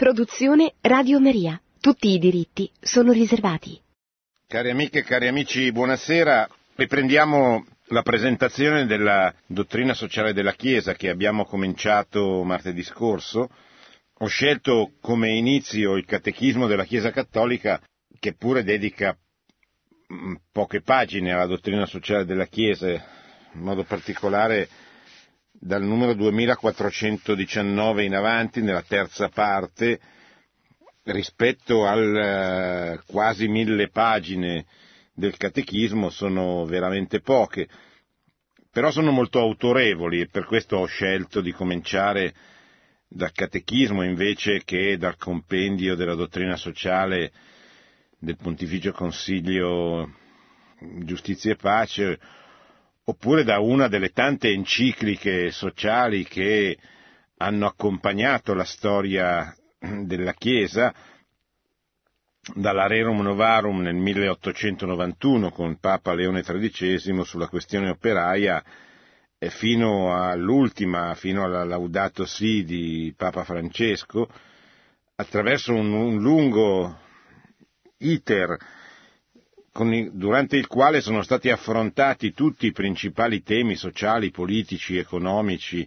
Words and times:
Produzione 0.00 0.76
Radio 0.80 1.20
Maria. 1.20 1.60
Tutti 1.78 2.08
i 2.08 2.18
diritti 2.18 2.72
sono 2.80 3.12
riservati. 3.12 3.78
Cari 4.46 4.70
amiche 4.70 5.00
e 5.00 5.02
cari 5.02 5.28
amici, 5.28 5.70
buonasera. 5.72 6.48
Riprendiamo 6.76 7.66
la 7.88 8.00
presentazione 8.00 8.86
della 8.86 9.30
dottrina 9.44 9.92
sociale 9.92 10.32
della 10.32 10.54
Chiesa 10.54 10.94
che 10.94 11.10
abbiamo 11.10 11.44
cominciato 11.44 12.42
martedì 12.44 12.82
scorso. 12.82 13.50
Ho 14.20 14.26
scelto 14.26 14.92
come 15.02 15.32
inizio 15.36 15.96
il 15.96 16.06
Catechismo 16.06 16.66
della 16.66 16.84
Chiesa 16.86 17.10
Cattolica 17.10 17.78
che 18.18 18.32
pure 18.32 18.64
dedica 18.64 19.14
mm, 20.10 20.34
poche 20.50 20.80
pagine 20.80 21.32
alla 21.32 21.44
dottrina 21.44 21.84
sociale 21.84 22.24
della 22.24 22.46
Chiesa, 22.46 22.88
in 22.90 23.60
modo 23.60 23.84
particolare 23.84 24.66
dal 25.52 25.82
numero 25.82 26.14
2419 26.14 28.04
in 28.04 28.14
avanti, 28.14 28.62
nella 28.62 28.82
terza 28.82 29.28
parte, 29.28 30.00
rispetto 31.04 31.86
al 31.86 32.16
eh, 32.16 33.00
quasi 33.06 33.48
mille 33.48 33.88
pagine 33.88 34.66
del 35.12 35.36
catechismo 35.36 36.08
sono 36.10 36.64
veramente 36.64 37.20
poche, 37.20 37.68
però 38.70 38.90
sono 38.90 39.10
molto 39.10 39.38
autorevoli 39.38 40.20
e 40.20 40.28
per 40.28 40.44
questo 40.46 40.76
ho 40.76 40.86
scelto 40.86 41.40
di 41.40 41.52
cominciare 41.52 42.34
dal 43.08 43.32
catechismo 43.32 44.02
invece 44.04 44.62
che 44.64 44.96
dal 44.96 45.16
compendio 45.16 45.96
della 45.96 46.14
dottrina 46.14 46.56
sociale 46.56 47.32
del 48.18 48.36
Pontificio 48.36 48.92
Consiglio 48.92 50.14
Giustizia 51.02 51.52
e 51.52 51.56
Pace 51.56 52.18
oppure 53.04 53.44
da 53.44 53.58
una 53.58 53.88
delle 53.88 54.10
tante 54.10 54.48
encicliche 54.48 55.50
sociali 55.50 56.24
che 56.24 56.78
hanno 57.38 57.66
accompagnato 57.66 58.54
la 58.54 58.64
storia 58.64 59.54
della 59.78 60.32
Chiesa, 60.34 60.92
dalla 62.54 62.86
Rerum 62.86 63.20
Novarum 63.20 63.80
nel 63.80 63.94
1891 63.94 65.50
con 65.50 65.78
Papa 65.78 66.14
Leone 66.14 66.42
XIII 66.42 67.24
sulla 67.24 67.48
questione 67.48 67.88
operaia 67.90 68.62
fino 69.48 70.14
all'ultima, 70.14 71.14
fino 71.14 71.44
alla 71.44 71.64
Laudato 71.64 72.26
Si 72.26 72.64
di 72.64 73.14
Papa 73.16 73.44
Francesco, 73.44 74.28
attraverso 75.16 75.72
un, 75.72 75.92
un 75.92 76.20
lungo 76.20 76.98
iter 77.98 78.56
i, 79.72 80.10
durante 80.12 80.56
il 80.56 80.66
quale 80.66 81.00
sono 81.00 81.22
stati 81.22 81.48
affrontati 81.48 82.32
tutti 82.32 82.66
i 82.66 82.72
principali 82.72 83.42
temi 83.42 83.76
sociali, 83.76 84.30
politici, 84.30 84.96
economici 84.96 85.86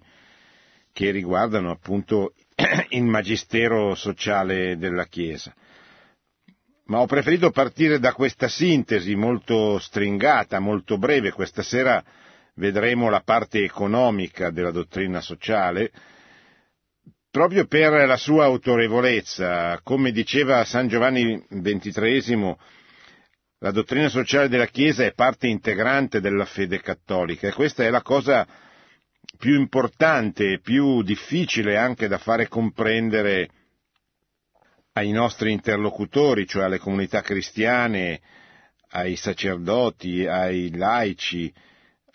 che 0.94 1.12
riguardano 1.12 1.72
appunto 1.72 2.34
il 2.90 3.04
magistero 3.04 3.96
sociale 3.96 4.78
della 4.78 5.06
Chiesa. 5.08 5.54
Ma 6.86 7.00
ho 7.00 7.06
preferito 7.06 7.50
partire 7.50 7.98
da 8.00 8.14
questa 8.14 8.48
sintesi 8.48 9.16
molto 9.16 9.80
stringata, 9.80 10.60
molto 10.60 10.98
breve. 10.98 11.32
Questa 11.32 11.64
sera 11.64 12.04
vedremo 12.56 13.10
la 13.10 13.22
parte 13.22 13.64
economica 13.64 14.52
della 14.52 14.72
dottrina 14.72 15.22
sociale, 15.22 15.92
proprio 17.32 17.66
per 17.66 18.06
la 18.06 18.18
sua 18.18 18.46
autorevolezza. 18.46 19.80
Come 19.82 20.12
diceva 20.12 20.64
San 20.66 20.88
Giovanni 20.88 21.42
XXIII, 21.50 22.56
la 23.64 23.72
dottrina 23.72 24.10
sociale 24.10 24.50
della 24.50 24.68
Chiesa 24.68 25.06
è 25.06 25.14
parte 25.14 25.48
integrante 25.48 26.20
della 26.20 26.44
fede 26.44 26.82
cattolica 26.82 27.48
e 27.48 27.54
questa 27.54 27.86
è 27.86 27.90
la 27.90 28.02
cosa 28.02 28.46
più 29.38 29.58
importante 29.58 30.52
e 30.52 30.60
più 30.60 31.02
difficile 31.02 31.78
anche 31.78 32.10
da 32.10 32.18
fare 32.18 32.50
comprendere 32.50 33.50
ai 34.96 35.12
nostri 35.12 35.54
interlocutori, 35.54 36.46
cioè 36.46 36.66
alle 36.66 36.78
comunità 36.78 37.22
cristiane, 37.22 38.20
ai 38.90 39.16
sacerdoti, 39.16 40.28
ai 40.28 40.76
laici, 40.76 41.52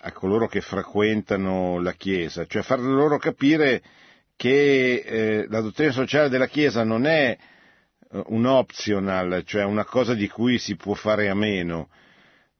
a 0.00 0.12
coloro 0.12 0.48
che 0.48 0.60
frequentano 0.60 1.80
la 1.80 1.94
Chiesa, 1.94 2.44
cioè 2.44 2.60
far 2.60 2.80
loro 2.80 3.16
capire 3.16 3.82
che 4.36 5.02
eh, 5.02 5.46
la 5.48 5.62
dottrina 5.62 5.92
sociale 5.92 6.28
della 6.28 6.46
Chiesa 6.46 6.84
non 6.84 7.06
è 7.06 7.38
un 8.10 8.46
optional, 8.46 9.42
cioè 9.44 9.64
una 9.64 9.84
cosa 9.84 10.14
di 10.14 10.28
cui 10.28 10.58
si 10.58 10.76
può 10.76 10.94
fare 10.94 11.28
a 11.28 11.34
meno, 11.34 11.88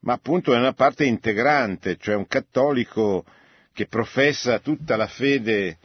ma 0.01 0.13
appunto 0.13 0.53
è 0.53 0.57
una 0.57 0.73
parte 0.73 1.05
integrante, 1.05 1.97
cioè 1.97 2.15
un 2.15 2.27
cattolico 2.27 3.25
che 3.73 3.87
professa 3.87 4.59
tutta 4.59 4.95
la 4.95 5.07
fede 5.07 5.77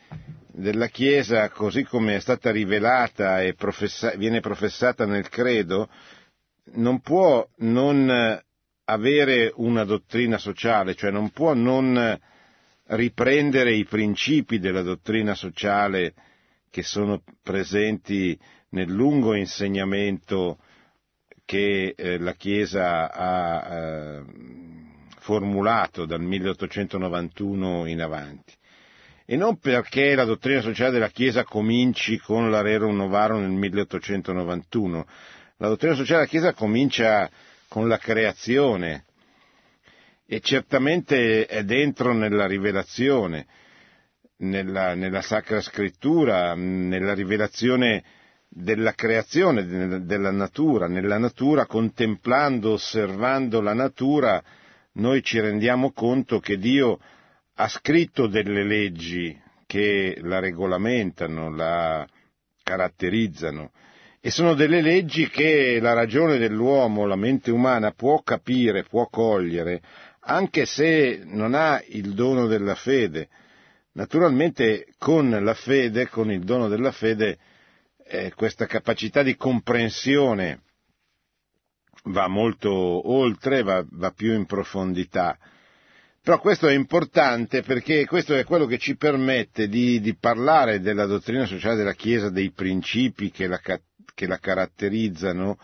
della 0.47 0.87
Chiesa 0.89 1.49
così 1.51 1.83
come 1.85 2.17
è 2.17 2.21
stata 2.21 2.51
rivelata 2.51 3.43
e 3.43 3.55
professa- 3.55 4.15
viene 4.17 4.41
professata 4.41 5.05
nel 5.07 5.29
credo, 5.29 5.89
non 6.75 7.01
può 7.01 7.47
non 7.59 8.41
avere 8.87 9.53
una 9.57 9.85
dottrina 9.85 10.39
sociale, 10.39 10.95
cioè 10.95 11.11
non 11.11 11.31
può 11.31 11.55
non 11.55 12.19
riprendere 12.87 13.73
i 13.75 13.85
principi 13.85 14.59
della 14.59 14.83
dottrina 14.83 15.35
sociale 15.35 16.15
che 16.71 16.83
sono 16.83 17.23
presenti 17.43 18.39
nel 18.75 18.91
lungo 18.91 19.35
insegnamento 19.35 20.59
che 21.45 21.95
eh, 21.97 22.19
la 22.19 22.33
Chiesa 22.33 23.12
ha 23.12 23.73
eh, 23.73 24.23
formulato 25.21 26.05
dal 26.05 26.21
1891 26.21 27.87
in 27.87 28.03
avanti. 28.03 28.53
E 29.27 29.37
non 29.37 29.59
perché 29.59 30.15
la 30.15 30.25
dottrina 30.25 30.61
sociale 30.61 30.91
della 30.91 31.09
Chiesa 31.09 31.45
cominci 31.45 32.19
con 32.19 32.51
la 32.51 32.61
Rerum 32.61 32.97
Novarum 32.97 33.41
nel 33.41 33.51
1891. 33.51 35.07
La 35.59 35.69
dottrina 35.69 35.95
sociale 35.95 36.21
della 36.21 36.31
Chiesa 36.31 36.53
comincia 36.53 37.31
con 37.69 37.89
la 37.89 37.97
creazione 37.97 39.05
e 40.27 40.41
certamente 40.41 41.47
è 41.47 41.63
dentro 41.63 42.13
nella 42.13 42.47
rivelazione, 42.47 43.47
nella, 44.39 44.95
nella 44.95 45.23
Sacra 45.23 45.61
Scrittura, 45.61 46.55
nella 46.55 47.15
rivelazione 47.15 48.03
della 48.54 48.92
creazione, 48.92 50.04
della 50.04 50.31
natura. 50.31 50.87
Nella 50.87 51.19
natura, 51.19 51.66
contemplando, 51.66 52.72
osservando 52.72 53.60
la 53.60 53.75
natura, 53.75 54.42
noi 54.92 55.22
ci 55.22 55.41
rendiamo 55.41 55.91
conto 55.92 56.38
che 56.38 56.56
Dio 56.56 56.98
ha 57.56 57.69
scritto 57.69 58.28
delle 58.28 58.65
leggi 58.65 59.37
che 59.66 60.19
la 60.20 60.38
regolamentano, 60.38 61.50
la 61.50 62.06
caratterizzano 62.62 63.72
e 64.20 64.31
sono 64.31 64.54
delle 64.54 64.81
leggi 64.81 65.28
che 65.28 65.78
la 65.81 65.92
ragione 65.92 66.38
dell'uomo, 66.38 67.04
la 67.04 67.16
mente 67.16 67.50
umana 67.50 67.91
può 67.91 68.22
capire, 68.22 68.84
può 68.84 69.06
cogliere, 69.09 69.82
anche 70.21 70.65
se 70.65 71.21
non 71.25 71.54
ha 71.54 71.82
il 71.88 72.15
dono 72.15 72.47
della 72.47 72.75
fede. 72.75 73.28
Naturalmente 73.92 74.86
con 74.97 75.28
la 75.28 75.54
fede, 75.54 76.09
con 76.09 76.32
il 76.32 76.42
dono 76.42 76.69
della 76.69 76.91
fede, 76.91 77.36
eh, 78.06 78.32
questa 78.34 78.66
capacità 78.66 79.22
di 79.22 79.37
comprensione 79.37 80.60
va 82.04 82.28
molto 82.28 82.70
oltre, 83.10 83.62
va, 83.62 83.84
va 83.91 84.10
più 84.10 84.32
in 84.34 84.47
profondità. 84.47 85.38
Però 86.22 86.41
questo 86.41 86.69
è 86.69 86.75
importante 86.75 87.62
perché 87.62 88.06
questo 88.06 88.34
è 88.34 88.44
quello 88.44 88.65
che 88.66 88.78
ci 88.78 88.97
permette 88.97 89.69
di, 89.69 90.00
di 90.00 90.16
parlare 90.16 90.81
della 90.81 91.04
dottrina 91.04 91.44
sociale 91.44 91.76
della 91.76 91.92
Chiesa, 91.92 92.31
dei 92.31 92.50
principi 92.50 93.31
che 93.31 93.47
la, 93.47 93.59
che 93.60 94.26
la 94.26 94.38
caratterizzano, 94.38 95.59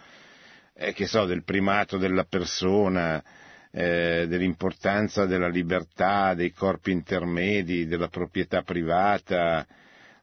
eh, 0.75 0.93
che 0.93 1.07
so, 1.07 1.25
del 1.25 1.45
primato 1.45 1.97
della 1.97 2.25
persona, 2.25 3.23
eh, 3.73 4.27
dell'importanza 4.29 5.25
della 5.25 5.49
libertà, 5.49 6.35
dei 6.35 6.53
corpi 6.53 6.91
intermedi, 6.91 7.87
della 7.87 8.09
proprietà 8.09 8.61
privata, 8.61 9.67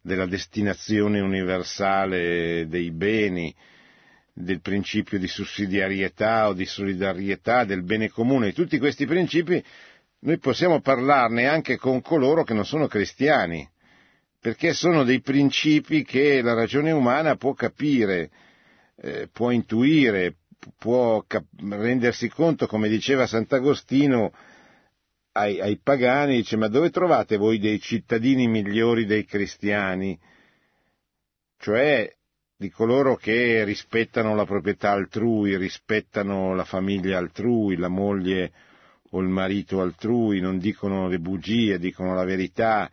della 0.07 0.25
destinazione 0.25 1.19
universale 1.19 2.65
dei 2.67 2.91
beni, 2.91 3.53
del 4.33 4.61
principio 4.61 5.19
di 5.19 5.27
sussidiarietà 5.27 6.47
o 6.47 6.53
di 6.53 6.65
solidarietà, 6.65 7.65
del 7.65 7.83
bene 7.83 8.09
comune, 8.09 8.53
tutti 8.53 8.79
questi 8.79 9.05
principi 9.05 9.61
noi 10.19 10.39
possiamo 10.39 10.79
parlarne 10.79 11.47
anche 11.47 11.77
con 11.77 12.01
coloro 12.01 12.43
che 12.43 12.53
non 12.53 12.65
sono 12.65 12.87
cristiani, 12.87 13.67
perché 14.39 14.73
sono 14.73 15.03
dei 15.03 15.21
principi 15.21 16.03
che 16.03 16.41
la 16.41 16.53
ragione 16.53 16.91
umana 16.91 17.35
può 17.35 17.53
capire, 17.53 18.29
eh, 19.01 19.27
può 19.31 19.51
intuire, 19.51 20.35
può 20.77 21.23
cap- 21.27 21.45
rendersi 21.59 22.29
conto, 22.29 22.65
come 22.65 22.87
diceva 22.87 23.27
Sant'Agostino, 23.27 24.31
ai, 25.37 25.59
ai 25.61 25.77
pagani, 25.77 26.37
dice 26.37 26.57
ma 26.57 26.67
dove 26.67 26.89
trovate 26.89 27.37
voi 27.37 27.59
dei 27.59 27.79
cittadini 27.79 28.47
migliori 28.47 29.05
dei 29.05 29.23
cristiani? 29.25 30.17
Cioè 31.59 32.11
di 32.59 32.71
coloro 32.71 33.15
che 33.15 33.63
rispettano 33.63 34.33
la 34.33 34.45
proprietà 34.45 34.91
altrui, 34.91 35.55
rispettano 35.57 36.55
la 36.55 36.63
famiglia 36.65 37.19
altrui, 37.19 37.75
la 37.77 37.87
moglie 37.87 38.51
o 39.11 39.19
il 39.21 39.27
marito 39.27 39.79
altrui, 39.79 40.39
non 40.39 40.57
dicono 40.57 41.07
le 41.07 41.19
bugie, 41.19 41.77
dicono 41.77 42.15
la 42.15 42.23
verità, 42.23 42.89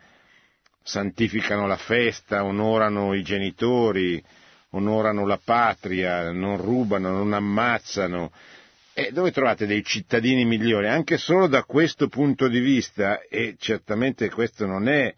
santificano 0.83 1.65
la 1.65 1.77
festa, 1.77 2.43
onorano 2.43 3.15
i 3.15 3.23
genitori, 3.23 4.23
onorano 4.71 5.25
la 5.25 5.39
patria, 5.43 6.31
non 6.31 6.57
rubano, 6.57 7.09
non 7.11 7.33
ammazzano. 7.33 8.31
E 8.97 9.11
dove 9.11 9.31
trovate 9.33 9.65
dei 9.65 9.83
cittadini 9.83 10.45
migliori? 10.45 10.87
Anche 10.87 11.17
solo 11.17 11.47
da 11.47 11.63
questo 11.65 12.07
punto 12.07 12.47
di 12.47 12.59
vista, 12.59 13.19
e 13.23 13.57
certamente 13.59 14.29
questo 14.29 14.65
non 14.65 14.87
è, 14.87 15.13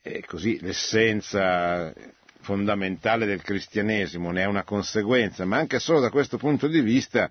è 0.00 0.20
così 0.22 0.58
l'essenza 0.62 1.92
fondamentale 2.40 3.26
del 3.26 3.42
cristianesimo, 3.42 4.30
ne 4.30 4.40
è 4.40 4.46
una 4.46 4.64
conseguenza, 4.64 5.44
ma 5.44 5.58
anche 5.58 5.78
solo 5.78 6.00
da 6.00 6.08
questo 6.08 6.38
punto 6.38 6.68
di 6.68 6.80
vista 6.80 7.30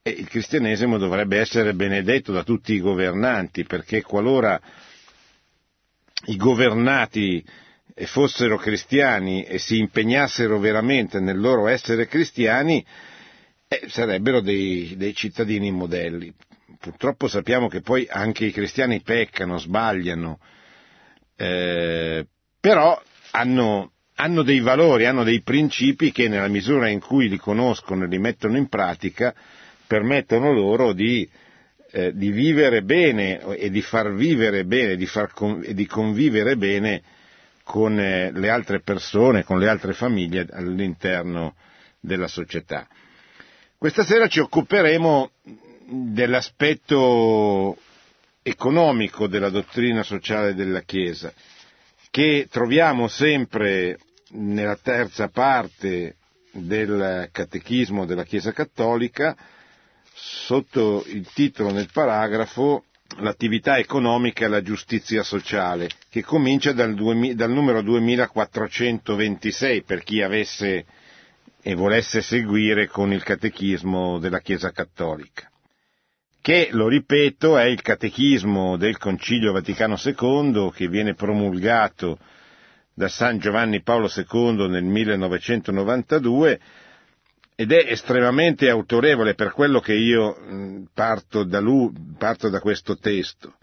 eh, 0.00 0.08
il 0.10 0.26
cristianesimo 0.26 0.96
dovrebbe 0.96 1.38
essere 1.38 1.74
benedetto 1.74 2.32
da 2.32 2.42
tutti 2.42 2.72
i 2.72 2.80
governanti, 2.80 3.64
perché 3.64 4.00
qualora 4.00 4.58
i 6.28 6.36
governati 6.36 7.44
fossero 8.04 8.56
cristiani 8.56 9.44
e 9.44 9.58
si 9.58 9.76
impegnassero 9.76 10.58
veramente 10.58 11.20
nel 11.20 11.38
loro 11.38 11.66
essere 11.66 12.06
cristiani, 12.06 12.82
eh, 13.80 13.88
sarebbero 13.88 14.40
dei, 14.40 14.94
dei 14.96 15.14
cittadini 15.14 15.70
modelli. 15.70 16.32
Purtroppo 16.78 17.28
sappiamo 17.28 17.68
che 17.68 17.80
poi 17.80 18.06
anche 18.10 18.44
i 18.44 18.52
cristiani 18.52 19.00
peccano, 19.00 19.56
sbagliano, 19.56 20.40
eh, 21.36 22.26
però 22.60 23.00
hanno, 23.30 23.92
hanno 24.16 24.42
dei 24.42 24.60
valori, 24.60 25.06
hanno 25.06 25.24
dei 25.24 25.42
principi 25.42 26.12
che 26.12 26.28
nella 26.28 26.48
misura 26.48 26.88
in 26.88 27.00
cui 27.00 27.28
li 27.28 27.38
conoscono 27.38 28.04
e 28.04 28.08
li 28.08 28.18
mettono 28.18 28.56
in 28.56 28.68
pratica 28.68 29.34
permettono 29.86 30.52
loro 30.52 30.92
di, 30.92 31.28
eh, 31.90 32.12
di 32.14 32.30
vivere 32.30 32.82
bene 32.82 33.40
e 33.56 33.70
di 33.70 33.82
far 33.82 34.12
vivere 34.12 34.64
bene 34.64 34.96
di 34.96 35.06
far 35.06 35.32
con, 35.32 35.62
e 35.64 35.74
di 35.74 35.86
convivere 35.86 36.56
bene 36.56 37.02
con 37.62 37.98
eh, 37.98 38.32
le 38.32 38.48
altre 38.50 38.80
persone, 38.80 39.44
con 39.44 39.58
le 39.58 39.68
altre 39.68 39.92
famiglie 39.92 40.46
all'interno 40.50 41.54
della 42.00 42.26
società. 42.26 42.88
Questa 43.82 44.04
sera 44.04 44.28
ci 44.28 44.38
occuperemo 44.38 45.32
dell'aspetto 45.88 47.76
economico 48.40 49.26
della 49.26 49.48
dottrina 49.48 50.04
sociale 50.04 50.54
della 50.54 50.82
Chiesa, 50.82 51.32
che 52.12 52.46
troviamo 52.48 53.08
sempre 53.08 53.98
nella 54.34 54.76
terza 54.76 55.30
parte 55.30 56.14
del 56.52 57.28
catechismo 57.32 58.06
della 58.06 58.22
Chiesa 58.22 58.52
Cattolica, 58.52 59.36
sotto 60.14 61.02
il 61.08 61.28
titolo 61.34 61.72
nel 61.72 61.88
paragrafo 61.92 62.84
l'attività 63.16 63.78
economica 63.78 64.44
e 64.44 64.48
la 64.48 64.62
giustizia 64.62 65.24
sociale, 65.24 65.88
che 66.08 66.22
comincia 66.22 66.70
dal, 66.72 66.94
dal 67.34 67.50
numero 67.50 67.82
2426 67.82 69.82
per 69.82 70.04
chi 70.04 70.22
avesse 70.22 70.86
e 71.62 71.74
volesse 71.74 72.20
seguire 72.22 72.88
con 72.88 73.12
il 73.12 73.22
catechismo 73.22 74.18
della 74.18 74.40
Chiesa 74.40 74.72
Cattolica, 74.72 75.48
che, 76.40 76.68
lo 76.72 76.88
ripeto, 76.88 77.56
è 77.56 77.64
il 77.64 77.80
catechismo 77.80 78.76
del 78.76 78.98
Concilio 78.98 79.52
Vaticano 79.52 79.96
II 80.02 80.72
che 80.74 80.88
viene 80.88 81.14
promulgato 81.14 82.18
da 82.94 83.06
San 83.08 83.38
Giovanni 83.38 83.80
Paolo 83.82 84.10
II 84.14 84.68
nel 84.68 84.82
1992 84.82 86.60
ed 87.54 87.70
è 87.70 87.84
estremamente 87.92 88.68
autorevole 88.68 89.34
per 89.34 89.52
quello 89.52 89.78
che 89.78 89.94
io 89.94 90.86
parto 90.92 91.44
da, 91.44 91.60
lui, 91.60 91.92
parto 92.18 92.48
da 92.48 92.58
questo 92.58 92.96
testo, 92.96 93.54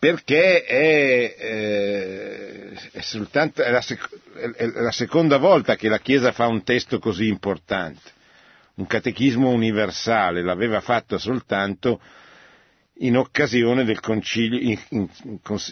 perché 0.00 0.64
è, 0.64 1.36
eh, 1.38 2.70
è, 2.90 3.00
soltanto, 3.02 3.62
è, 3.62 3.70
la 3.70 3.82
sec- 3.82 4.18
è 4.56 4.66
la 4.66 4.92
seconda 4.92 5.36
volta 5.36 5.76
che 5.76 5.90
la 5.90 5.98
Chiesa 5.98 6.32
fa 6.32 6.46
un 6.46 6.64
testo 6.64 6.98
così 6.98 7.28
importante, 7.28 8.10
un 8.76 8.86
catechismo 8.86 9.50
universale, 9.50 10.42
l'aveva 10.42 10.80
fatto 10.80 11.18
soltanto 11.18 12.00
in 13.00 13.18
occasione 13.18 13.84
del 13.84 14.00
concilio, 14.00 14.58
in, 14.58 14.80
in, 14.88 15.08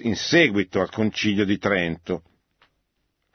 in 0.02 0.16
seguito 0.16 0.82
al 0.82 0.90
concilio 0.90 1.46
di 1.46 1.56
Trento, 1.56 2.22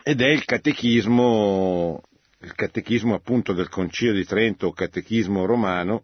ed 0.03 0.21
è 0.21 0.27
il 0.27 0.45
catechismo 0.45 2.03
il 2.41 2.53
catechismo 2.55 3.15
appunto 3.15 3.53
del 3.53 3.69
Concilio 3.69 4.13
di 4.13 4.25
Trento 4.25 4.67
o 4.67 4.73
catechismo 4.73 5.45
romano 5.45 6.03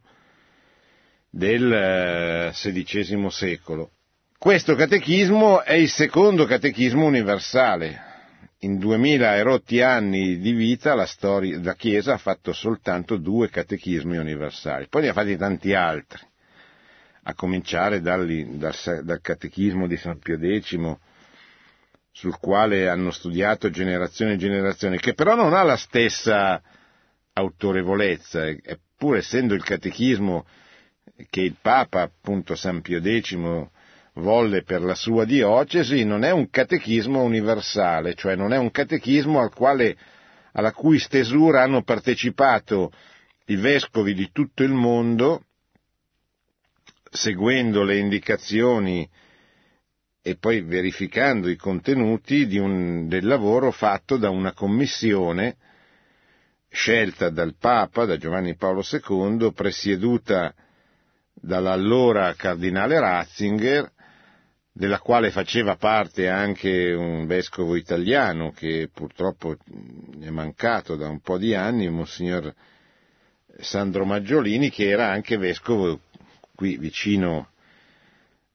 del 1.29 2.49
XVI 2.53 3.25
eh, 3.25 3.29
secolo. 3.29 3.91
Questo 4.39 4.73
catechismo 4.75 5.63
è 5.63 5.73
il 5.73 5.89
secondo 5.89 6.45
catechismo 6.45 7.05
universale. 7.05 8.07
In 8.59 8.79
duemila 8.79 9.35
e 9.35 9.41
rotti 9.41 9.81
anni 9.81 10.37
di 10.37 10.53
vita 10.53 10.95
la, 10.95 11.05
storia, 11.05 11.59
la 11.61 11.75
Chiesa 11.75 12.13
ha 12.13 12.17
fatto 12.17 12.53
soltanto 12.53 13.17
due 13.17 13.49
catechismi 13.49 14.15
universali, 14.15 14.87
poi 14.87 15.01
ne 15.01 15.07
ha 15.09 15.13
fatti 15.13 15.35
tanti 15.35 15.73
altri, 15.73 16.21
a 17.23 17.33
cominciare 17.33 17.99
dal, 17.99 18.25
dal, 18.51 19.01
dal 19.03 19.19
catechismo 19.19 19.87
di 19.87 19.97
San 19.97 20.19
Pio 20.19 20.37
X, 20.37 20.95
sul 22.09 22.37
quale 22.39 22.87
hanno 22.87 23.11
studiato 23.11 23.69
generazioni 23.69 24.33
e 24.33 24.37
generazioni, 24.37 24.99
che 24.99 25.15
però 25.15 25.35
non 25.35 25.53
ha 25.53 25.63
la 25.63 25.75
stessa 25.75 26.61
autorevolezza, 27.33 28.47
eppur 28.47 29.17
essendo 29.17 29.53
il 29.53 29.65
catechismo 29.65 30.45
che 31.29 31.41
il 31.41 31.57
Papa, 31.61 32.03
appunto 32.03 32.55
San 32.55 32.79
Pio 32.79 33.01
X, 33.01 33.35
volle 34.15 34.63
per 34.63 34.81
la 34.81 34.95
sua 34.95 35.25
diocesi, 35.25 36.03
non 36.03 36.23
è 36.23 36.31
un 36.31 36.49
catechismo 36.49 37.21
universale, 37.21 38.15
cioè 38.15 38.35
non 38.35 38.53
è 38.53 38.57
un 38.57 38.71
catechismo 38.71 39.39
al 39.39 39.53
quale, 39.53 39.97
alla 40.53 40.71
cui 40.71 40.99
stesura 40.99 41.63
hanno 41.63 41.83
partecipato 41.83 42.91
i 43.45 43.55
vescovi 43.55 44.13
di 44.13 44.29
tutto 44.31 44.63
il 44.63 44.73
mondo, 44.73 45.43
seguendo 47.11 47.83
le 47.83 47.97
indicazioni 47.97 49.09
e 50.21 50.35
poi 50.35 50.61
verificando 50.61 51.49
i 51.49 51.55
contenuti 51.55 52.57
un, 52.57 53.07
del 53.07 53.25
lavoro 53.25 53.71
fatto 53.71 54.17
da 54.17 54.29
una 54.29 54.53
commissione 54.53 55.57
scelta 56.69 57.29
dal 57.29 57.55
Papa, 57.57 58.05
da 58.05 58.17
Giovanni 58.17 58.55
Paolo 58.55 58.83
II, 58.87 59.51
presieduta 59.53 60.53
dall'allora 61.33 62.33
cardinale 62.35 62.99
Ratzinger, 62.99 63.91
della 64.79 64.99
quale 64.99 65.29
faceva 65.29 65.75
parte 65.75 66.29
anche 66.29 66.93
un 66.93 67.25
vescovo 67.25 67.75
italiano 67.75 68.51
che 68.51 68.89
purtroppo 68.93 69.57
è 70.21 70.29
mancato 70.29 70.95
da 70.95 71.09
un 71.09 71.19
po' 71.19 71.37
di 71.37 71.53
anni, 71.53 71.89
Monsignor 71.89 72.55
Sandro 73.59 74.05
Maggiolini, 74.05 74.69
che 74.69 74.87
era 74.87 75.09
anche 75.09 75.35
vescovo 75.35 75.99
qui 76.55 76.77
vicino 76.77 77.49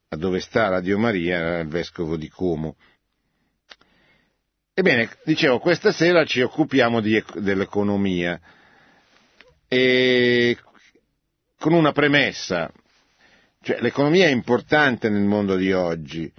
dove 0.09 0.40
sta 0.40 0.69
Radio 0.69 0.97
Maria, 0.97 1.59
il 1.59 1.69
vescovo 1.69 2.16
di 2.16 2.31
Como. 2.31 2.76
Ebbene, 4.73 5.11
dicevo, 5.25 5.59
questa 5.59 5.93
sera 5.93 6.25
ci 6.25 6.40
occupiamo 6.40 7.02
di, 7.02 7.23
dell'economia 7.35 8.40
e 9.69 10.57
con 11.59 11.75
una 11.75 11.93
premessa, 11.93 12.73
cioè 13.64 13.80
l'economia 13.80 14.26
è 14.26 14.30
importante 14.30 15.09
nel 15.09 15.23
mondo 15.25 15.56
di 15.56 15.73
oggi 15.73 16.30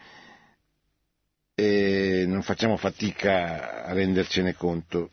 e 1.56 2.26
non 2.28 2.44
facciamo 2.44 2.78
fatica 2.78 3.84
a 3.86 3.94
rendercene 3.94 4.54
conto. 4.54 5.10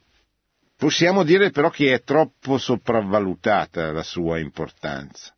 Possiamo 0.77 1.23
dire 1.25 1.51
però 1.51 1.71
che 1.71 1.95
è 1.95 2.03
troppo 2.03 2.59
sopravvalutata 2.59 3.93
la 3.93 4.03
sua 4.03 4.39
importanza. 4.39 5.35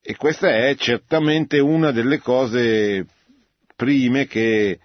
E 0.00 0.16
questa 0.16 0.48
è 0.48 0.74
certamente 0.76 1.58
una 1.58 1.90
delle 1.90 2.18
cose 2.20 3.04
prime 3.76 4.26
che 4.26 4.78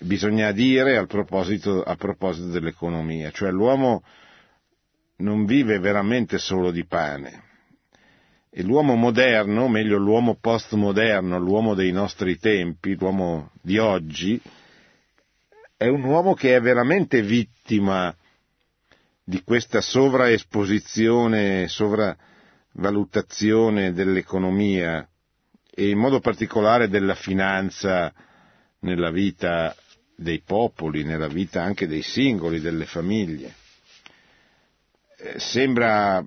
bisogna 0.00 0.52
dire 0.52 1.06
proposito, 1.06 1.82
a 1.82 1.96
proposito 1.96 2.48
dell'economia, 2.48 3.30
cioè 3.30 3.50
l'uomo 3.50 4.02
non 5.16 5.46
vive 5.46 5.78
veramente 5.78 6.36
solo 6.36 6.70
di 6.70 6.84
pane. 6.84 7.48
E 8.52 8.62
l'uomo 8.62 8.96
moderno, 8.96 9.68
meglio 9.68 9.96
l'uomo 9.96 10.34
postmoderno, 10.34 11.38
l'uomo 11.38 11.74
dei 11.74 11.92
nostri 11.92 12.36
tempi, 12.38 12.96
l'uomo 12.96 13.52
di 13.62 13.78
oggi, 13.78 14.40
è 15.76 15.86
un 15.86 16.02
uomo 16.02 16.34
che 16.34 16.56
è 16.56 16.60
veramente 16.60 17.22
vittima 17.22 18.14
di 19.22 19.42
questa 19.44 19.80
sovraesposizione, 19.80 21.68
sovra, 21.68 22.16
valutazione 22.72 23.92
dell'economia 23.92 25.08
e 25.72 25.88
in 25.88 25.98
modo 25.98 26.20
particolare 26.20 26.88
della 26.88 27.14
finanza 27.14 28.12
nella 28.80 29.10
vita 29.10 29.74
dei 30.16 30.42
popoli, 30.44 31.04
nella 31.04 31.28
vita 31.28 31.62
anche 31.62 31.86
dei 31.86 32.02
singoli, 32.02 32.60
delle 32.60 32.84
famiglie. 32.84 33.54
Eh, 35.16 35.38
sembra 35.38 36.24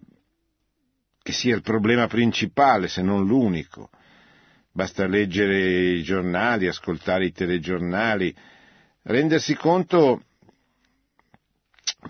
che 1.24 1.32
sia 1.32 1.56
il 1.56 1.62
problema 1.62 2.06
principale, 2.08 2.88
se 2.88 3.01
non 3.01 3.25
l'unico. 3.25 3.89
Basta 4.72 5.08
leggere 5.08 5.58
i 5.94 6.03
giornali, 6.03 6.68
ascoltare 6.68 7.25
i 7.25 7.32
telegiornali, 7.32 8.36
rendersi 9.03 9.56
conto 9.56 10.22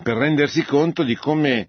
per 0.02 0.16
rendersi 0.16 0.64
conto 0.64 1.04
di 1.04 1.14
come 1.14 1.68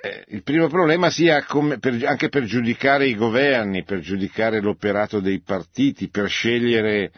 eh, 0.00 0.24
il 0.28 0.42
primo 0.42 0.68
problema 0.68 1.10
sia 1.10 1.44
come, 1.44 1.78
per, 1.78 2.02
anche 2.06 2.28
per 2.28 2.44
giudicare 2.44 3.06
i 3.06 3.14
governi, 3.14 3.84
per 3.84 4.00
giudicare 4.00 4.60
l'operato 4.60 5.20
dei 5.20 5.40
partiti, 5.40 6.08
per 6.08 6.28
scegliere 6.28 7.10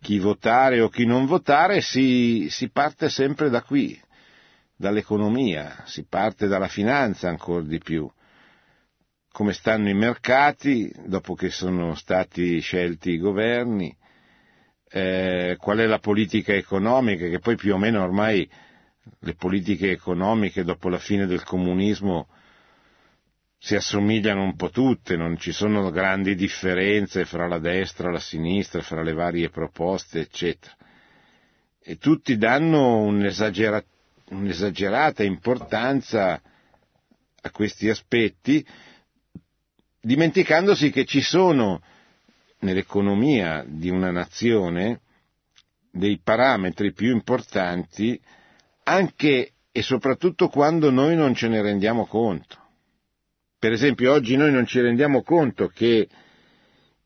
chi 0.00 0.18
votare 0.18 0.80
o 0.80 0.88
chi 0.88 1.04
non 1.04 1.26
votare, 1.26 1.80
si, 1.80 2.46
si 2.48 2.70
parte 2.70 3.08
sempre 3.10 3.50
da 3.50 3.62
qui, 3.62 4.00
dall'economia, 4.76 5.82
si 5.86 6.06
parte 6.08 6.46
dalla 6.46 6.68
finanza 6.68 7.28
ancora 7.28 7.64
di 7.64 7.78
più. 7.78 8.08
Come 9.36 9.52
stanno 9.52 9.90
i 9.90 9.94
mercati 9.94 10.90
dopo 11.04 11.34
che 11.34 11.50
sono 11.50 11.94
stati 11.94 12.58
scelti 12.60 13.10
i 13.10 13.18
governi, 13.18 13.94
eh, 14.88 15.56
qual 15.60 15.76
è 15.76 15.84
la 15.84 15.98
politica 15.98 16.54
economica, 16.54 17.28
che 17.28 17.38
poi 17.38 17.54
più 17.54 17.74
o 17.74 17.76
meno 17.76 18.02
ormai 18.02 18.48
le 19.18 19.34
politiche 19.34 19.90
economiche 19.90 20.64
dopo 20.64 20.88
la 20.88 20.96
fine 20.96 21.26
del 21.26 21.42
comunismo 21.44 22.28
si 23.58 23.74
assomigliano 23.74 24.42
un 24.42 24.56
po' 24.56 24.70
tutte, 24.70 25.16
non 25.18 25.36
ci 25.36 25.52
sono 25.52 25.90
grandi 25.90 26.34
differenze 26.34 27.26
fra 27.26 27.46
la 27.46 27.58
destra, 27.58 28.10
la 28.10 28.18
sinistra, 28.18 28.80
fra 28.80 29.02
le 29.02 29.12
varie 29.12 29.50
proposte, 29.50 30.20
eccetera. 30.20 30.74
E 31.78 31.98
tutti 31.98 32.38
danno 32.38 33.00
un'esagera- 33.02 33.84
un'esagerata 34.30 35.22
importanza 35.24 36.40
a 37.42 37.50
questi 37.50 37.90
aspetti, 37.90 38.66
dimenticandosi 40.06 40.90
che 40.90 41.04
ci 41.04 41.20
sono 41.20 41.82
nell'economia 42.60 43.64
di 43.66 43.90
una 43.90 44.12
nazione 44.12 45.00
dei 45.90 46.20
parametri 46.22 46.92
più 46.92 47.10
importanti 47.10 48.18
anche 48.84 49.50
e 49.72 49.82
soprattutto 49.82 50.46
quando 50.48 50.90
noi 50.92 51.16
non 51.16 51.34
ce 51.34 51.48
ne 51.48 51.60
rendiamo 51.60 52.06
conto. 52.06 52.56
Per 53.58 53.72
esempio 53.72 54.12
oggi 54.12 54.36
noi 54.36 54.52
non 54.52 54.64
ci 54.64 54.80
rendiamo 54.80 55.22
conto 55.22 55.66
che 55.66 56.08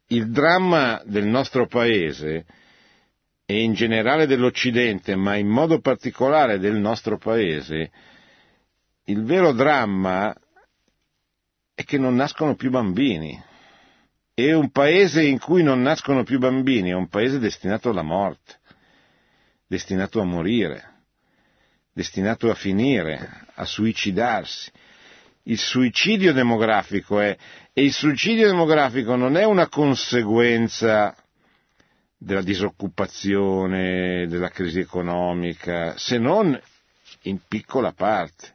il 0.08 0.30
dramma 0.30 1.00
del 1.06 1.24
nostro 1.24 1.66
paese 1.66 2.44
e 3.46 3.62
in 3.62 3.72
generale 3.72 4.26
dell'Occidente, 4.26 5.16
ma 5.16 5.36
in 5.36 5.48
modo 5.48 5.80
particolare 5.80 6.58
del 6.58 6.76
nostro 6.76 7.16
paese, 7.16 7.90
il 9.04 9.24
vero 9.24 9.52
dramma 9.52 10.34
è 11.80 11.84
che 11.84 11.98
non 11.98 12.14
nascono 12.14 12.54
più 12.54 12.70
bambini. 12.70 13.42
E 14.34 14.54
un 14.54 14.70
paese 14.70 15.22
in 15.22 15.38
cui 15.38 15.62
non 15.62 15.82
nascono 15.82 16.22
più 16.22 16.38
bambini 16.38 16.90
è 16.90 16.94
un 16.94 17.08
paese 17.08 17.38
destinato 17.38 17.90
alla 17.90 18.02
morte, 18.02 18.58
destinato 19.66 20.20
a 20.20 20.24
morire 20.24 20.90
destinato 21.92 22.50
a 22.50 22.54
finire, 22.54 23.46
a 23.54 23.64
suicidarsi. 23.64 24.70
Il 25.44 25.58
suicidio 25.58 26.32
demografico 26.32 27.20
è, 27.20 27.36
e 27.72 27.82
il 27.82 27.92
suicidio 27.92 28.46
demografico 28.46 29.16
non 29.16 29.36
è 29.36 29.44
una 29.44 29.68
conseguenza 29.68 31.14
della 32.16 32.42
disoccupazione, 32.42 34.26
della 34.28 34.50
crisi 34.50 34.80
economica, 34.80 35.96
se 35.96 36.18
non 36.18 36.58
in 37.22 37.40
piccola 37.48 37.92
parte. 37.92 38.54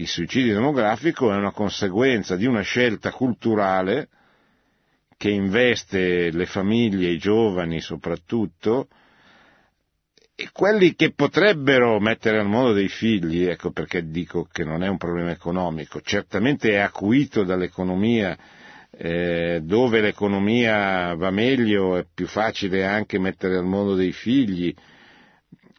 Il 0.00 0.06
suicidio 0.06 0.54
demografico 0.54 1.32
è 1.32 1.36
una 1.36 1.50
conseguenza 1.50 2.36
di 2.36 2.46
una 2.46 2.60
scelta 2.60 3.10
culturale 3.10 4.08
che 5.16 5.28
investe 5.28 6.30
le 6.30 6.46
famiglie, 6.46 7.10
i 7.10 7.18
giovani 7.18 7.80
soprattutto, 7.80 8.86
e 10.36 10.50
quelli 10.52 10.94
che 10.94 11.12
potrebbero 11.14 11.98
mettere 11.98 12.38
al 12.38 12.46
mondo 12.46 12.72
dei 12.74 12.86
figli, 12.86 13.46
ecco 13.46 13.72
perché 13.72 14.08
dico 14.08 14.44
che 14.44 14.62
non 14.62 14.84
è 14.84 14.86
un 14.88 14.98
problema 14.98 15.32
economico, 15.32 16.00
certamente 16.00 16.70
è 16.70 16.76
acuito 16.76 17.42
dall'economia, 17.42 18.38
eh, 18.92 19.62
dove 19.64 20.00
l'economia 20.00 21.12
va 21.16 21.30
meglio 21.32 21.96
è 21.96 22.06
più 22.14 22.28
facile 22.28 22.86
anche 22.86 23.18
mettere 23.18 23.56
al 23.56 23.64
mondo 23.64 23.96
dei 23.96 24.12
figli, 24.12 24.72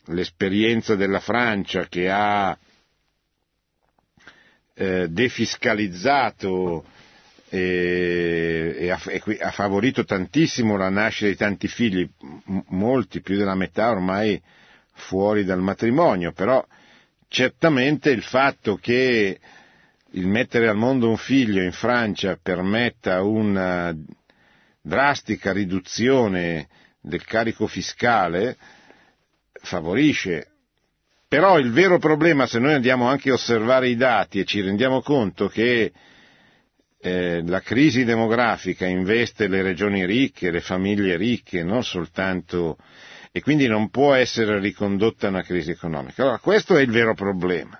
l'esperienza 0.08 0.96
della 0.96 1.22
Francia 1.22 1.88
che 1.88 2.10
ha 2.10 2.58
eh, 4.80 5.10
defiscalizzato 5.10 6.86
e, 7.50 8.76
e, 8.80 8.90
ha, 8.92 9.02
e, 9.08 9.38
ha, 9.42 9.52
favorito 9.52 10.06
tantissimo 10.06 10.78
la 10.78 10.88
nascita 10.90 11.28
di 11.28 11.36
tanti 11.36 11.68
figli, 11.68 12.10
m- 12.46 12.60
molti, 12.70 13.20
più 13.22 13.36
della 13.36 13.56
metà 13.56 13.90
ormai 13.90 14.42
fuori 14.94 15.44
dal 15.44 15.60
matrimonio, 15.60 16.32
però 16.32 16.66
certamente 17.28 18.10
il 18.10 18.22
fatto 18.24 18.78
che 18.78 19.38
il 20.12 20.28
mettere 20.28 20.70
al 20.70 20.78
mondo 20.78 21.10
un 21.10 21.18
figlio 21.18 21.62
in 21.62 21.74
Francia 21.74 22.40
permetta 22.42 23.22
una 23.22 23.94
drastica 24.82 25.52
riduzione 25.52 26.70
del 27.02 27.26
carico 27.26 27.68
fiscale 27.68 28.56
favorisce. 29.52 30.49
Però 31.30 31.60
il 31.60 31.72
vero 31.72 32.00
problema, 32.00 32.48
se 32.48 32.58
noi 32.58 32.74
andiamo 32.74 33.08
anche 33.08 33.30
a 33.30 33.34
osservare 33.34 33.88
i 33.88 33.96
dati 33.96 34.40
e 34.40 34.46
ci 34.46 34.62
rendiamo 34.62 35.02
conto 35.04 35.48
che 35.48 35.92
eh, 37.00 37.44
la 37.46 37.62
crisi 37.62 38.04
demografica 38.04 38.88
investe 38.88 39.48
le 39.48 39.62
regioni 39.62 40.06
ricche, 40.08 40.50
le 40.50 40.60
famiglie 40.60 41.16
ricche, 41.18 41.64
non 41.64 41.84
soltanto 41.84 42.78
e 43.32 43.42
quindi 43.42 43.68
non 43.68 43.90
può 43.92 44.16
essere 44.16 44.60
ricondotta 44.60 45.28
a 45.28 45.30
una 45.30 45.44
crisi 45.44 45.70
economica. 45.70 46.24
Allora, 46.24 46.40
questo 46.40 46.76
è 46.76 46.82
il 46.82 46.90
vero 46.90 47.14
problema. 47.14 47.80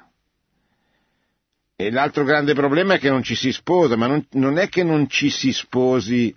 E 1.76 1.90
l'altro 1.90 2.24
grande 2.24 2.54
problema 2.54 2.94
è 2.96 3.00
che 3.00 3.10
non 3.10 3.24
ci 3.24 3.34
si 3.36 3.52
sposa, 3.52 3.96
ma 3.96 4.06
non, 4.06 4.28
non 4.34 4.60
è 4.60 4.70
che 4.70 4.84
non 4.84 5.10
ci 5.10 5.30
si 5.32 5.52
sposi 5.52 6.36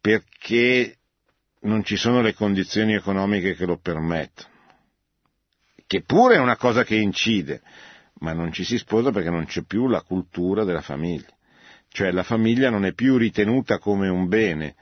perché 0.00 0.96
non 1.60 1.84
ci 1.84 1.96
sono 1.96 2.22
le 2.22 2.34
condizioni 2.34 2.94
economiche 2.94 3.54
che 3.54 3.66
lo 3.66 3.78
permettono, 3.78 4.48
che 5.94 6.02
pure 6.02 6.34
è 6.34 6.40
una 6.40 6.56
cosa 6.56 6.82
che 6.82 6.96
incide, 6.96 7.60
ma 8.18 8.32
non 8.32 8.50
ci 8.50 8.64
si 8.64 8.78
sposa 8.78 9.12
perché 9.12 9.30
non 9.30 9.44
c'è 9.44 9.62
più 9.62 9.86
la 9.86 10.00
cultura 10.00 10.64
della 10.64 10.80
famiglia. 10.80 11.28
Cioè 11.88 12.10
la 12.10 12.24
famiglia 12.24 12.68
non 12.68 12.84
è 12.84 12.92
più 12.94 13.16
ritenuta 13.16 13.78
come 13.78 14.08
un 14.08 14.26
bene, 14.26 14.74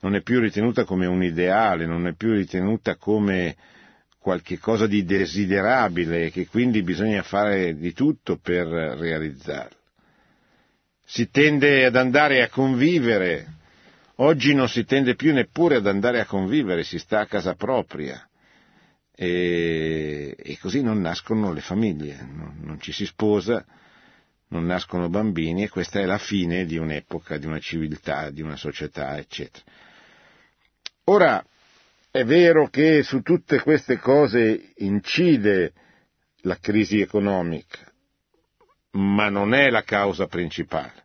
non 0.00 0.14
è 0.14 0.22
più 0.22 0.40
ritenuta 0.40 0.84
come 0.84 1.04
un 1.04 1.22
ideale, 1.22 1.84
non 1.84 2.06
è 2.06 2.14
più 2.14 2.32
ritenuta 2.32 2.96
come 2.96 3.54
qualche 4.18 4.58
cosa 4.58 4.86
di 4.86 5.04
desiderabile 5.04 6.24
e 6.24 6.30
che 6.30 6.46
quindi 6.46 6.82
bisogna 6.82 7.22
fare 7.22 7.76
di 7.76 7.92
tutto 7.92 8.38
per 8.38 8.66
realizzarla. 8.66 9.76
Si 11.04 11.28
tende 11.28 11.84
ad 11.84 11.96
andare 11.96 12.42
a 12.42 12.48
convivere, 12.48 13.46
oggi 14.16 14.54
non 14.54 14.70
si 14.70 14.86
tende 14.86 15.16
più 15.16 15.34
neppure 15.34 15.76
ad 15.76 15.86
andare 15.86 16.18
a 16.18 16.24
convivere, 16.24 16.82
si 16.82 16.98
sta 16.98 17.20
a 17.20 17.26
casa 17.26 17.54
propria 17.56 18.26
e, 19.18 20.36
e 20.36 20.58
così 20.60 20.82
non 20.82 21.00
nascono 21.00 21.52
le 21.52 21.62
famiglie, 21.62 22.16
non, 22.20 22.58
non 22.60 22.80
ci 22.80 22.92
si 22.92 23.06
sposa, 23.06 23.64
non 24.48 24.66
nascono 24.66 25.08
bambini 25.08 25.64
e 25.64 25.68
questa 25.70 26.00
è 26.00 26.04
la 26.04 26.18
fine 26.18 26.66
di 26.66 26.76
un'epoca, 26.76 27.38
di 27.38 27.46
una 27.46 27.58
civiltà, 27.58 28.30
di 28.30 28.42
una 28.42 28.56
società, 28.56 29.16
eccetera. 29.16 29.64
Ora, 31.04 31.44
è 32.10 32.24
vero 32.24 32.68
che 32.68 33.02
su 33.02 33.22
tutte 33.22 33.60
queste 33.60 33.98
cose 33.98 34.72
incide 34.76 35.72
la 36.42 36.58
crisi 36.58 37.00
economica, 37.00 37.90
ma 38.92 39.28
non 39.30 39.54
è 39.54 39.70
la 39.70 39.82
causa 39.82 40.26
principale. 40.26 41.04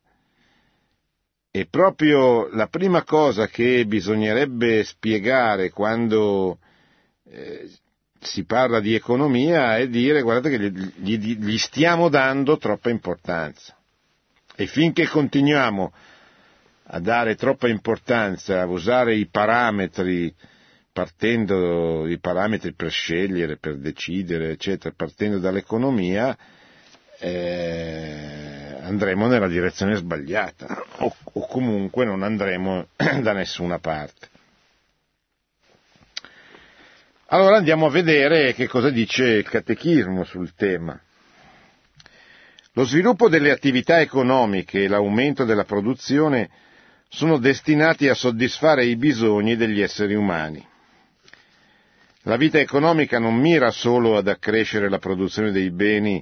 E 1.50 1.66
proprio 1.66 2.48
la 2.54 2.68
prima 2.68 3.04
cosa 3.04 3.48
che 3.48 3.86
bisognerebbe 3.86 4.84
spiegare 4.84 5.70
quando 5.70 6.60
eh, 7.26 7.70
si 8.22 8.44
parla 8.46 8.80
di 8.80 8.94
economia 8.94 9.78
è 9.78 9.88
dire 9.88 10.22
guardate 10.22 10.56
che 10.58 10.72
gli, 10.72 11.18
gli 11.18 11.58
stiamo 11.58 12.08
dando 12.08 12.58
troppa 12.58 12.90
importanza. 12.90 13.76
E 14.56 14.68
finché 14.68 15.08
continuiamo 15.08 15.92
a 16.94 17.00
dare 17.00 17.36
troppa 17.36 17.68
importanza, 17.68 18.62
a 18.62 18.66
usare 18.68 19.16
i 19.16 19.26
parametri, 19.28 20.34
partendo 20.92 22.06
i 22.08 22.20
parametri 22.20 22.74
per 22.74 22.92
scegliere, 22.92 23.58
per 23.58 23.78
decidere, 23.78 24.52
eccetera, 24.52 24.94
partendo 24.96 25.40
dall'economia, 25.40 26.38
eh, 27.18 28.78
andremo 28.82 29.28
nella 29.28 29.48
direzione 29.48 29.96
sbagliata 29.96 30.84
o, 30.98 31.16
o 31.34 31.48
comunque 31.48 32.04
non 32.06 32.24
andremo 32.24 32.88
da 33.22 33.34
nessuna 33.34 33.80
parte. 33.80 34.31
Allora 37.34 37.56
andiamo 37.56 37.86
a 37.86 37.90
vedere 37.90 38.54
che 38.54 38.68
cosa 38.68 38.90
dice 38.90 39.24
il 39.24 39.48
catechismo 39.48 40.26
sul 40.26 40.54
tema. 40.54 41.00
Lo 42.74 42.84
sviluppo 42.84 43.30
delle 43.30 43.52
attività 43.52 44.02
economiche 44.02 44.84
e 44.84 44.88
l'aumento 44.90 45.46
della 45.46 45.64
produzione 45.64 46.50
sono 47.08 47.38
destinati 47.38 48.10
a 48.10 48.16
soddisfare 48.16 48.84
i 48.84 48.98
bisogni 48.98 49.56
degli 49.56 49.80
esseri 49.80 50.14
umani. 50.14 50.66
La 52.24 52.36
vita 52.36 52.60
economica 52.60 53.18
non 53.18 53.36
mira 53.36 53.72
solo 53.72 54.18
ad 54.18 54.28
accrescere 54.28 54.90
la 54.90 55.00
produzione 55.00 55.52
dei 55.52 55.72
beni 55.72 56.22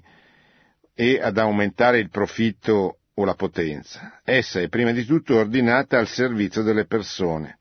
e 0.94 1.20
ad 1.20 1.39
aumentare 1.39 1.98
il 1.98 2.12
profitto 2.12 3.00
o 3.16 3.25
la 3.25 3.34
potenza. 3.34 4.20
Essa 4.24 4.60
è 4.60 4.70
prima 4.70 4.92
di 4.92 5.06
tutto 5.06 5.38
ordinata 5.38 5.98
al 5.98 6.08
servizio 6.08 6.62
delle 6.62 6.86
persone, 6.86 7.59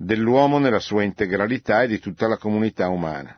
dell'uomo 0.00 0.58
nella 0.58 0.78
sua 0.78 1.02
integralità 1.02 1.82
e 1.82 1.88
di 1.88 1.98
tutta 1.98 2.28
la 2.28 2.36
comunità 2.36 2.88
umana. 2.88 3.36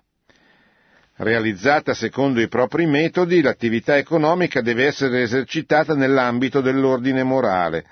Realizzata 1.16 1.94
secondo 1.94 2.40
i 2.40 2.48
propri 2.48 2.86
metodi, 2.86 3.40
l'attività 3.40 3.96
economica 3.96 4.60
deve 4.60 4.86
essere 4.86 5.22
esercitata 5.22 5.94
nell'ambito 5.94 6.60
dell'ordine 6.60 7.22
morale, 7.22 7.84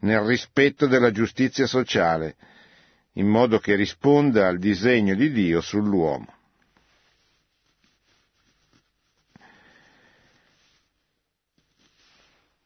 nel 0.00 0.20
rispetto 0.20 0.86
della 0.86 1.10
giustizia 1.10 1.66
sociale, 1.66 2.36
in 3.14 3.26
modo 3.26 3.58
che 3.58 3.74
risponda 3.74 4.46
al 4.46 4.58
disegno 4.58 5.14
di 5.14 5.30
Dio 5.32 5.60
sull'uomo. 5.60 6.38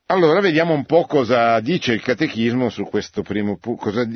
Allora 0.06 0.40
vediamo 0.40 0.75
un 0.75 0.84
po' 0.84 1.06
cosa 1.06 1.58
dice 1.61 1.94
il 1.94 2.02
catechismo 2.02 2.68
su 2.68 2.84
questo 2.84 3.23
primo 3.23 3.56
punto, 3.56 3.84
cosa, 3.84 4.06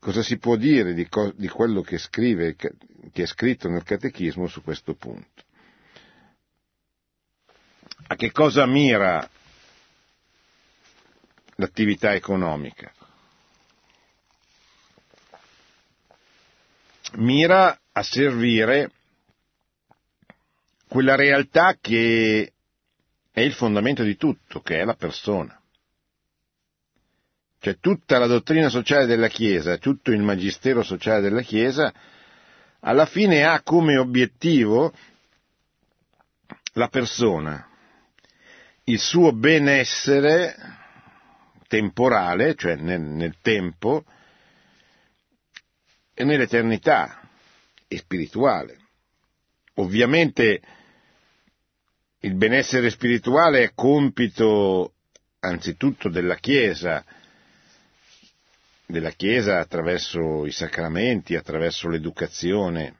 cosa 0.00 0.22
si 0.24 0.38
può 0.38 0.56
dire 0.56 0.92
di, 0.92 1.06
co, 1.08 1.30
di 1.36 1.46
quello 1.46 1.82
che, 1.82 1.98
scrive, 1.98 2.56
che 2.56 2.74
è 3.12 3.26
scritto 3.26 3.68
nel 3.68 3.84
catechismo 3.84 4.48
su 4.48 4.60
questo 4.64 4.94
punto. 4.94 5.42
A 8.08 8.16
che 8.16 8.32
cosa 8.32 8.66
mira 8.66 9.28
l'attività 11.54 12.12
economica? 12.12 12.92
Mira 17.18 17.78
a 17.92 18.02
servire 18.02 18.90
quella 20.88 21.14
realtà 21.14 21.76
che 21.80 22.53
è 23.34 23.40
il 23.40 23.52
fondamento 23.52 24.04
di 24.04 24.16
tutto, 24.16 24.60
che 24.60 24.78
è 24.78 24.84
la 24.84 24.94
persona. 24.94 25.60
Cioè 27.58 27.78
tutta 27.80 28.18
la 28.18 28.28
dottrina 28.28 28.68
sociale 28.68 29.06
della 29.06 29.26
Chiesa, 29.26 29.76
tutto 29.76 30.12
il 30.12 30.22
magistero 30.22 30.84
sociale 30.84 31.20
della 31.20 31.40
Chiesa, 31.40 31.92
alla 32.78 33.06
fine 33.06 33.44
ha 33.44 33.60
come 33.62 33.98
obiettivo 33.98 34.92
la 36.74 36.86
persona, 36.86 37.68
il 38.84 39.00
suo 39.00 39.32
benessere 39.32 40.54
temporale, 41.66 42.54
cioè 42.54 42.76
nel, 42.76 43.00
nel 43.00 43.38
tempo, 43.42 44.04
e 46.14 46.22
nell'eternità 46.22 47.28
e 47.88 47.98
spirituale. 47.98 48.78
Ovviamente 49.74 50.60
il 52.24 52.34
benessere 52.36 52.88
spirituale 52.88 53.62
è 53.62 53.72
compito 53.74 54.94
anzitutto 55.40 56.08
della 56.08 56.36
Chiesa, 56.36 57.04
della 58.86 59.10
Chiesa 59.10 59.58
attraverso 59.58 60.46
i 60.46 60.50
sacramenti, 60.50 61.36
attraverso 61.36 61.86
l'educazione, 61.90 62.94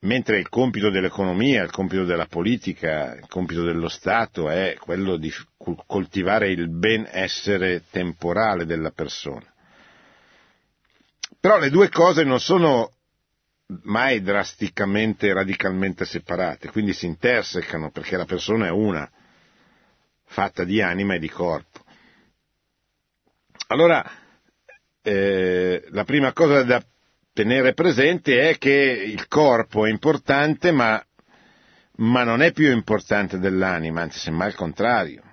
mentre 0.00 0.38
il 0.38 0.48
compito 0.48 0.90
dell'economia, 0.90 1.64
il 1.64 1.72
compito 1.72 2.04
della 2.04 2.26
politica, 2.26 3.16
il 3.16 3.26
compito 3.26 3.64
dello 3.64 3.88
Stato 3.88 4.48
è 4.48 4.76
quello 4.78 5.16
di 5.16 5.32
coltivare 5.86 6.50
il 6.50 6.68
benessere 6.68 7.82
temporale 7.90 8.64
della 8.64 8.92
persona. 8.92 9.52
Però 11.40 11.58
le 11.58 11.70
due 11.70 11.88
cose 11.88 12.22
non 12.22 12.38
sono 12.38 12.92
mai 13.82 14.22
drasticamente, 14.22 15.32
radicalmente 15.32 16.04
separate, 16.04 16.70
quindi 16.70 16.92
si 16.92 17.06
intersecano 17.06 17.90
perché 17.90 18.16
la 18.16 18.24
persona 18.24 18.66
è 18.66 18.70
una, 18.70 19.08
fatta 20.24 20.64
di 20.64 20.80
anima 20.80 21.14
e 21.14 21.18
di 21.18 21.28
corpo. 21.28 21.84
Allora, 23.68 24.04
eh, 25.02 25.84
la 25.90 26.04
prima 26.04 26.32
cosa 26.32 26.62
da 26.62 26.82
tenere 27.32 27.74
presente 27.74 28.48
è 28.48 28.58
che 28.58 28.70
il 28.70 29.26
corpo 29.28 29.86
è 29.86 29.90
importante, 29.90 30.70
ma, 30.70 31.04
ma 31.96 32.24
non 32.24 32.42
è 32.42 32.52
più 32.52 32.70
importante 32.70 33.38
dell'anima, 33.38 34.02
anzi 34.02 34.18
semmai 34.20 34.48
il 34.48 34.54
contrario. 34.54 35.25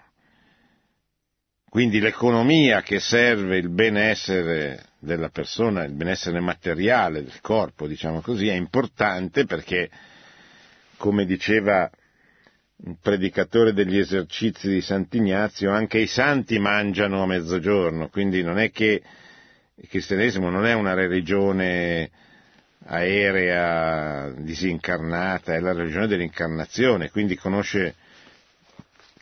Quindi 1.74 2.00
l'economia 2.00 2.84
che 2.84 3.00
serve 3.00 3.58
il 3.58 3.70
benessere 3.70 4.90
della 5.00 5.30
persona, 5.30 5.84
il 5.84 5.96
benessere 5.96 6.40
materiale 6.40 7.24
del 7.24 7.42
corpo, 7.42 7.88
diciamo 7.88 8.22
così, 8.22 8.48
è 8.48 8.54
importante 8.54 9.46
perché, 9.46 9.90
come 10.98 11.26
diceva 11.26 11.90
un 12.76 12.98
predicatore 13.02 13.74
degli 13.74 13.98
esercizi 13.98 14.70
di 14.70 14.82
Sant'Ignazio, 14.82 15.72
anche 15.72 15.98
i 15.98 16.06
santi 16.06 16.60
mangiano 16.60 17.24
a 17.24 17.26
mezzogiorno, 17.26 18.08
quindi 18.10 18.44
non 18.44 18.60
è 18.60 18.70
che 18.70 19.02
il 19.74 19.88
cristianesimo 19.90 20.52
non 20.52 20.68
è 20.68 20.74
una 20.74 20.94
religione 20.94 22.12
aerea, 22.86 24.30
disincarnata, 24.38 25.56
è 25.56 25.60
la 25.60 25.74
religione 25.74 26.06
dell'incarnazione, 26.06 27.10
quindi 27.10 27.36
conosce, 27.36 27.96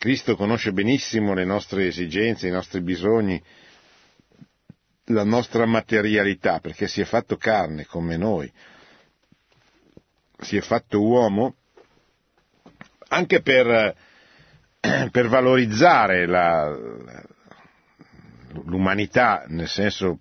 Cristo 0.02 0.36
conosce 0.36 0.72
benissimo 0.72 1.36
le 1.36 1.46
nostre 1.46 1.86
esigenze, 1.86 2.48
i 2.48 2.52
nostri 2.52 2.82
bisogni, 2.82 3.40
la 5.06 5.24
nostra 5.24 5.68
materialità, 5.68 6.60
perché 6.60 6.88
si 6.88 7.02
è 7.02 7.04
fatto 7.04 7.38
carne 7.38 7.86
come 7.86 8.18
noi, 8.18 8.52
si 10.40 10.58
è 10.58 10.62
fatto 10.62 11.00
uomo, 11.04 11.54
anche 13.10 13.44
per, 13.44 13.96
per 15.12 15.28
valorizzare 15.28 16.26
la, 16.26 16.68
l'umanità 18.64 19.46
nel 19.50 19.68
senso 19.68 20.18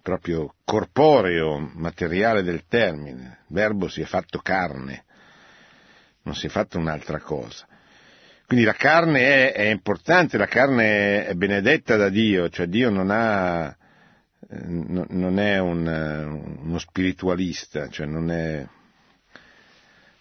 proprio 0.00 0.54
corporeo, 0.64 1.58
materiale 1.74 2.42
del 2.42 2.64
termine. 2.66 3.40
Il 3.50 3.54
verbo 3.54 3.86
si 3.86 4.00
è 4.00 4.06
fatto 4.06 4.38
carne, 4.38 5.04
non 6.22 6.34
si 6.34 6.46
è 6.46 6.48
fatto 6.48 6.78
un'altra 6.78 7.20
cosa. 7.20 7.68
Quindi 8.50 8.66
la 8.66 8.74
carne 8.74 9.20
è, 9.20 9.52
è 9.52 9.70
importante, 9.70 10.36
la 10.36 10.48
carne 10.48 11.24
è 11.24 11.34
benedetta 11.34 11.94
da 11.94 12.08
Dio, 12.08 12.48
cioè 12.48 12.66
Dio 12.66 12.90
non 12.90 13.12
ha 13.12 13.72
non 14.48 15.38
è 15.38 15.60
un, 15.60 15.86
uno 16.60 16.78
spiritualista, 16.80 17.88
cioè 17.88 18.06
non 18.06 18.28
è, 18.28 18.66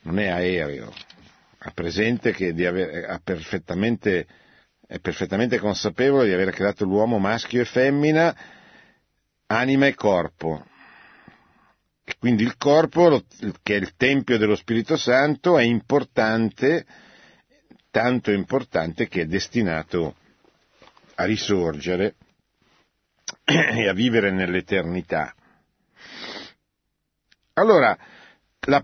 non 0.01 0.19
è 0.19 0.27
aereo, 0.27 0.93
ha 1.57 1.71
presente 1.71 2.31
che 2.31 2.49
avere, 2.49 3.07
ha 3.07 3.19
perfettamente, 3.23 4.27
è 4.85 4.99
perfettamente 4.99 5.57
consapevole 5.57 6.27
di 6.27 6.33
aver 6.33 6.51
creato 6.51 6.85
l'uomo 6.85 7.17
maschio 7.17 7.61
e 7.61 7.65
femmina, 7.65 8.37
anima 9.47 9.87
e 9.87 9.95
corpo. 9.95 10.63
E 12.03 12.13
quindi 12.19 12.43
il 12.43 12.57
corpo, 12.57 13.23
che 13.63 13.73
è 13.73 13.79
il 13.79 13.95
Tempio 13.95 14.37
dello 14.37 14.55
Spirito 14.55 14.97
Santo, 14.97 15.57
è 15.57 15.63
importante, 15.63 16.85
tanto 17.91 18.31
importante 18.31 19.07
che 19.07 19.21
è 19.21 19.25
destinato 19.25 20.15
a 21.15 21.25
risorgere 21.25 22.15
e 23.43 23.87
a 23.87 23.93
vivere 23.93 24.31
nell'eternità. 24.31 25.33
Allora, 27.53 27.97
la, 28.67 28.83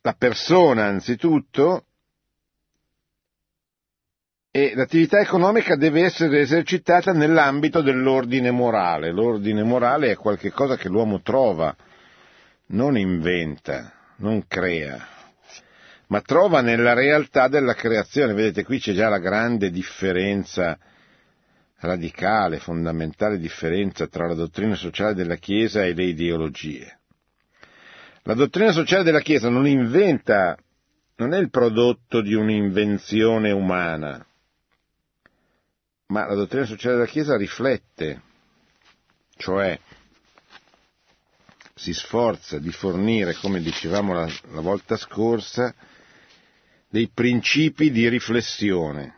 la 0.00 0.14
persona 0.14 0.86
anzitutto 0.86 1.86
e 4.50 4.72
l'attività 4.74 5.18
economica 5.18 5.76
deve 5.76 6.04
essere 6.04 6.40
esercitata 6.40 7.12
nell'ambito 7.12 7.82
dell'ordine 7.82 8.50
morale. 8.50 9.10
L'ordine 9.10 9.62
morale 9.62 10.12
è 10.12 10.16
qualcosa 10.16 10.76
che 10.76 10.88
l'uomo 10.88 11.22
trova, 11.22 11.74
non 12.66 12.96
inventa, 12.96 13.92
non 14.16 14.46
crea, 14.46 15.04
ma 16.14 16.20
trova 16.20 16.60
nella 16.60 16.92
realtà 16.92 17.48
della 17.48 17.74
creazione. 17.74 18.34
Vedete, 18.34 18.62
qui 18.62 18.78
c'è 18.78 18.92
già 18.92 19.08
la 19.08 19.18
grande 19.18 19.72
differenza 19.72 20.78
radicale, 21.78 22.60
fondamentale 22.60 23.36
differenza 23.36 24.06
tra 24.06 24.28
la 24.28 24.34
dottrina 24.34 24.76
sociale 24.76 25.14
della 25.14 25.34
Chiesa 25.34 25.84
e 25.84 25.92
le 25.92 26.04
ideologie. 26.04 27.00
La 28.22 28.34
dottrina 28.34 28.70
sociale 28.70 29.02
della 29.02 29.22
Chiesa 29.22 29.48
non 29.48 29.66
inventa, 29.66 30.56
non 31.16 31.34
è 31.34 31.38
il 31.38 31.50
prodotto 31.50 32.20
di 32.20 32.34
un'invenzione 32.34 33.50
umana, 33.50 34.24
ma 36.06 36.26
la 36.28 36.34
dottrina 36.34 36.64
sociale 36.64 36.94
della 36.94 37.08
Chiesa 37.08 37.36
riflette, 37.36 38.22
cioè 39.36 39.76
si 41.74 41.92
sforza 41.92 42.60
di 42.60 42.70
fornire, 42.70 43.34
come 43.34 43.60
dicevamo 43.60 44.12
la, 44.12 44.28
la 44.52 44.60
volta 44.60 44.96
scorsa, 44.96 45.74
dei 46.94 47.10
principi 47.12 47.90
di 47.90 48.08
riflessione 48.08 49.16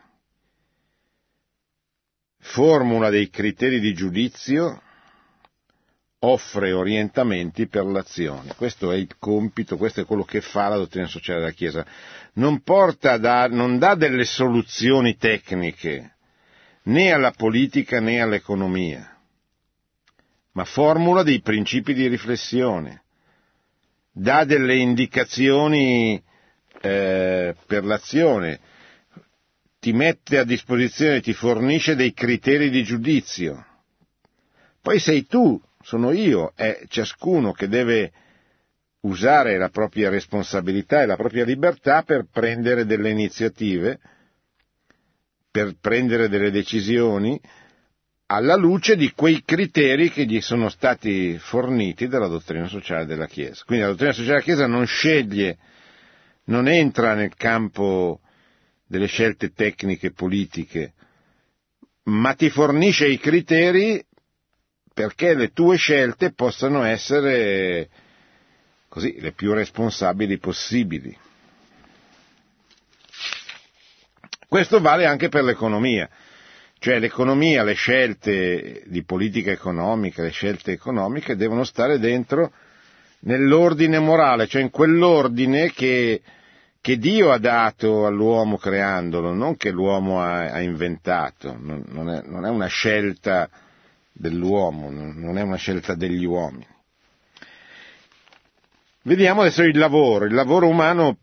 formula 2.39 3.11
dei 3.11 3.29
criteri 3.29 3.79
di 3.79 3.93
giudizio 3.93 4.81
offre 6.19 6.71
orientamenti 6.71 7.67
per 7.67 7.85
l'azione. 7.85 8.55
Questo 8.55 8.91
è 8.91 8.95
il 8.95 9.15
compito, 9.19 9.77
questo 9.77 10.01
è 10.01 10.05
quello 10.05 10.23
che 10.23 10.41
fa 10.41 10.69
la 10.69 10.77
dottrina 10.77 11.05
sociale 11.05 11.41
della 11.41 11.51
Chiesa. 11.51 11.85
Non, 12.33 12.63
da, 12.63 13.47
non 13.47 13.77
dà 13.77 13.93
delle 13.93 14.25
soluzioni 14.25 15.15
tecniche 15.15 16.15
né 16.85 17.11
alla 17.11 17.29
politica 17.29 17.99
né 17.99 18.19
all'economia, 18.19 19.19
ma 20.53 20.65
formula 20.65 21.21
dei 21.21 21.41
principi 21.41 21.93
di 21.93 22.07
riflessione, 22.07 23.03
dà 24.11 24.45
delle 24.45 24.77
indicazioni 24.77 26.23
eh, 26.81 27.55
per 27.65 27.83
l'azione, 27.83 28.59
ti 29.79 29.93
mette 29.93 30.37
a 30.37 30.43
disposizione, 30.43 31.21
ti 31.21 31.33
fornisce 31.33 31.95
dei 31.95 32.13
criteri 32.13 32.69
di 32.69 32.83
giudizio. 32.83 33.65
Poi 34.81 34.99
sei 34.99 35.25
tu 35.25 35.61
sono 35.81 36.11
io, 36.11 36.51
è 36.55 36.81
ciascuno 36.87 37.51
che 37.51 37.67
deve 37.67 38.11
usare 39.01 39.57
la 39.57 39.69
propria 39.69 40.09
responsabilità 40.09 41.01
e 41.01 41.05
la 41.05 41.15
propria 41.15 41.45
libertà 41.45 42.03
per 42.03 42.25
prendere 42.31 42.85
delle 42.85 43.09
iniziative, 43.09 43.99
per 45.49 45.75
prendere 45.79 46.27
delle 46.27 46.51
decisioni 46.51 47.39
alla 48.27 48.55
luce 48.55 48.97
di 48.97 49.11
quei 49.11 49.43
criteri 49.45 50.09
che 50.11 50.25
gli 50.25 50.41
sono 50.41 50.67
stati 50.67 51.37
forniti 51.37 52.07
dalla 52.07 52.27
dottrina 52.27 52.67
sociale 52.67 53.05
della 53.05 53.27
Chiesa. 53.27 53.63
Quindi 53.65 53.85
la 53.85 53.91
dottrina 53.91 54.11
sociale 54.11 54.41
della 54.41 54.43
Chiesa 54.43 54.67
non 54.67 54.85
sceglie, 54.85 55.57
non 56.47 56.67
entra 56.67 57.13
nel 57.13 57.33
campo 57.35 58.19
delle 58.85 59.07
scelte 59.07 59.51
tecniche 59.53 60.11
politiche, 60.11 60.93
ma 62.03 62.33
ti 62.33 62.49
fornisce 62.49 63.07
i 63.07 63.17
criteri 63.19 64.03
perché 64.93 65.33
le 65.35 65.51
tue 65.51 65.77
scelte 65.77 66.33
possano 66.33 66.83
essere 66.83 67.89
così, 68.87 69.19
le 69.19 69.31
più 69.33 69.53
responsabili 69.53 70.37
possibili. 70.39 71.15
Questo 74.47 74.79
vale 74.79 75.05
anche 75.05 75.27
per 75.27 75.43
l'economia, 75.43 76.09
cioè 76.79 76.99
l'economia, 76.99 77.63
le 77.63 77.73
scelte 77.73 78.83
di 78.85 79.03
politica 79.03 79.51
economica, 79.51 80.21
le 80.23 80.31
scelte 80.31 80.71
economiche 80.71 81.35
devono 81.35 81.65
stare 81.65 81.99
dentro 81.99 82.53
nell'ordine 83.19 83.99
morale, 83.99 84.47
cioè 84.47 84.61
in 84.61 84.69
quell'ordine 84.69 85.71
che, 85.73 86.21
che 86.87 86.97
Dio 86.97 87.33
ha 87.33 87.37
dato 87.37 88.05
all'uomo 88.05 88.55
creandolo, 88.55 89.33
non 89.33 89.57
che 89.57 89.71
l'uomo 89.71 90.21
ha, 90.21 90.49
ha 90.51 90.61
inventato, 90.61 91.53
non, 91.59 91.83
non, 91.89 92.09
è, 92.09 92.21
non 92.23 92.45
è 92.45 92.49
una 92.49 92.67
scelta 92.67 93.49
dell'uomo, 94.13 94.89
non 94.89 95.37
è 95.37 95.41
una 95.41 95.57
scelta 95.57 95.95
degli 95.95 96.23
uomini. 96.23 96.65
Vediamo 99.01 99.41
adesso 99.41 99.63
il 99.63 99.77
lavoro. 99.77 100.23
Il 100.23 100.33
lavoro 100.33 100.69
umano, 100.69 101.17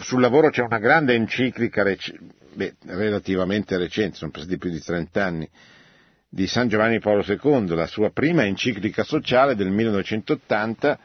sul 0.00 0.20
lavoro 0.20 0.50
c'è 0.50 0.60
una 0.60 0.78
grande 0.78 1.14
enciclica 1.14 1.84
beh, 2.52 2.74
relativamente 2.88 3.78
recente, 3.78 4.18
sono 4.18 4.30
passati 4.30 4.58
più 4.58 4.68
di 4.68 4.78
30 4.78 5.24
anni, 5.24 5.48
di 6.28 6.46
San 6.46 6.68
Giovanni 6.68 7.00
Paolo 7.00 7.24
II, 7.26 7.68
la 7.68 7.86
sua 7.86 8.10
prima 8.10 8.44
enciclica 8.44 9.04
sociale 9.04 9.54
del 9.54 9.70
1980 9.70 10.98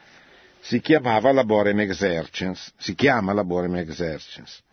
si 0.63 0.79
chiamava 0.79 1.33
Laborem 1.33 1.81
Exercens, 1.81 2.73
si 2.77 2.95
chiama 2.95 3.33
Laborem 3.33 3.75
Exercens. 3.75 4.63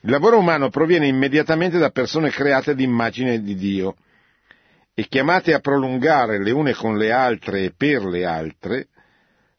Il 0.00 0.10
lavoro 0.10 0.38
umano 0.38 0.70
proviene 0.70 1.06
immediatamente 1.06 1.76
da 1.76 1.90
persone 1.90 2.30
create 2.30 2.70
ad 2.70 2.80
immagine 2.80 3.42
di 3.42 3.54
Dio 3.56 3.96
e 4.94 5.06
chiamate 5.06 5.52
a 5.52 5.60
prolungare 5.60 6.42
le 6.42 6.50
une 6.50 6.72
con 6.72 6.96
le 6.96 7.12
altre 7.12 7.64
e 7.64 7.72
per 7.76 8.04
le 8.04 8.24
altre 8.24 8.88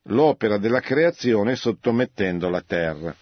l'opera 0.06 0.58
della 0.58 0.80
creazione 0.80 1.56
sottomettendo 1.56 2.50
la 2.50 2.64
terra. 2.66 3.16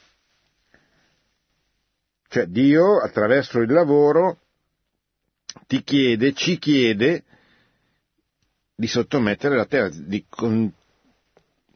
Cioè 2.30 2.46
Dio 2.46 3.02
attraverso 3.02 3.60
il 3.60 3.70
lavoro 3.70 4.40
ti 5.68 5.84
chiede, 5.84 6.32
ci 6.32 6.58
chiede 6.60 7.24
di 8.74 8.88
sottomettere 8.88 9.58
la 9.58 9.66
terra, 9.66 9.90
di, 9.90 10.26
con, 10.30 10.72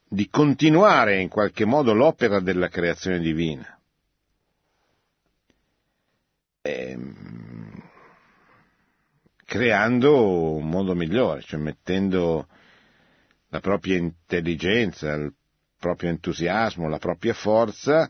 di 0.10 0.28
continuare 0.28 1.22
in 1.22 1.30
qualche 1.30 1.66
modo 1.66 1.94
l'opera 1.94 2.40
della 2.40 2.68
creazione 2.68 3.20
divina. 3.20 3.80
E, 6.62 6.92
ehm, 6.92 7.84
creando 9.46 10.56
un 10.56 10.68
mondo 10.68 10.96
migliore, 10.96 11.42
cioè 11.42 11.60
mettendo 11.60 12.48
la 13.50 13.60
propria 13.60 13.98
intelligenza, 13.98 15.14
il 15.14 15.34
proprio 15.78 16.10
entusiasmo, 16.10 16.90
la 16.90 17.00
propria 17.00 17.34
forza 17.34 18.10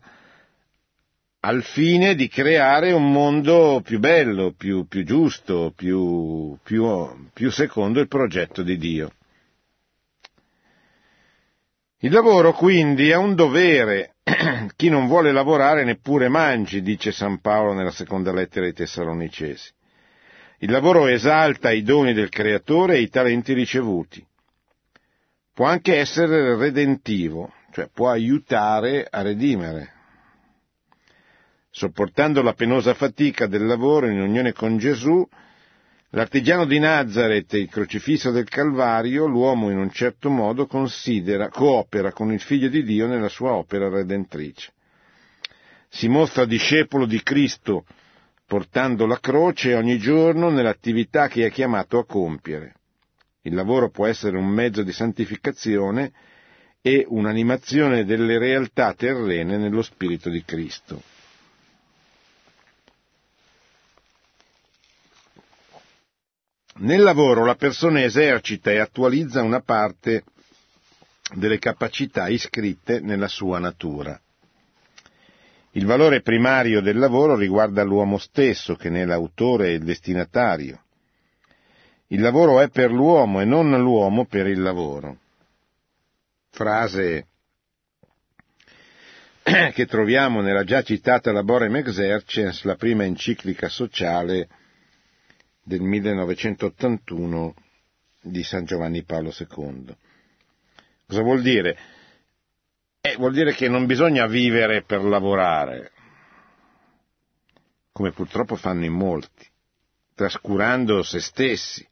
al 1.42 1.62
fine 1.62 2.14
di 2.14 2.28
creare 2.28 2.92
un 2.92 3.10
mondo 3.10 3.80
più 3.82 3.98
bello, 3.98 4.52
più, 4.52 4.86
più 4.86 5.04
giusto, 5.04 5.72
più, 5.74 6.58
più, 6.62 7.30
più 7.32 7.50
secondo 7.50 8.00
il 8.00 8.08
progetto 8.08 8.62
di 8.62 8.76
Dio. 8.76 9.12
Il 12.02 12.12
lavoro 12.12 12.54
quindi 12.54 13.12
ha 13.12 13.18
un 13.18 13.34
dovere, 13.34 14.14
chi 14.74 14.88
non 14.88 15.06
vuole 15.06 15.32
lavorare 15.32 15.84
neppure 15.84 16.28
mangi, 16.28 16.80
dice 16.80 17.12
San 17.12 17.40
Paolo 17.40 17.74
nella 17.74 17.90
seconda 17.90 18.32
lettera 18.32 18.64
ai 18.64 18.72
Tessalonicesi. 18.72 19.70
Il 20.60 20.70
lavoro 20.70 21.08
esalta 21.08 21.70
i 21.70 21.82
doni 21.82 22.14
del 22.14 22.30
creatore 22.30 22.94
e 22.94 23.00
i 23.00 23.10
talenti 23.10 23.52
ricevuti. 23.52 24.26
Può 25.52 25.66
anche 25.66 25.98
essere 25.98 26.56
redentivo, 26.56 27.52
cioè 27.70 27.90
può 27.92 28.08
aiutare 28.08 29.06
a 29.10 29.20
redimere. 29.20 29.92
Sopportando 31.68 32.40
la 32.40 32.54
penosa 32.54 32.94
fatica 32.94 33.46
del 33.46 33.66
lavoro 33.66 34.06
in 34.06 34.20
unione 34.20 34.54
con 34.54 34.78
Gesù, 34.78 35.22
l'artigiano 36.10 36.64
di 36.64 36.78
Nazareth 36.78 37.52
il 37.54 37.68
crocifisso 37.68 38.30
del 38.30 38.48
Calvario, 38.48 39.26
l'uomo 39.26 39.70
in 39.70 39.78
un 39.78 39.90
certo 39.90 40.30
modo 40.30 40.66
considera, 40.66 41.48
coopera 41.48 42.12
con 42.12 42.32
il 42.32 42.40
Figlio 42.40 42.68
di 42.68 42.82
Dio 42.82 43.06
nella 43.06 43.28
sua 43.28 43.52
opera 43.52 43.88
redentrice. 43.88 44.72
Si 45.88 46.08
mostra 46.08 46.44
discepolo 46.44 47.06
di 47.06 47.22
Cristo 47.22 47.84
portando 48.46 49.06
la 49.06 49.20
croce 49.20 49.74
ogni 49.74 49.98
giorno 49.98 50.50
nell'attività 50.50 51.28
che 51.28 51.46
è 51.46 51.50
chiamato 51.52 51.98
a 51.98 52.04
compiere. 52.04 52.74
Il 53.42 53.54
lavoro 53.54 53.90
può 53.90 54.06
essere 54.06 54.36
un 54.36 54.48
mezzo 54.48 54.82
di 54.82 54.92
santificazione 54.92 56.12
e 56.82 57.04
un'animazione 57.08 58.04
delle 58.04 58.38
realtà 58.38 58.92
terrene 58.94 59.56
nello 59.56 59.82
Spirito 59.82 60.30
di 60.30 60.42
Cristo. 60.44 61.00
Nel 66.82 67.02
lavoro 67.02 67.44
la 67.44 67.56
persona 67.56 68.02
esercita 68.02 68.70
e 68.70 68.78
attualizza 68.78 69.42
una 69.42 69.60
parte 69.60 70.24
delle 71.34 71.58
capacità 71.58 72.28
iscritte 72.28 73.00
nella 73.00 73.28
sua 73.28 73.58
natura. 73.58 74.18
Il 75.72 75.84
valore 75.84 76.22
primario 76.22 76.80
del 76.80 76.98
lavoro 76.98 77.36
riguarda 77.36 77.82
l'uomo 77.82 78.16
stesso, 78.16 78.76
che 78.76 78.88
ne 78.88 79.02
è 79.02 79.04
l'autore 79.04 79.68
e 79.68 79.72
il 79.74 79.84
destinatario. 79.84 80.82
Il 82.08 82.22
lavoro 82.22 82.60
è 82.60 82.70
per 82.70 82.90
l'uomo 82.90 83.42
e 83.42 83.44
non 83.44 83.70
l'uomo 83.78 84.24
per 84.24 84.46
il 84.46 84.62
lavoro. 84.62 85.18
Frase 86.48 87.26
che 89.42 89.86
troviamo 89.86 90.40
nella 90.40 90.64
già 90.64 90.80
citata 90.82 91.30
Laborem 91.30 91.76
Exercens, 91.76 92.64
la 92.64 92.76
prima 92.76 93.04
enciclica 93.04 93.68
sociale 93.68 94.48
del 95.62 95.80
1981 95.80 97.54
di 98.22 98.42
San 98.42 98.64
Giovanni 98.64 99.02
Paolo 99.02 99.32
II. 99.36 99.96
Cosa 101.06 101.22
vuol 101.22 101.42
dire? 101.42 101.76
Eh, 103.00 103.16
vuol 103.16 103.32
dire 103.32 103.54
che 103.54 103.68
non 103.68 103.86
bisogna 103.86 104.26
vivere 104.26 104.82
per 104.82 105.02
lavorare, 105.02 105.92
come 107.92 108.12
purtroppo 108.12 108.56
fanno 108.56 108.84
in 108.84 108.92
molti, 108.92 109.46
trascurando 110.14 111.02
se 111.02 111.20
stessi, 111.20 111.86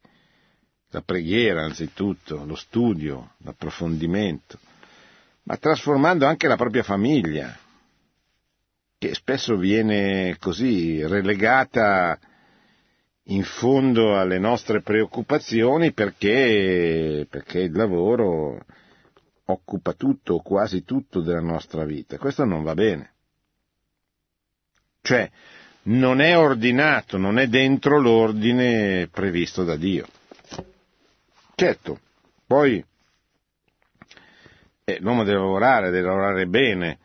la 0.91 1.03
preghiera 1.03 1.65
anzitutto, 1.65 2.45
lo 2.45 2.55
studio, 2.55 3.35
l'approfondimento, 3.39 4.59
ma 5.45 5.57
trasformando 5.57 6.27
anche 6.27 6.47
la 6.47 6.57
propria 6.57 6.83
famiglia, 6.83 7.59
che 8.99 9.15
spesso 9.15 9.57
viene 9.57 10.37
così 10.39 11.07
relegata 11.07 12.19
in 13.31 13.45
fondo 13.45 14.19
alle 14.19 14.39
nostre 14.39 14.81
preoccupazioni 14.81 15.93
perché, 15.93 17.27
perché 17.29 17.61
il 17.61 17.73
lavoro 17.73 18.59
occupa 19.47 19.93
tutto 19.95 20.35
o 20.35 20.43
quasi 20.43 20.85
tutto 20.85 21.21
della 21.21 21.41
nostra 21.41 21.85
vita. 21.85 22.19
Questo 22.19 22.45
non 22.45 22.63
va 22.63 22.75
bene. 22.75 23.13
Cioè, 25.03 25.31
non 25.85 26.21
è 26.21 26.37
ordinato, 26.37 27.17
non 27.17 27.39
è 27.39 27.47
dentro 27.47 27.99
l'ordine 27.99 29.09
previsto 29.09 29.65
da 29.65 29.77
Dio. 29.77 30.07
Certo, 31.55 32.01
poi 32.47 32.85
E 34.85 34.99
l'uomo 35.01 35.23
deve 35.23 35.39
lavorare, 35.39 35.91
deve 35.91 36.07
lavorare 36.07 36.47
bene, 36.47 36.99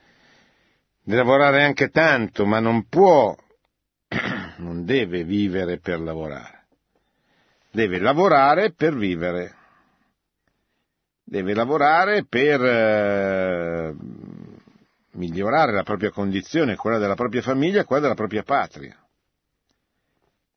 deve 1.04 1.18
lavorare 1.22 1.64
anche 1.64 1.90
tanto, 1.90 2.46
ma 2.46 2.62
non 2.62 2.88
può, 2.88 3.36
non 4.64 4.86
deve 4.86 5.24
vivere 5.24 5.78
per 5.78 6.00
lavorare. 6.00 6.62
Deve 7.72 8.00
lavorare 8.00 8.72
per 8.72 8.96
vivere. 8.96 9.56
Deve 11.24 11.54
lavorare 11.54 12.26
per 12.26 12.64
eh, 12.64 13.96
migliorare 15.12 15.74
la 15.74 15.84
propria 15.84 16.12
condizione, 16.12 16.76
quella 16.76 16.98
della 16.98 17.16
propria 17.16 17.42
famiglia 17.42 17.86
quella 17.86 18.04
della 18.04 18.16
propria 18.16 18.44
patria. 18.44 18.98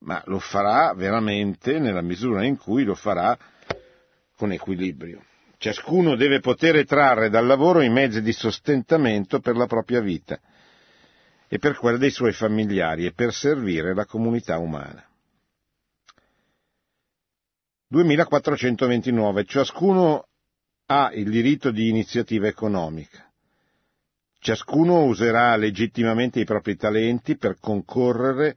Ma 0.00 0.22
lo 0.26 0.38
farà 0.38 0.92
veramente 0.94 1.78
nella 1.78 2.02
misura 2.02 2.44
in 2.44 2.56
cui 2.56 2.84
lo 2.84 2.94
farà 2.94 3.36
con 4.36 4.52
equilibrio. 4.52 5.22
Ciascuno 5.58 6.16
deve 6.16 6.40
poter 6.40 6.84
trarre 6.84 7.30
dal 7.30 7.46
lavoro 7.46 7.80
i 7.80 7.88
mezzi 7.88 8.20
di 8.20 8.32
sostentamento 8.32 9.40
per 9.40 9.56
la 9.56 9.66
propria 9.66 10.00
vita 10.00 10.38
e 11.48 11.58
per 11.58 11.76
quella 11.76 11.98
dei 11.98 12.10
suoi 12.10 12.32
familiari 12.32 13.06
e 13.06 13.12
per 13.12 13.32
servire 13.32 13.94
la 13.94 14.04
comunità 14.04 14.58
umana. 14.58 15.04
2429. 17.88 19.44
Ciascuno 19.44 20.28
ha 20.86 21.12
il 21.12 21.30
diritto 21.30 21.70
di 21.70 21.88
iniziativa 21.88 22.48
economica. 22.48 23.24
Ciascuno 24.38 25.04
userà 25.04 25.56
legittimamente 25.56 26.40
i 26.40 26.44
propri 26.44 26.76
talenti 26.76 27.36
per 27.36 27.58
concorrere 27.58 28.56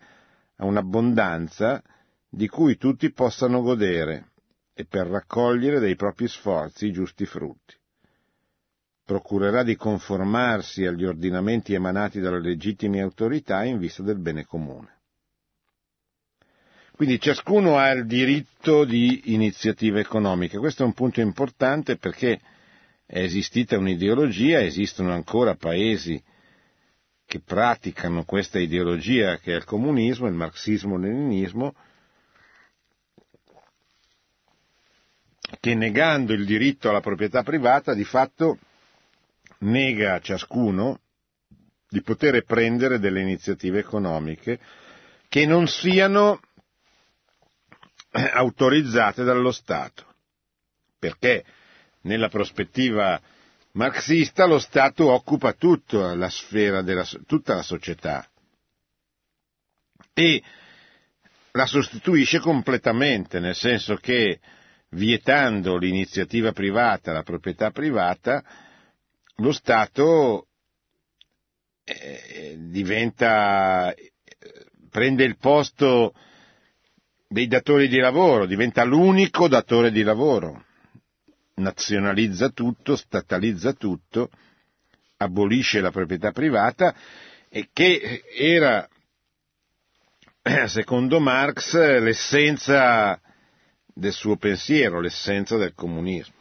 a 0.58 0.66
un'abbondanza 0.66 1.82
di 2.30 2.48
cui 2.48 2.78
tutti 2.78 3.12
possano 3.12 3.62
godere 3.62 4.32
e 4.74 4.86
per 4.86 5.08
raccogliere 5.08 5.80
dai 5.80 5.96
propri 5.96 6.28
sforzi 6.28 6.88
i 6.88 6.92
giusti 6.92 7.26
frutti. 7.26 7.79
Procurerà 9.10 9.64
di 9.64 9.76
conformarsi 9.76 10.86
agli 10.86 11.04
ordinamenti 11.04 11.74
emanati 11.74 12.20
dalle 12.20 12.40
legittime 12.40 13.02
autorità 13.02 13.64
in 13.64 13.80
vista 13.80 14.04
del 14.04 14.20
bene 14.20 14.46
comune. 14.46 14.98
Quindi 16.92 17.20
ciascuno 17.20 17.80
ha 17.80 17.90
il 17.90 18.06
diritto 18.06 18.86
di 18.86 19.34
iniziativa 19.34 19.98
economica. 20.00 20.60
Questo 20.60 20.84
è 20.84 20.86
un 20.86 20.94
punto 20.94 21.22
importante 21.22 21.98
perché 21.98 22.40
è 23.04 23.18
esistita 23.18 23.80
un'ideologia, 23.80 24.62
esistono 24.62 25.12
ancora 25.12 25.56
paesi 25.56 26.24
che 27.26 27.40
praticano 27.40 28.26
questa 28.26 28.60
ideologia 28.60 29.40
che 29.40 29.54
è 29.54 29.56
il 29.56 29.64
comunismo, 29.64 30.28
il 30.28 30.36
marxismo-leninismo, 30.36 31.74
che 35.60 35.74
negando 35.74 36.32
il 36.34 36.46
diritto 36.46 36.90
alla 36.92 37.02
proprietà 37.02 37.42
privata 37.42 37.96
di 37.96 38.04
fatto 38.04 38.60
nega 39.60 40.16
a 40.16 40.20
ciascuno 40.20 41.00
di 41.90 42.02
poter 42.02 42.44
prendere 42.44 43.00
delle 43.00 43.22
iniziative 43.22 43.80
economiche 43.80 44.60
che 45.28 45.46
non 45.46 45.68
siano 45.68 46.40
autorizzate 48.12 49.24
dallo 49.24 49.52
Stato. 49.52 50.06
Perché 51.00 51.46
nella 52.02 52.30
prospettiva 52.30 53.20
marxista 53.74 54.46
lo 54.46 54.60
Stato 54.60 55.12
occupa 55.12 55.54
tutta 55.54 56.16
la 56.16 56.30
sfera 56.30 56.82
della, 56.82 57.08
tutta 57.26 57.56
la 57.56 57.62
società 57.64 58.28
e 60.14 60.44
la 61.52 61.66
sostituisce 61.66 62.40
completamente, 62.40 63.40
nel 63.40 63.56
senso 63.56 63.96
che 63.96 64.40
vietando 64.90 65.78
l'iniziativa 65.78 66.52
privata, 66.52 67.14
la 67.14 67.24
proprietà 67.24 67.72
privata, 67.72 68.44
lo 69.40 69.52
Stato 69.52 70.48
eh, 71.84 72.56
diventa, 72.60 73.94
prende 74.90 75.24
il 75.24 75.38
posto 75.38 76.14
dei 77.28 77.48
datori 77.48 77.88
di 77.88 77.98
lavoro, 77.98 78.46
diventa 78.46 78.84
l'unico 78.84 79.48
datore 79.48 79.92
di 79.92 80.04
lavoro, 80.04 80.66
nazionalizza 81.56 82.50
tutto, 82.50 82.96
statalizza 82.96 83.74
tutto, 83.74 84.30
abolisce 85.18 85.82
la 85.82 85.92
proprietà 85.92 86.32
privata 86.32 86.96
e 87.50 87.70
che 87.72 88.24
era, 88.36 88.88
secondo 90.68 91.20
Marx, 91.20 91.74
l'essenza 92.00 93.20
del 93.86 94.12
suo 94.14 94.38
pensiero, 94.38 95.00
l'essenza 95.00 95.58
del 95.58 95.74
comunismo. 95.74 96.39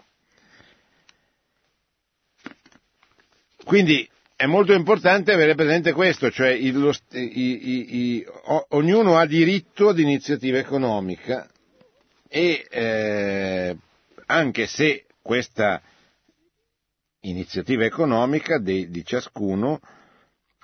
Quindi 3.68 4.08
è 4.34 4.46
molto 4.46 4.72
importante 4.72 5.30
avere 5.30 5.54
presente 5.54 5.92
questo, 5.92 6.30
cioè 6.30 6.48
il, 6.48 6.78
lo, 6.78 6.90
i, 7.10 7.18
i, 7.20 7.96
i, 7.96 8.26
o, 8.44 8.64
ognuno 8.70 9.18
ha 9.18 9.26
diritto 9.26 9.90
ad 9.90 9.98
iniziativa 9.98 10.56
economica 10.56 11.46
e 12.26 12.66
eh, 12.66 13.76
anche 14.24 14.66
se 14.66 15.04
questa 15.20 15.82
iniziativa 17.20 17.84
economica 17.84 18.58
di, 18.58 18.88
di 18.88 19.04
ciascuno 19.04 19.80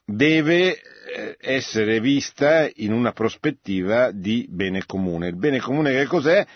deve 0.02 0.80
eh, 0.80 1.36
essere 1.38 2.00
vista 2.00 2.66
in 2.76 2.90
una 2.90 3.12
prospettiva 3.12 4.12
di 4.12 4.46
bene 4.48 4.86
comune. 4.86 5.28
Il 5.28 5.36
bene 5.36 5.60
comune 5.60 5.92
che 5.92 6.06
cos'è? 6.06 6.46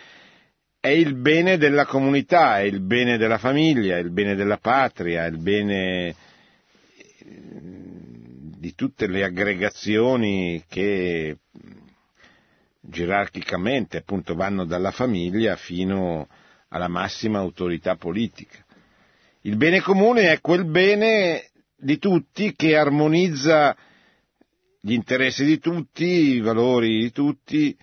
è 0.81 0.89
il 0.89 1.15
bene 1.15 1.59
della 1.59 1.85
comunità, 1.85 2.61
è 2.61 2.63
il 2.63 2.81
bene 2.81 3.19
della 3.19 3.37
famiglia, 3.37 3.97
è 3.97 4.01
il 4.01 4.13
bene 4.13 4.35
della 4.35 4.57
patria, 4.57 5.25
è 5.25 5.29
il 5.29 5.37
bene 5.37 6.15
di 8.59 8.75
tutte 8.75 9.07
le 9.07 9.25
aggregazioni 9.25 10.65
che 10.69 11.39
gerarchicamente 12.81 13.99
appunto 13.99 14.35
vanno 14.35 14.65
dalla 14.65 14.91
famiglia 14.91 15.57
fino 15.57 16.29
alla 16.69 16.89
massima 16.89 17.39
autorità 17.39 17.97
politica. 17.97 18.65
Il 19.43 19.57
bene 19.57 19.81
comune 19.81 20.33
è 20.33 20.41
quel 20.41 20.65
bene 20.65 21.51
di 21.77 21.99
tutti 21.99 22.55
che 22.55 22.77
armonizza 22.77 23.77
gli 24.81 24.93
interessi 24.93 25.45
di 25.45 25.59
tutti, 25.59 26.05
i 26.05 26.41
valori 26.41 26.99
di 27.01 27.13
tutti, 27.13 27.77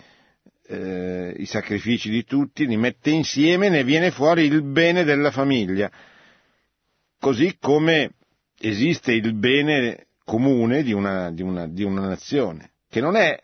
eh, 0.67 1.33
i 1.37 1.45
sacrifici 1.45 2.09
di 2.09 2.23
tutti, 2.23 2.65
li 2.65 2.77
mette 2.77 3.11
insieme 3.11 3.67
e 3.67 3.69
ne 3.69 3.83
viene 3.83 4.11
fuori 4.11 4.45
il 4.45 4.63
bene 4.63 5.03
della 5.03 5.31
famiglia, 5.31 5.91
così 7.19 7.57
come 7.59 8.11
esiste 8.57 9.11
il 9.13 9.33
bene 9.33 10.07
comune 10.23 10.83
di 10.83 10.93
una, 10.93 11.31
di 11.31 11.41
una, 11.41 11.67
di 11.67 11.83
una 11.83 12.07
nazione, 12.07 12.71
che 12.89 12.99
non 12.99 13.15
è 13.15 13.39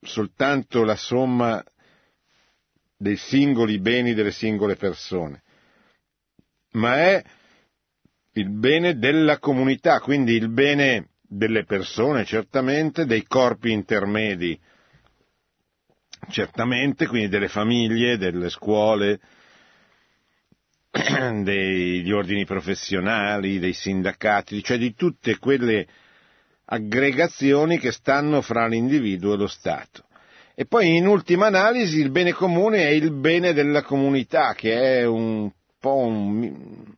soltanto 0.00 0.84
la 0.84 0.96
somma 0.96 1.64
dei 2.96 3.16
singoli 3.16 3.78
beni 3.78 4.14
delle 4.14 4.32
singole 4.32 4.76
persone, 4.76 5.42
ma 6.72 6.96
è 6.96 7.24
il 8.32 8.50
bene 8.50 8.98
della 8.98 9.38
comunità, 9.38 10.00
quindi 10.00 10.34
il 10.34 10.50
bene 10.50 11.08
delle 11.22 11.64
persone 11.64 12.24
certamente, 12.24 13.06
dei 13.06 13.24
corpi 13.24 13.72
intermedi 13.72 14.58
certamente, 16.28 17.06
quindi 17.06 17.28
delle 17.28 17.48
famiglie, 17.48 18.16
delle 18.16 18.48
scuole, 18.48 19.20
degli 21.42 22.10
ordini 22.10 22.44
professionali, 22.44 23.58
dei 23.58 23.72
sindacati, 23.72 24.62
cioè 24.62 24.78
di 24.78 24.94
tutte 24.94 25.38
quelle 25.38 25.86
aggregazioni 26.66 27.78
che 27.78 27.92
stanno 27.92 28.40
fra 28.40 28.66
l'individuo 28.66 29.34
e 29.34 29.36
lo 29.36 29.46
Stato. 29.46 30.04
E 30.54 30.64
poi 30.66 30.96
in 30.96 31.06
ultima 31.06 31.46
analisi 31.46 32.00
il 32.00 32.10
bene 32.10 32.32
comune 32.32 32.86
è 32.86 32.90
il 32.90 33.12
bene 33.12 33.52
della 33.52 33.82
comunità, 33.82 34.54
che 34.54 35.00
è 35.00 35.04
un 35.04 35.50
po' 35.78 35.96
un, 35.98 36.94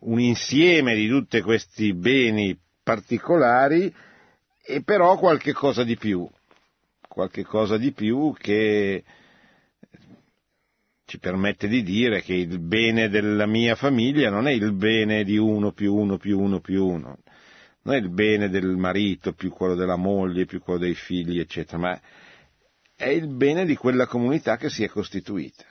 un 0.00 0.20
insieme 0.20 0.94
di 0.94 1.08
tutti 1.08 1.40
questi 1.40 1.94
beni 1.94 2.58
particolari 2.82 3.92
e 4.64 4.82
però 4.82 5.16
qualche 5.16 5.52
cosa 5.52 5.84
di 5.84 5.96
più 5.96 6.28
qualche 7.16 7.44
cosa 7.44 7.78
di 7.78 7.92
più 7.92 8.34
che 8.36 9.02
ci 11.06 11.20
permette 11.20 11.68
di 11.68 11.84
dire 11.84 12.20
che 12.20 12.34
il 12.34 12.58
bene 12.58 13.08
della 13.08 13.46
mia 13.46 13.76
famiglia 13.76 14.28
non 14.28 14.48
è 14.48 14.50
il 14.50 14.72
bene 14.72 15.22
di 15.22 15.36
uno 15.38 15.70
più 15.70 15.94
uno 15.94 16.18
più 16.18 16.40
uno 16.40 16.58
più 16.58 16.84
uno, 16.84 17.18
non 17.82 17.94
è 17.94 17.98
il 17.98 18.10
bene 18.10 18.48
del 18.48 18.76
marito 18.76 19.32
più 19.32 19.50
quello 19.50 19.76
della 19.76 19.94
moglie 19.94 20.46
più 20.46 20.60
quello 20.60 20.80
dei 20.80 20.94
figli, 20.94 21.38
eccetera, 21.38 21.78
ma 21.78 22.00
è 22.96 23.06
il 23.06 23.28
bene 23.28 23.64
di 23.64 23.76
quella 23.76 24.06
comunità 24.06 24.56
che 24.56 24.68
si 24.68 24.82
è 24.82 24.88
costituita. 24.88 25.64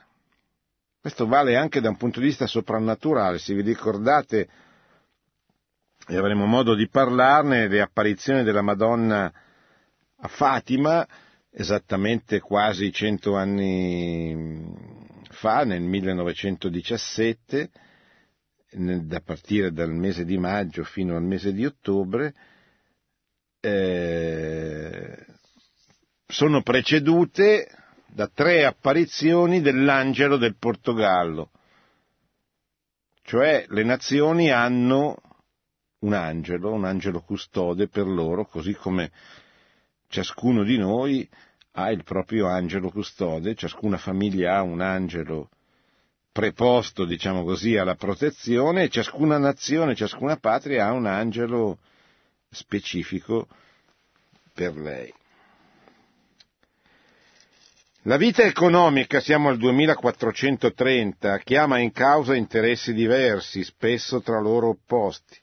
Questo 1.01 1.27
vale 1.27 1.57
anche 1.57 1.81
da 1.81 1.89
un 1.89 1.97
punto 1.97 2.21
di 2.21 2.27
vista 2.27 2.47
soprannaturale, 2.47 3.37
se 3.37 3.53
vi 3.53 3.61
ricordate, 3.61 4.47
e 6.07 6.15
avremo 6.15 6.45
modo 6.45 6.75
di 6.75 6.87
parlarne, 6.87 7.67
le 7.67 7.81
apparizioni 7.81 8.43
della 8.43 8.61
Madonna 8.61 9.31
a 10.15 10.27
Fatima, 10.29 11.05
esattamente 11.51 12.39
quasi 12.39 12.91
cento 12.93 13.35
anni 13.35 15.03
fa, 15.35 15.63
nel 15.63 15.81
1917, 15.81 17.69
da 18.71 19.19
partire 19.21 19.71
dal 19.71 19.93
mese 19.93 20.25
di 20.25 20.37
maggio 20.37 20.83
fino 20.83 21.15
al 21.15 21.23
mese 21.23 21.53
di 21.53 21.65
ottobre, 21.65 22.33
eh, 23.59 25.25
sono 26.27 26.61
precedute 26.61 27.69
da 28.07 28.27
tre 28.27 28.65
apparizioni 28.65 29.61
dell'angelo 29.61 30.37
del 30.37 30.55
Portogallo, 30.57 31.51
cioè 33.21 33.65
le 33.69 33.83
nazioni 33.83 34.51
hanno 34.51 35.17
un 35.99 36.13
angelo, 36.13 36.71
un 36.71 36.85
angelo 36.85 37.21
custode 37.21 37.87
per 37.87 38.07
loro, 38.07 38.45
così 38.45 38.73
come 38.73 39.11
ciascuno 40.07 40.63
di 40.63 40.77
noi 40.77 41.27
ha 41.77 41.91
il 41.91 42.03
proprio 42.03 42.47
angelo 42.47 42.89
custode, 42.89 43.53
ciascuna 43.55 43.97
famiglia 43.97 44.55
ha 44.57 44.61
un 44.61 44.79
angelo 44.79 45.49
preposto, 46.31 47.03
diciamo 47.05 47.43
così, 47.43 47.75
alla 47.75 47.95
protezione 47.95 48.83
e 48.83 48.89
ciascuna 48.89 49.37
nazione, 49.37 49.93
ciascuna 49.95 50.37
patria 50.37 50.85
ha 50.87 50.91
un 50.93 51.05
angelo 51.05 51.79
specifico 52.49 53.47
per 54.53 54.77
lei. 54.77 55.13
La 58.03 58.17
vita 58.17 58.43
economica, 58.43 59.19
siamo 59.19 59.49
al 59.49 59.57
2430, 59.57 61.39
chiama 61.39 61.79
in 61.79 61.91
causa 61.91 62.35
interessi 62.35 62.93
diversi, 62.93 63.63
spesso 63.63 64.21
tra 64.21 64.39
loro 64.39 64.69
opposti. 64.69 65.37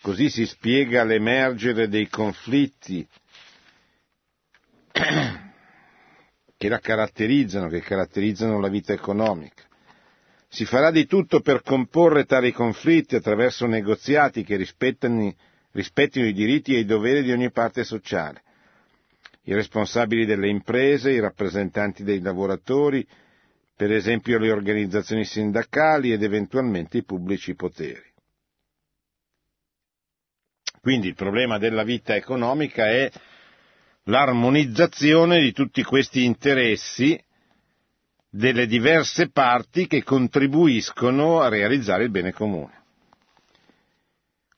Così 0.00 0.30
si 0.30 0.46
spiega 0.46 1.02
l'emergere 1.04 1.88
dei 1.88 2.08
conflitti 2.08 3.06
che 6.56 6.68
la 6.68 6.78
caratterizzano, 6.78 7.68
che 7.68 7.80
caratterizzano 7.80 8.60
la 8.60 8.68
vita 8.68 8.92
economica. 8.92 9.62
Si 10.48 10.64
farà 10.64 10.92
di 10.92 11.06
tutto 11.06 11.40
per 11.40 11.62
comporre 11.62 12.24
tali 12.26 12.52
conflitti 12.52 13.16
attraverso 13.16 13.66
negoziati 13.66 14.44
che 14.44 14.54
rispettino, 14.56 15.34
rispettino 15.72 16.26
i 16.26 16.32
diritti 16.32 16.74
e 16.74 16.78
i 16.80 16.84
doveri 16.84 17.24
di 17.24 17.32
ogni 17.32 17.50
parte 17.50 17.82
sociale. 17.82 18.42
I 19.46 19.52
responsabili 19.54 20.24
delle 20.24 20.48
imprese, 20.48 21.10
i 21.10 21.18
rappresentanti 21.20 22.04
dei 22.04 22.20
lavoratori, 22.20 23.04
per 23.76 23.90
esempio 23.90 24.38
le 24.38 24.52
organizzazioni 24.52 25.24
sindacali 25.24 26.12
ed 26.12 26.22
eventualmente 26.22 26.98
i 26.98 27.04
pubblici 27.04 27.54
poteri. 27.56 28.12
Quindi 30.80 31.08
il 31.08 31.14
problema 31.14 31.58
della 31.58 31.82
vita 31.82 32.14
economica 32.14 32.86
è 32.86 33.10
l'armonizzazione 34.04 35.40
di 35.40 35.52
tutti 35.52 35.82
questi 35.82 36.24
interessi 36.24 37.22
delle 38.28 38.66
diverse 38.66 39.30
parti 39.30 39.86
che 39.86 40.02
contribuiscono 40.02 41.40
a 41.40 41.48
realizzare 41.48 42.04
il 42.04 42.10
bene 42.10 42.32
comune. 42.32 42.82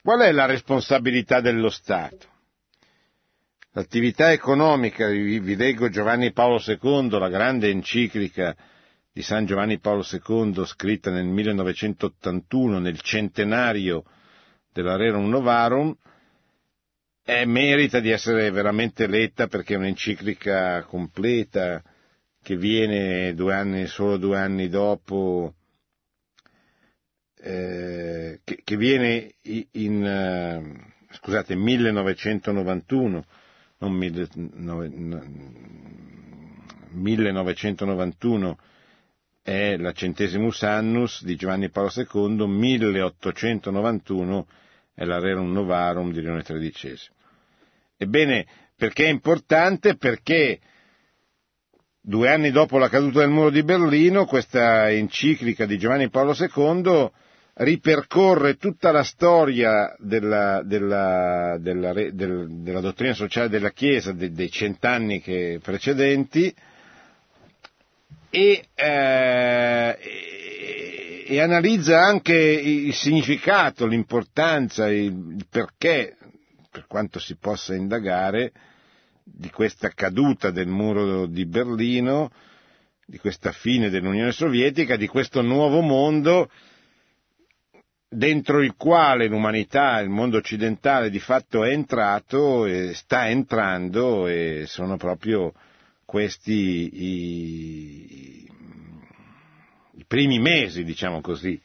Qual 0.02 0.20
è 0.20 0.32
la 0.32 0.46
responsabilità 0.46 1.40
dello 1.40 1.68
Stato? 1.68 2.34
L'attività 3.72 4.32
economica, 4.32 5.08
vi 5.08 5.54
leggo 5.54 5.90
Giovanni 5.90 6.32
Paolo 6.32 6.62
II, 6.64 7.10
la 7.18 7.28
grande 7.28 7.68
enciclica 7.68 8.56
di 9.12 9.20
San 9.20 9.44
Giovanni 9.44 9.78
Paolo 9.78 10.02
II, 10.10 10.64
scritta 10.64 11.10
nel 11.10 11.26
1981, 11.26 12.78
nel 12.78 13.00
centenario 13.00 14.04
della 14.72 14.96
Rerum 14.96 15.28
Novarum, 15.28 15.94
è, 17.26 17.44
merita 17.44 17.98
di 17.98 18.10
essere 18.10 18.52
veramente 18.52 19.08
letta 19.08 19.48
perché 19.48 19.74
è 19.74 19.78
un'enciclica 19.78 20.84
completa, 20.84 21.82
che 22.40 22.56
viene 22.56 23.34
due 23.34 23.52
anni, 23.52 23.86
solo 23.86 24.16
due 24.16 24.38
anni 24.38 24.68
dopo, 24.68 25.52
eh, 27.40 28.38
che, 28.44 28.60
che, 28.62 28.76
viene 28.76 29.34
in, 29.72 30.04
uh, 30.04 30.62
scusate, 31.14 31.56
1991, 31.56 33.24
non 33.78 33.92
mille, 33.92 34.28
no, 34.34 34.86
no, 34.88 35.24
1991 36.90 38.58
è 39.42 39.76
la 39.76 39.90
centesimus 39.90 40.62
annus 40.62 41.24
di 41.24 41.34
Giovanni 41.34 41.70
Paolo 41.70 41.90
II, 41.92 42.46
1891 42.46 44.46
è 44.94 45.04
la 45.04 45.18
Rerum 45.18 45.50
Novarum 45.50 46.12
di 46.12 46.22
Leone 46.22 46.42
XIII. 46.42 47.14
Ebbene, 47.96 48.46
perché 48.76 49.04
è 49.04 49.08
importante? 49.08 49.96
Perché 49.96 50.60
Due 52.08 52.30
anni 52.30 52.52
dopo 52.52 52.78
la 52.78 52.88
caduta 52.88 53.18
del 53.18 53.30
muro 53.30 53.50
di 53.50 53.64
Berlino, 53.64 54.26
questa 54.26 54.88
enciclica 54.92 55.66
di 55.66 55.76
Giovanni 55.76 56.08
Paolo 56.08 56.36
II 56.38 57.10
ripercorre 57.54 58.54
tutta 58.58 58.92
la 58.92 59.02
storia 59.02 59.92
della, 59.98 60.62
della, 60.64 61.56
della, 61.58 61.92
della 61.92 62.78
dottrina 62.80 63.12
sociale 63.12 63.48
della 63.48 63.72
Chiesa 63.72 64.12
dei 64.12 64.50
cent'anni 64.52 65.20
precedenti 65.60 66.54
e, 68.30 68.64
eh, 68.72 69.98
e, 71.26 71.40
analizza 71.40 72.00
anche 72.04 72.36
il 72.36 72.94
significato, 72.94 73.84
l'importanza, 73.84 74.88
il 74.88 75.44
perché, 75.50 76.16
per 76.76 76.86
quanto 76.86 77.18
si 77.18 77.36
possa 77.36 77.74
indagare, 77.74 78.52
di 79.24 79.48
questa 79.48 79.88
caduta 79.88 80.50
del 80.50 80.66
muro 80.66 81.24
di 81.24 81.46
Berlino, 81.46 82.30
di 83.06 83.16
questa 83.16 83.50
fine 83.50 83.88
dell'Unione 83.88 84.30
Sovietica, 84.30 84.96
di 84.96 85.06
questo 85.06 85.40
nuovo 85.40 85.80
mondo 85.80 86.50
dentro 88.10 88.62
il 88.62 88.74
quale 88.76 89.26
l'umanità, 89.26 90.00
il 90.00 90.10
mondo 90.10 90.36
occidentale 90.36 91.08
di 91.08 91.18
fatto 91.18 91.64
è 91.64 91.70
entrato 91.70 92.66
e 92.66 92.92
sta 92.92 93.26
entrando 93.30 94.26
e 94.26 94.64
sono 94.66 94.98
proprio 94.98 95.54
questi 96.04 96.52
i, 96.52 98.50
i 99.94 100.04
primi 100.06 100.38
mesi, 100.38 100.84
diciamo 100.84 101.22
così, 101.22 101.58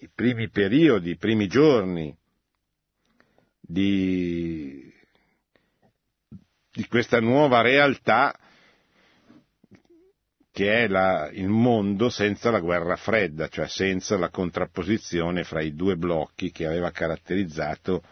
i 0.00 0.10
primi 0.12 0.50
periodi, 0.50 1.10
i 1.10 1.16
primi 1.16 1.46
giorni 1.46 2.12
di 3.74 4.92
di 6.74 6.86
questa 6.88 7.20
nuova 7.20 7.60
realtà 7.60 8.36
che 10.50 10.84
è 10.84 10.88
la, 10.88 11.30
il 11.32 11.48
mondo 11.48 12.08
senza 12.08 12.50
la 12.50 12.60
guerra 12.60 12.96
fredda, 12.96 13.48
cioè 13.48 13.66
senza 13.66 14.16
la 14.16 14.28
contrapposizione 14.28 15.42
fra 15.42 15.60
i 15.62 15.74
due 15.74 15.96
blocchi 15.96 16.52
che 16.52 16.66
aveva 16.66 16.90
caratterizzato 16.92 18.02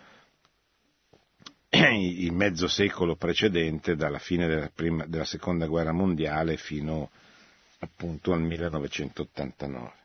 il 1.70 2.32
mezzo 2.32 2.66
secolo 2.66 3.14
precedente, 3.14 3.94
dalla 3.94 4.18
fine 4.18 4.46
della, 4.48 4.70
prima, 4.74 5.06
della 5.06 5.24
seconda 5.24 5.66
guerra 5.66 5.92
mondiale 5.92 6.56
fino 6.56 7.10
appunto 7.78 8.32
al 8.32 8.42
1989. 8.42 10.01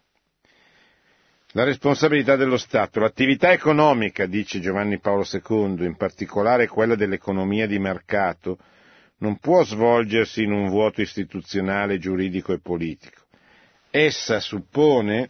La 1.53 1.63
responsabilità 1.63 2.36
dello 2.36 2.57
Stato. 2.57 2.99
L'attività 2.99 3.53
economica, 3.53 4.25
dice 4.25 4.60
Giovanni 4.60 4.99
Paolo 4.99 5.25
II, 5.31 5.86
in 5.86 5.95
particolare 5.95 6.67
quella 6.67 6.95
dell'economia 6.95 7.65
di 7.65 7.79
mercato, 7.79 8.57
non 9.19 9.38
può 9.38 9.63
svolgersi 9.63 10.43
in 10.43 10.51
un 10.51 10.67
vuoto 10.67 11.01
istituzionale, 11.01 11.99
giuridico 11.99 12.51
e 12.51 12.60
politico. 12.60 13.21
Essa 13.89 14.41
suppone, 14.41 15.29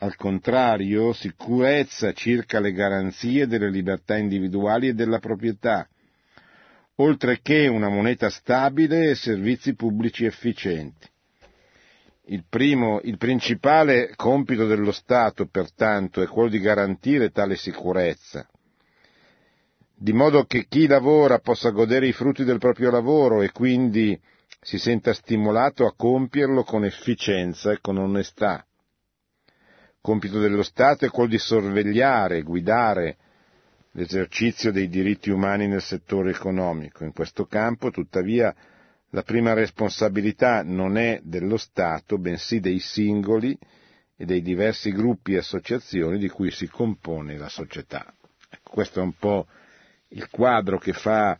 al 0.00 0.14
contrario, 0.16 1.14
sicurezza 1.14 2.12
circa 2.12 2.60
le 2.60 2.72
garanzie 2.72 3.46
delle 3.46 3.70
libertà 3.70 4.18
individuali 4.18 4.88
e 4.88 4.92
della 4.92 5.18
proprietà, 5.18 5.88
oltre 6.96 7.40
che 7.40 7.66
una 7.66 7.88
moneta 7.88 8.28
stabile 8.28 9.08
e 9.08 9.14
servizi 9.14 9.74
pubblici 9.74 10.26
efficienti. 10.26 11.08
Il, 12.28 12.44
primo, 12.48 13.00
il 13.02 13.18
principale 13.18 14.12
compito 14.16 14.66
dello 14.66 14.90
Stato, 14.90 15.46
pertanto, 15.46 16.22
è 16.22 16.26
quello 16.26 16.48
di 16.48 16.58
garantire 16.58 17.30
tale 17.30 17.54
sicurezza, 17.54 18.48
di 19.94 20.12
modo 20.12 20.44
che 20.44 20.66
chi 20.68 20.88
lavora 20.88 21.38
possa 21.38 21.70
godere 21.70 22.08
i 22.08 22.12
frutti 22.12 22.42
del 22.42 22.58
proprio 22.58 22.90
lavoro 22.90 23.42
e 23.42 23.52
quindi 23.52 24.20
si 24.60 24.78
senta 24.78 25.14
stimolato 25.14 25.86
a 25.86 25.94
compierlo 25.94 26.64
con 26.64 26.84
efficienza 26.84 27.70
e 27.70 27.78
con 27.80 27.96
onestà. 27.96 28.66
Compito 30.00 30.40
dello 30.40 30.64
Stato 30.64 31.04
è 31.04 31.10
quello 31.10 31.30
di 31.30 31.38
sorvegliare, 31.38 32.42
guidare 32.42 33.16
l'esercizio 33.92 34.72
dei 34.72 34.88
diritti 34.88 35.30
umani 35.30 35.68
nel 35.68 35.82
settore 35.82 36.30
economico. 36.30 37.04
In 37.04 37.12
questo 37.12 37.46
campo, 37.46 37.90
tuttavia, 37.90 38.52
la 39.10 39.22
prima 39.22 39.52
responsabilità 39.52 40.62
non 40.62 40.96
è 40.96 41.20
dello 41.22 41.56
Stato, 41.56 42.18
bensì 42.18 42.60
dei 42.60 42.78
singoli 42.78 43.56
e 44.16 44.24
dei 44.24 44.42
diversi 44.42 44.90
gruppi 44.92 45.34
e 45.34 45.38
associazioni 45.38 46.18
di 46.18 46.28
cui 46.28 46.50
si 46.50 46.68
compone 46.68 47.36
la 47.36 47.48
società. 47.48 48.12
Ecco, 48.50 48.70
questo 48.70 49.00
è 49.00 49.02
un 49.02 49.14
po' 49.14 49.46
il 50.08 50.28
quadro 50.30 50.78
che 50.78 50.92
fa 50.92 51.38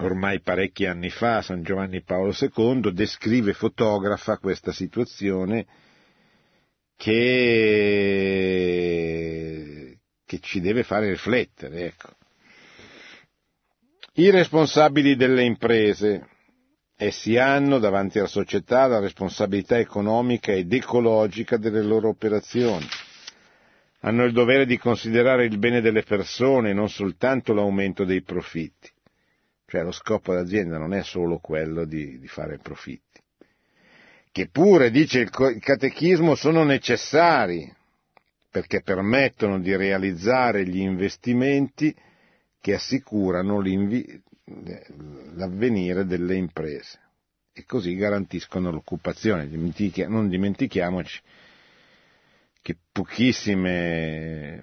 ormai 0.00 0.40
parecchi 0.40 0.86
anni 0.86 1.10
fa, 1.10 1.42
San 1.42 1.62
Giovanni 1.62 2.02
Paolo 2.02 2.32
II, 2.38 2.92
descrive, 2.92 3.52
fotografa 3.52 4.38
questa 4.38 4.72
situazione 4.72 5.66
che, 6.96 7.18
che 10.24 10.38
ci 10.40 10.60
deve 10.60 10.82
fare 10.84 11.10
riflettere. 11.10 11.86
Ecco. 11.86 12.16
I 14.18 14.30
responsabili 14.30 15.14
delle 15.14 15.44
imprese, 15.44 16.26
essi 16.96 17.36
hanno 17.38 17.78
davanti 17.78 18.18
alla 18.18 18.26
società 18.26 18.88
la 18.88 18.98
responsabilità 18.98 19.78
economica 19.78 20.50
ed 20.50 20.72
ecologica 20.72 21.56
delle 21.56 21.82
loro 21.82 22.08
operazioni. 22.08 22.84
Hanno 24.00 24.24
il 24.24 24.32
dovere 24.32 24.66
di 24.66 24.76
considerare 24.76 25.44
il 25.44 25.56
bene 25.58 25.80
delle 25.80 26.02
persone, 26.02 26.72
non 26.72 26.88
soltanto 26.88 27.52
l'aumento 27.54 28.04
dei 28.04 28.22
profitti. 28.22 28.90
Cioè 29.66 29.84
lo 29.84 29.92
scopo 29.92 30.32
dell'azienda 30.32 30.78
non 30.78 30.94
è 30.94 31.04
solo 31.04 31.38
quello 31.38 31.84
di, 31.84 32.18
di 32.18 32.26
fare 32.26 32.58
profitti, 32.58 33.20
che 34.32 34.48
pure, 34.48 34.90
dice 34.90 35.20
il, 35.20 35.30
catechismo, 35.30 36.34
sono 36.34 36.64
necessari 36.64 37.72
perché 38.50 38.82
permettono 38.82 39.60
di 39.60 39.76
realizzare 39.76 40.66
gli 40.66 40.80
investimenti 40.80 41.94
che 42.60 42.74
assicurano 42.74 43.60
l'avvenire 45.34 46.04
delle 46.04 46.34
imprese 46.36 47.00
e 47.52 47.64
così 47.64 47.94
garantiscono 47.96 48.70
l'occupazione. 48.70 49.46
Non 49.46 50.28
dimentichiamoci 50.28 51.20
che 52.60 52.76
pochissimi 52.92 54.60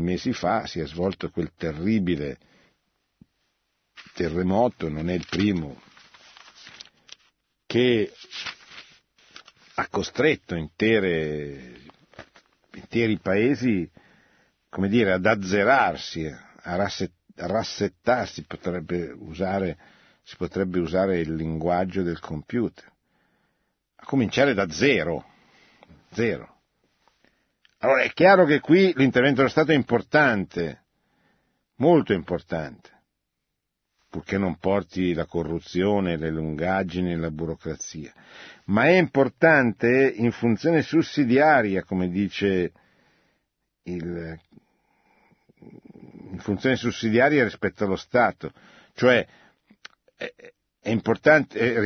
mesi 0.00 0.32
fa 0.32 0.66
si 0.66 0.80
è 0.80 0.86
svolto 0.86 1.30
quel 1.30 1.52
terribile 1.56 2.38
terremoto, 4.14 4.88
non 4.88 5.08
è 5.08 5.14
il 5.14 5.26
primo, 5.28 5.80
che 7.66 8.12
ha 9.74 9.88
costretto 9.88 10.54
intere, 10.54 11.80
interi 12.74 13.18
paesi, 13.18 13.88
come 14.70 14.88
dire, 14.88 15.12
ad 15.12 15.26
azzerarsi, 15.26 16.26
a, 16.26 16.76
rasset, 16.76 17.12
a 17.36 17.46
rassettarsi, 17.46 18.44
potrebbe 18.44 19.10
usare, 19.10 19.76
si 20.22 20.36
potrebbe 20.36 20.78
usare 20.78 21.18
il 21.18 21.34
linguaggio 21.34 22.02
del 22.02 22.20
computer, 22.20 22.90
a 23.96 24.04
cominciare 24.04 24.54
da 24.54 24.70
zero, 24.70 25.26
zero. 26.12 26.56
Allora 27.78 28.02
è 28.02 28.12
chiaro 28.12 28.44
che 28.44 28.60
qui 28.60 28.92
l'intervento 28.94 29.38
dello 29.38 29.48
Stato 29.48 29.72
è 29.72 29.74
importante, 29.74 30.84
molto 31.76 32.12
importante 32.12 32.98
purché 34.10 34.38
non 34.38 34.56
porti 34.56 35.14
la 35.14 35.24
corruzione, 35.24 36.16
le 36.16 36.30
lungaggini 36.30 37.14
la 37.14 37.30
burocrazia. 37.30 38.12
Ma 38.64 38.86
è 38.86 38.98
importante 38.98 40.12
in 40.16 40.32
funzione 40.32 40.82
sussidiaria, 40.82 41.84
come 41.84 42.08
dice 42.08 42.72
il, 43.84 44.36
funzione 46.38 46.76
sussidiaria 46.76 47.44
rispetto 47.44 47.84
allo 47.84 47.96
Stato, 47.96 48.52
cioè 48.94 49.26
è 50.16 50.88
importante 50.90 51.80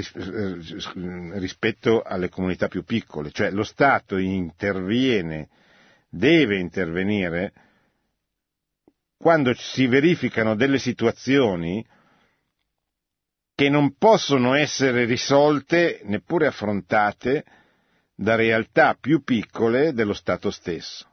rispetto 1.38 2.02
alle 2.02 2.28
comunità 2.28 2.68
più 2.68 2.84
piccole, 2.84 3.30
cioè 3.30 3.50
lo 3.50 3.64
Stato 3.64 4.16
interviene, 4.16 5.48
deve 6.08 6.58
intervenire 6.58 7.52
quando 9.16 9.54
si 9.54 9.86
verificano 9.86 10.54
delle 10.54 10.78
situazioni 10.78 11.84
che 13.54 13.68
non 13.68 13.96
possono 13.96 14.54
essere 14.54 15.04
risolte, 15.04 16.00
neppure 16.04 16.46
affrontate, 16.46 17.44
da 18.14 18.34
realtà 18.34 18.96
più 19.00 19.22
piccole 19.22 19.92
dello 19.92 20.12
Stato 20.12 20.50
stesso. 20.50 21.08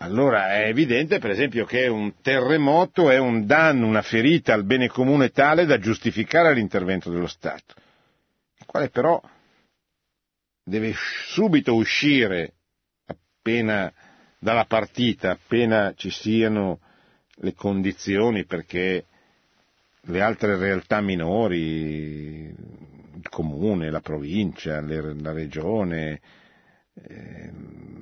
Allora 0.00 0.54
è 0.54 0.68
evidente, 0.68 1.18
per 1.18 1.30
esempio, 1.30 1.64
che 1.64 1.88
un 1.88 2.20
terremoto 2.22 3.10
è 3.10 3.18
un 3.18 3.46
danno, 3.46 3.86
una 3.86 4.02
ferita 4.02 4.54
al 4.54 4.64
bene 4.64 4.86
comune 4.86 5.30
tale 5.30 5.64
da 5.66 5.78
giustificare 5.78 6.54
l'intervento 6.54 7.10
dello 7.10 7.26
Stato, 7.26 7.74
il 8.58 8.66
quale 8.66 8.90
però 8.90 9.20
deve 10.62 10.94
subito 11.26 11.74
uscire 11.74 12.52
appena 13.06 13.92
dalla 14.38 14.66
partita, 14.66 15.32
appena 15.32 15.92
ci 15.96 16.10
siano 16.10 16.78
le 17.40 17.54
condizioni 17.54 18.44
perché 18.44 19.04
le 20.02 20.20
altre 20.20 20.56
realtà 20.56 21.00
minori, 21.00 22.54
il 23.16 23.28
comune, 23.28 23.90
la 23.90 24.00
provincia, 24.00 24.80
la 24.80 25.32
regione, 25.32 26.20
eh, 26.94 27.52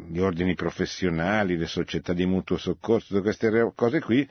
gli 0.09 0.19
ordini 0.19 0.55
professionali, 0.55 1.57
le 1.57 1.67
società 1.67 2.13
di 2.13 2.27
mutuo 2.27 2.57
soccorso, 2.57 3.09
tutte 3.09 3.23
queste 3.23 3.73
cose 3.75 4.01
qui, 4.01 4.29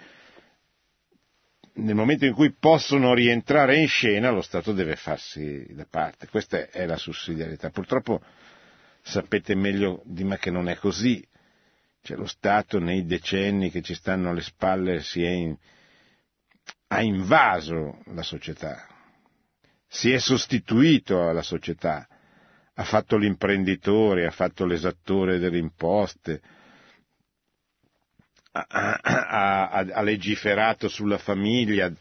nel 1.76 1.96
momento 1.96 2.26
in 2.26 2.34
cui 2.34 2.54
possono 2.54 3.14
rientrare 3.14 3.78
in 3.78 3.88
scena 3.88 4.30
lo 4.30 4.42
Stato 4.42 4.72
deve 4.72 4.96
farsi 4.96 5.66
da 5.72 5.86
parte. 5.90 6.28
Questa 6.28 6.70
è 6.70 6.86
la 6.86 6.98
sussidiarietà. 6.98 7.70
Purtroppo 7.70 8.22
sapete 9.02 9.56
meglio 9.56 10.02
di 10.06 10.24
me 10.24 10.38
che 10.38 10.52
non 10.52 10.70
è 10.70 10.76
così. 10.76 11.26
Cioè, 12.02 12.16
lo 12.18 12.28
Stato 12.28 12.80
nei 12.80 13.06
decenni 13.06 13.72
che 13.72 13.82
ci 13.82 13.94
stanno 13.96 14.30
alle 14.30 14.42
spalle 14.42 15.02
in, 15.14 15.58
ha 16.88 17.02
invaso 17.02 18.02
la 18.14 18.22
società, 18.22 18.88
si 19.88 20.12
è 20.12 20.20
sostituito 20.20 21.28
alla 21.28 21.42
società, 21.42 22.08
ha 22.78 22.84
fatto 22.84 23.18
l'imprenditore, 23.18 24.26
ha 24.26 24.32
fatto 24.32 24.66
l'esattore 24.66 25.40
delle 25.40 25.58
imposte, 25.58 26.42
ha, 28.52 28.66
ha, 29.02 29.70
ha, 29.70 30.02
legiferato 30.02 30.90
sulla 30.90 31.18
famiglia, 31.18 31.92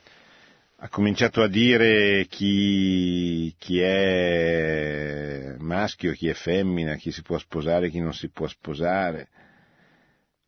ha 0.77 0.89
cominciato 0.89 1.43
a 1.43 1.49
dire 1.49 2.27
chi, 2.29 3.55
chi 3.59 3.81
è 3.81 5.55
maschio, 5.59 6.12
chi 6.12 6.29
è 6.29 6.35
femmina, 6.35 6.97
chi 6.97 7.12
si 7.12 7.22
può 7.22 7.39
sposare, 7.39 7.89
chi 7.89 8.01
non 8.01 8.12
si 8.12 8.29
può 8.31 8.49
sposare, 8.49 9.29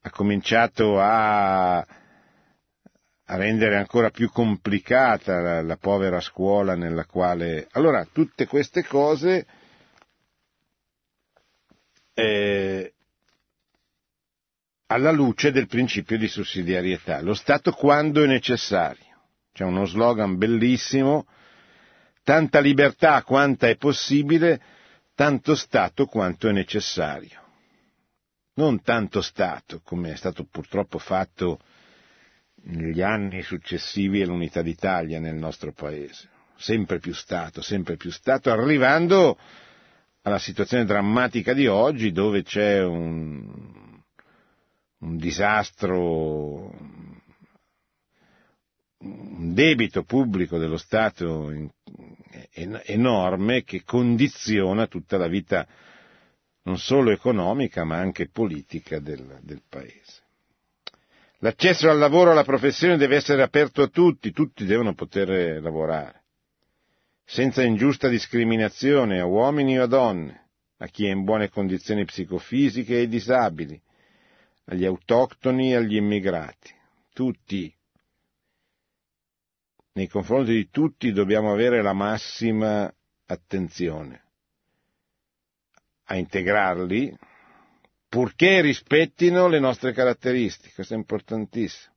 ha 0.03 0.11
cominciato 0.11 1.01
a 1.01 1.87
a 3.29 3.37
rendere 3.37 3.77
ancora 3.77 4.11
più 4.11 4.31
complicata 4.31 5.41
la, 5.41 5.61
la, 5.61 5.77
povera 5.77 6.21
scuola 6.21 6.77
nella 6.77 7.05
quale... 7.07 7.67
Allora, 7.73 8.07
tutte 8.13 8.47
queste 8.47 8.85
cose 8.85 9.45
eh, 12.19 12.95
alla 14.87 15.11
luce 15.11 15.53
del 15.53 15.67
principio 15.67 16.17
di 16.17 16.29
sussidiarietà. 16.29 17.21
Lo 17.21 17.35
Stato 17.35 17.73
quando 17.73 18.23
è 18.23 18.27
necessario. 18.27 19.05
C'è 19.53 19.65
uno 19.65 19.85
slogan 19.85 20.37
bellissimo, 20.37 21.27
tanta 22.23 22.61
libertà 22.61 23.23
quanta 23.23 23.69
è 23.69 23.77
possibile, 23.77 24.61
tanto 25.15 25.55
Stato 25.55 26.07
quanto 26.07 26.49
è 26.49 26.53
necessario. 26.53 27.43
Non 28.55 28.81
tanto 28.83 29.21
Stato, 29.21 29.81
come 29.85 30.13
è 30.13 30.17
stato 30.17 30.45
purtroppo 30.45 30.99
fatto 30.99 31.61
negli 32.69 33.03
anni 33.03 33.43
successivi 33.43 34.23
all'unità 34.23 34.63
d'Italia 34.63 35.21
nel 35.21 35.35
nostro 35.35 35.73
Paese. 35.73 36.31
Sempre 36.57 36.99
più 36.99 37.13
Stato, 37.13 37.61
sempre 37.61 37.97
più 37.97 38.11
Stato, 38.11 38.51
arrivando 38.51 39.39
alla 40.27 40.39
situazione 40.41 40.85
drammatica 40.85 41.55
di 41.55 41.69
oggi 41.69 42.11
dove 42.11 42.43
c'è 42.43 42.83
un, 42.83 43.49
un 44.99 45.17
disastro, 45.17 46.75
un 48.99 49.55
debito 49.55 50.03
pubblico 50.03 50.59
dello 50.59 50.79
Stato 50.79 51.53
enorme 52.53 53.63
che 53.63 53.85
condiziona 53.85 54.89
tutta 54.89 55.17
la 55.17 55.29
vita 55.29 55.65
non 56.63 56.77
solo 56.79 57.13
economica 57.13 57.85
ma 57.85 57.99
anche 57.99 58.29
politica 58.29 58.99
del, 58.99 59.39
del 59.43 59.63
Paese. 59.69 60.23
L'accesso 61.39 61.89
al 61.89 61.99
lavoro, 61.99 62.33
alla 62.33 62.43
professione 62.43 62.97
deve 62.97 63.15
essere 63.15 63.43
aperto 63.43 63.81
a 63.83 63.87
tutti, 63.89 64.33
tutti 64.33 64.65
devono 64.65 64.93
poter 64.95 65.63
lavorare, 65.63 66.25
senza 67.27 67.65
ingiusta 67.65 68.07
discriminazione 68.09 69.19
a 69.19 69.27
uomini 69.27 69.79
o 69.81 69.83
a 69.83 69.87
donne, 69.87 70.51
a 70.79 70.87
chi 70.87 71.07
è 71.07 71.11
in 71.11 71.25
buone 71.25 71.51
condizioni 71.51 72.05
psicofisiche 72.05 73.01
e 73.01 73.09
disabili, 73.09 73.79
agli 74.67 74.85
autoctoni 74.85 75.73
e 75.73 75.77
agli 75.77 75.97
immigrati. 75.97 76.73
Tutti, 77.13 77.75
nei 79.95 80.07
confronti 80.07 80.53
di 80.53 80.69
tutti 80.71 81.11
dobbiamo 81.11 81.53
avere 81.53 81.83
la 81.83 81.95
massima 81.95 82.93
attenzione 83.27 84.23
a 86.09 86.17
integrarli 86.17 87.17
purché 88.09 88.61
rispettino 88.61 89.49
le 89.49 89.59
nostre 89.59 89.93
caratteristiche, 89.93 90.75
questo 90.75 90.95
è 90.95 90.97
importantissimo. 90.97 91.95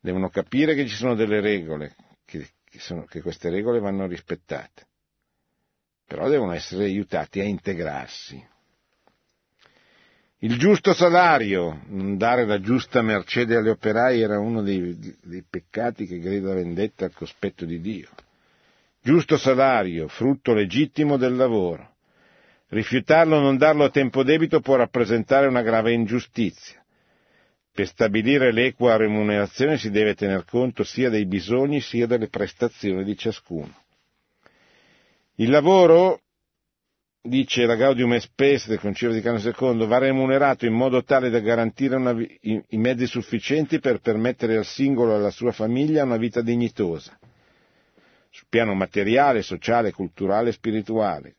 devono 0.00 0.30
capire 0.30 0.74
che 0.74 0.86
ci 0.86 0.94
sono 0.94 1.14
delle 1.14 1.40
regole, 1.40 1.94
che, 2.68 2.78
sono, 2.78 3.04
che 3.04 3.20
queste 3.20 3.50
regole 3.50 3.80
vanno 3.80 4.06
rispettate, 4.06 4.86
però 6.06 6.28
devono 6.28 6.52
essere 6.52 6.84
aiutati 6.84 7.40
a 7.40 7.44
integrarsi. 7.44 8.46
Il 10.40 10.56
giusto 10.56 10.94
salario, 10.94 11.82
non 11.86 12.16
dare 12.16 12.46
la 12.46 12.60
giusta 12.60 13.02
mercede 13.02 13.56
agli 13.56 13.68
operai 13.68 14.20
era 14.20 14.38
uno 14.38 14.62
dei, 14.62 14.96
dei 15.20 15.42
peccati 15.42 16.06
che 16.06 16.20
grida 16.20 16.54
vendetta 16.54 17.04
al 17.04 17.12
cospetto 17.12 17.64
di 17.64 17.80
Dio. 17.80 18.08
Giusto 19.02 19.36
salario, 19.36 20.06
frutto 20.06 20.54
legittimo 20.54 21.16
del 21.16 21.34
lavoro. 21.34 21.96
Rifiutarlo 22.68 23.36
o 23.36 23.40
non 23.40 23.56
darlo 23.56 23.84
a 23.84 23.90
tempo 23.90 24.22
debito 24.22 24.60
può 24.60 24.76
rappresentare 24.76 25.48
una 25.48 25.62
grave 25.62 25.92
ingiustizia. 25.92 26.84
Per 27.78 27.86
stabilire 27.86 28.50
l'equa 28.50 28.96
remunerazione 28.96 29.78
si 29.78 29.90
deve 29.90 30.16
tener 30.16 30.44
conto 30.44 30.82
sia 30.82 31.10
dei 31.10 31.26
bisogni 31.26 31.80
sia 31.80 32.08
delle 32.08 32.26
prestazioni 32.26 33.04
di 33.04 33.16
ciascuno. 33.16 33.72
Il 35.36 35.48
lavoro 35.48 36.22
dice 37.22 37.66
la 37.66 37.76
Gaudium 37.76 38.14
et 38.14 38.22
Spes 38.22 38.66
del 38.66 38.80
Concilio 38.80 39.14
Vaticano 39.14 39.78
II, 39.78 39.86
va 39.86 39.98
remunerato 39.98 40.66
in 40.66 40.72
modo 40.72 41.04
tale 41.04 41.30
da 41.30 41.38
garantire 41.38 41.94
una, 41.94 42.10
i, 42.20 42.60
i 42.70 42.76
mezzi 42.78 43.06
sufficienti 43.06 43.78
per 43.78 44.00
permettere 44.00 44.56
al 44.56 44.64
singolo 44.64 45.12
e 45.12 45.14
alla 45.14 45.30
sua 45.30 45.52
famiglia 45.52 46.02
una 46.02 46.16
vita 46.16 46.42
dignitosa, 46.42 47.16
sul 48.28 48.46
piano 48.48 48.74
materiale, 48.74 49.42
sociale, 49.42 49.92
culturale 49.92 50.48
e 50.48 50.52
spirituale, 50.54 51.36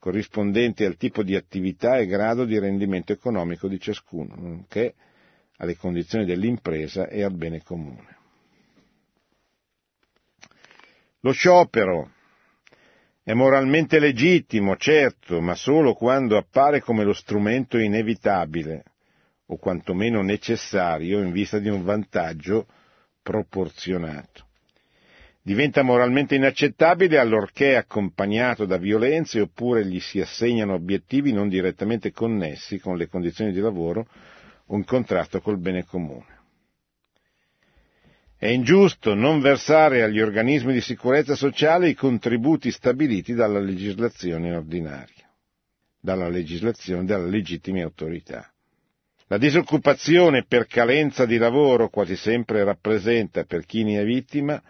corrispondente 0.00 0.84
al 0.84 0.96
tipo 0.96 1.22
di 1.22 1.36
attività 1.36 1.98
e 1.98 2.06
grado 2.06 2.44
di 2.44 2.58
rendimento 2.58 3.12
economico 3.12 3.68
di 3.68 3.78
ciascuno, 3.78 4.34
nonché 4.36 4.94
alle 5.58 5.76
condizioni 5.76 6.24
dell'impresa 6.24 7.08
e 7.08 7.22
al 7.22 7.32
bene 7.32 7.62
comune. 7.62 8.16
Lo 11.20 11.32
sciopero 11.32 12.10
è 13.22 13.32
moralmente 13.32 14.00
legittimo, 14.00 14.76
certo, 14.76 15.40
ma 15.40 15.54
solo 15.54 15.94
quando 15.94 16.36
appare 16.36 16.80
come 16.80 17.04
lo 17.04 17.12
strumento 17.12 17.78
inevitabile, 17.78 18.82
o 19.46 19.56
quantomeno 19.58 20.22
necessario 20.22 21.20
in 21.22 21.30
vista 21.30 21.58
di 21.58 21.68
un 21.68 21.84
vantaggio 21.84 22.66
proporzionato. 23.22 24.46
Diventa 25.40 25.82
moralmente 25.82 26.34
inaccettabile 26.36 27.18
allorché 27.18 27.72
è 27.72 27.76
accompagnato 27.76 28.64
da 28.64 28.76
violenze 28.76 29.40
oppure 29.40 29.84
gli 29.84 30.00
si 30.00 30.20
assegnano 30.20 30.74
obiettivi 30.74 31.32
non 31.32 31.48
direttamente 31.48 32.12
connessi 32.12 32.78
con 32.78 32.96
le 32.96 33.08
condizioni 33.08 33.52
di 33.52 33.60
lavoro 33.60 34.06
o 34.72 34.76
in 34.76 34.84
contrasto 34.84 35.40
col 35.40 35.58
bene 35.58 35.84
comune. 35.84 36.40
È 38.36 38.46
ingiusto 38.48 39.14
non 39.14 39.40
versare 39.40 40.02
agli 40.02 40.20
organismi 40.20 40.72
di 40.72 40.80
sicurezza 40.80 41.36
sociale 41.36 41.90
i 41.90 41.94
contributi 41.94 42.70
stabiliti 42.70 43.34
dalla 43.34 43.60
legislazione 43.60 44.56
ordinaria, 44.56 45.30
dalla 46.00 46.28
legislazione 46.28 47.04
delle 47.04 47.28
legittime 47.28 47.82
autorità. 47.82 48.50
La 49.26 49.38
disoccupazione 49.38 50.44
per 50.44 50.66
carenza 50.66 51.26
di 51.26 51.36
lavoro 51.36 51.88
quasi 51.88 52.16
sempre 52.16 52.64
rappresenta 52.64 53.44
per 53.44 53.64
chi 53.64 53.84
ne 53.84 54.00
è 54.00 54.04
vittima 54.04 54.60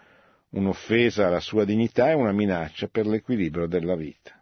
un'offesa 0.49 1.27
alla 1.27 1.39
sua 1.39 1.65
dignità 1.65 2.11
e 2.11 2.13
una 2.13 2.31
minaccia 2.31 2.87
per 2.87 3.07
l'equilibrio 3.07 3.67
della 3.67 3.95
vita. 3.95 4.39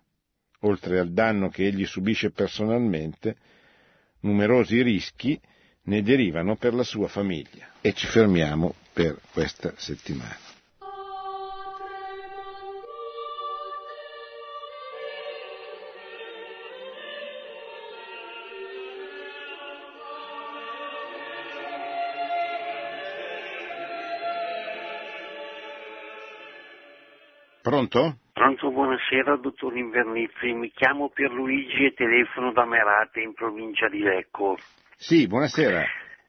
Oltre 0.61 0.99
al 0.99 1.11
danno 1.11 1.49
che 1.49 1.65
egli 1.65 1.85
subisce 1.85 2.31
personalmente, 2.31 3.35
numerosi 4.19 4.81
rischi 4.81 5.39
ne 5.83 6.01
derivano 6.01 6.55
per 6.55 6.73
la 6.73 6.83
sua 6.83 7.07
famiglia. 7.07 7.67
E 7.81 7.93
ci 7.93 8.07
fermiamo 8.07 8.75
per 8.93 9.17
questa 9.31 9.73
settimana. 9.77 10.49
Pronto? 27.61 28.17
Pronto, 28.33 28.71
buonasera, 28.71 29.37
dottor 29.37 29.77
Invernizzi. 29.77 30.51
Mi 30.51 30.71
chiamo 30.71 31.09
Pierluigi 31.09 31.85
e 31.85 31.93
telefono 31.93 32.51
da 32.51 32.65
Merate 32.65 33.21
in 33.21 33.33
provincia 33.33 33.87
di 33.87 33.99
Lecco. 33.99 34.57
Sì, 35.01 35.25
buonasera. 35.25 35.83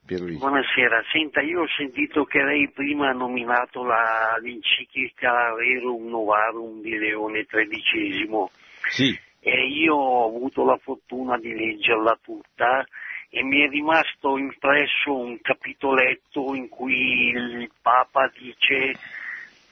Pierluigi. 0.06 0.38
Buonasera, 0.38 1.02
senta, 1.12 1.42
io 1.42 1.60
ho 1.60 1.68
sentito 1.76 2.24
che 2.24 2.42
lei 2.42 2.70
prima 2.70 3.10
ha 3.10 3.12
nominato 3.12 3.84
la, 3.84 4.38
l'enciclica 4.40 5.54
Rerum 5.54 6.08
Novarum 6.08 6.80
di 6.80 6.96
Leone 6.96 7.44
XIII. 7.44 8.46
Sì. 8.88 9.14
E 9.40 9.66
io 9.66 9.94
ho 9.94 10.26
avuto 10.26 10.64
la 10.64 10.78
fortuna 10.78 11.36
di 11.36 11.52
leggerla 11.52 12.18
tutta 12.22 12.82
e 13.28 13.42
mi 13.42 13.60
è 13.60 13.68
rimasto 13.68 14.38
impresso 14.38 15.18
un 15.18 15.38
capitoletto 15.42 16.54
in 16.54 16.70
cui 16.70 17.28
il 17.28 17.70
Papa 17.82 18.32
dice 18.38 18.94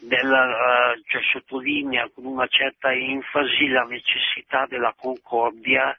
della, 0.01 0.94
cioè 1.07 1.22
sottolinea 1.22 2.09
con 2.14 2.24
una 2.24 2.46
certa 2.46 2.92
enfasi 2.92 3.68
la 3.68 3.84
necessità 3.84 4.66
della 4.66 4.94
concordia 4.96 5.96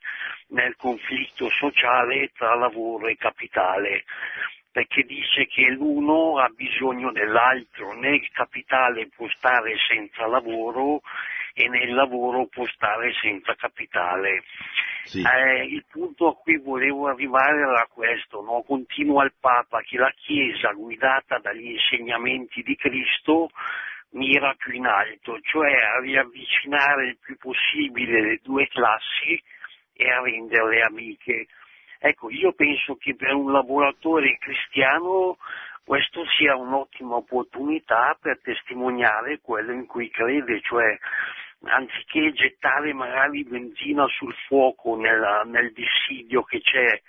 nel 0.47 0.75
conflitto 0.75 1.49
sociale 1.49 2.31
tra 2.35 2.55
lavoro 2.55 3.07
e 3.07 3.15
capitale, 3.15 4.03
perché 4.71 5.03
dice 5.03 5.45
che 5.47 5.69
l'uno 5.69 6.39
ha 6.39 6.49
bisogno 6.49 7.11
dell'altro, 7.11 7.93
né 7.93 8.15
il 8.15 8.29
capitale 8.31 9.07
può 9.15 9.27
stare 9.29 9.75
senza 9.87 10.25
lavoro 10.27 11.01
e 11.53 11.67
nel 11.67 11.93
lavoro 11.93 12.47
può 12.47 12.65
stare 12.67 13.13
senza 13.21 13.55
capitale. 13.55 14.43
Sì. 15.03 15.21
Eh, 15.21 15.65
il 15.65 15.83
punto 15.89 16.27
a 16.27 16.35
cui 16.35 16.57
volevo 16.57 17.07
arrivare 17.07 17.61
era 17.61 17.87
questo, 17.91 18.41
no? 18.41 18.63
continua 18.63 19.23
il 19.23 19.33
Papa 19.39 19.81
che 19.81 19.97
la 19.97 20.11
Chiesa 20.15 20.71
guidata 20.71 21.39
dagli 21.39 21.71
insegnamenti 21.71 22.61
di 22.61 22.75
Cristo 22.75 23.49
mira 24.11 24.53
più 24.55 24.73
in 24.73 24.85
alto, 24.85 25.39
cioè 25.41 25.71
a 25.73 25.99
riavvicinare 25.99 27.07
il 27.07 27.17
più 27.19 27.37
possibile 27.37 28.21
le 28.21 28.39
due 28.43 28.67
classi 28.67 29.41
e 29.93 30.09
a 30.09 30.21
renderle 30.21 30.81
amiche. 30.81 31.47
Ecco, 31.99 32.29
io 32.31 32.51
penso 32.53 32.95
che 32.95 33.15
per 33.15 33.33
un 33.33 33.51
lavoratore 33.51 34.37
cristiano 34.39 35.37
questo 35.91 36.23
sia 36.37 36.55
un'ottima 36.55 37.15
opportunità 37.15 38.17
per 38.17 38.39
testimoniare 38.41 39.41
quello 39.41 39.73
in 39.73 39.85
cui 39.87 40.09
crede, 40.09 40.61
cioè 40.61 40.97
anziché 41.63 42.31
gettare 42.31 42.93
magari 42.93 43.43
benzina 43.43 44.05
sul 44.07 44.33
fuoco 44.47 44.95
nel, 44.95 45.41
nel 45.47 45.73
dissidio 45.73 46.43
che 46.43 46.61
c'è 46.61 47.01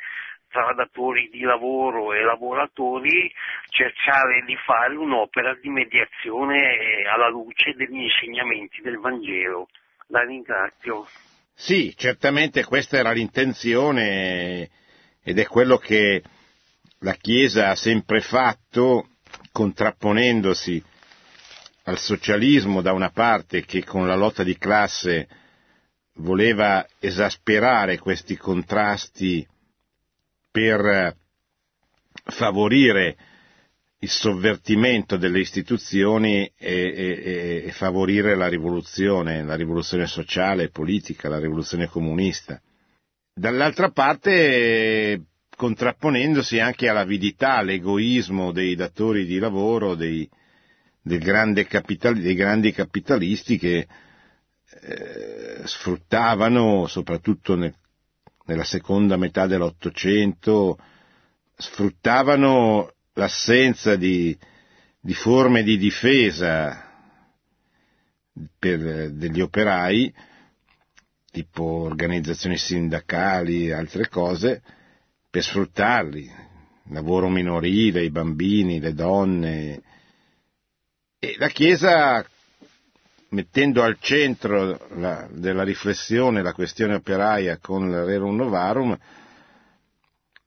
tra 0.48 0.74
datori 0.74 1.28
di 1.30 1.42
lavoro 1.42 2.12
e 2.12 2.24
lavoratori, 2.24 3.32
cercare 3.68 4.42
di 4.44 4.56
fare 4.56 4.96
un'opera 4.96 5.54
di 5.54 5.68
mediazione 5.68 7.04
alla 7.08 7.28
luce 7.28 7.74
degli 7.76 8.02
insegnamenti 8.02 8.82
del 8.82 8.98
Vangelo. 8.98 9.68
La 10.08 10.24
ringrazio. 10.24 11.06
Sì, 11.54 11.94
certamente 11.96 12.64
questa 12.64 12.96
era 12.96 13.12
l'intenzione 13.12 14.68
ed 15.22 15.38
è 15.38 15.46
quello 15.46 15.76
che 15.76 16.20
la 17.02 17.14
Chiesa 17.14 17.70
ha 17.70 17.74
sempre 17.74 18.20
fatto, 18.20 19.08
contrapponendosi 19.50 20.82
al 21.84 21.98
socialismo 21.98 22.80
da 22.80 22.92
una 22.92 23.10
parte 23.10 23.64
che 23.64 23.84
con 23.84 24.06
la 24.06 24.14
lotta 24.14 24.42
di 24.42 24.56
classe 24.56 25.28
voleva 26.16 26.86
esasperare 26.98 27.98
questi 27.98 28.36
contrasti 28.36 29.46
per 30.50 31.16
favorire 32.24 33.16
il 33.98 34.08
sovvertimento 34.10 35.16
delle 35.16 35.40
istituzioni 35.40 36.44
e, 36.44 36.52
e, 36.56 37.62
e, 37.66 37.72
favorire 37.72 38.36
la 38.36 38.48
rivoluzione, 38.48 39.42
la 39.44 39.54
rivoluzione 39.54 40.06
sociale, 40.06 40.70
politica, 40.70 41.28
la 41.28 41.38
rivoluzione 41.38 41.86
comunista. 41.86 42.60
Dall'altra 43.34 43.90
parte 43.90 45.20
contrapponendosi 45.62 46.58
anche 46.58 46.88
all'avidità, 46.88 47.58
all'egoismo 47.58 48.50
dei 48.50 48.74
datori 48.74 49.24
di 49.24 49.38
lavoro, 49.38 49.94
dei, 49.94 50.28
capital, 51.68 52.16
dei 52.18 52.34
grandi 52.34 52.72
capitalisti 52.72 53.58
che 53.58 53.86
eh, 54.80 55.60
sfruttavano, 55.62 56.88
soprattutto 56.88 57.54
nel, 57.54 57.72
nella 58.46 58.64
seconda 58.64 59.16
metà 59.16 59.46
dell'Ottocento, 59.46 60.76
sfruttavano 61.56 62.94
l'assenza 63.12 63.94
di, 63.94 64.36
di 64.98 65.14
forme 65.14 65.62
di 65.62 65.78
difesa 65.78 66.90
per, 68.58 69.12
degli 69.12 69.40
operai, 69.40 70.12
tipo 71.30 71.62
organizzazioni 71.62 72.56
sindacali 72.56 73.68
e 73.68 73.74
altre 73.74 74.08
cose, 74.08 74.60
per 75.32 75.42
sfruttarli, 75.42 76.30
lavoro 76.90 77.30
minorile, 77.30 78.04
i 78.04 78.10
bambini, 78.10 78.80
le 78.80 78.92
donne. 78.92 79.82
E 81.18 81.36
la 81.38 81.48
Chiesa, 81.48 82.22
mettendo 83.30 83.82
al 83.82 83.96
centro 83.98 84.78
la, 84.96 85.26
della 85.30 85.62
riflessione 85.62 86.42
la 86.42 86.52
questione 86.52 86.96
operaia 86.96 87.56
con 87.56 87.90
l'Rerum 87.90 88.36
Novarum, 88.36 88.98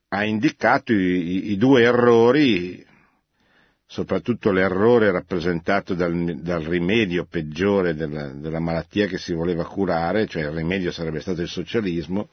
ha 0.09 0.23
indicato 0.23 0.93
i, 0.93 1.49
i 1.49 1.57
due 1.57 1.81
errori, 1.81 2.85
soprattutto 3.87 4.51
l'errore 4.51 5.09
rappresentato 5.09 5.95
dal, 5.95 6.41
dal 6.41 6.61
rimedio 6.61 7.25
peggiore 7.25 7.95
della, 7.95 8.27
della, 8.27 8.59
malattia 8.59 9.07
che 9.07 9.17
si 9.17 9.33
voleva 9.33 9.65
curare, 9.65 10.27
cioè 10.27 10.43
il 10.43 10.51
rimedio 10.51 10.91
sarebbe 10.91 11.21
stato 11.21 11.41
il 11.41 11.49
socialismo, 11.49 12.29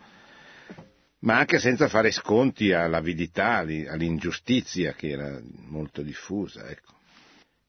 ma 1.22 1.38
anche 1.38 1.58
senza 1.58 1.88
fare 1.88 2.10
sconti 2.10 2.72
all'avidità, 2.72 3.56
all'ingiustizia 3.56 4.92
che 4.92 5.10
era 5.10 5.40
molto 5.68 6.02
diffusa. 6.02 6.68
Ecco. 6.68 6.92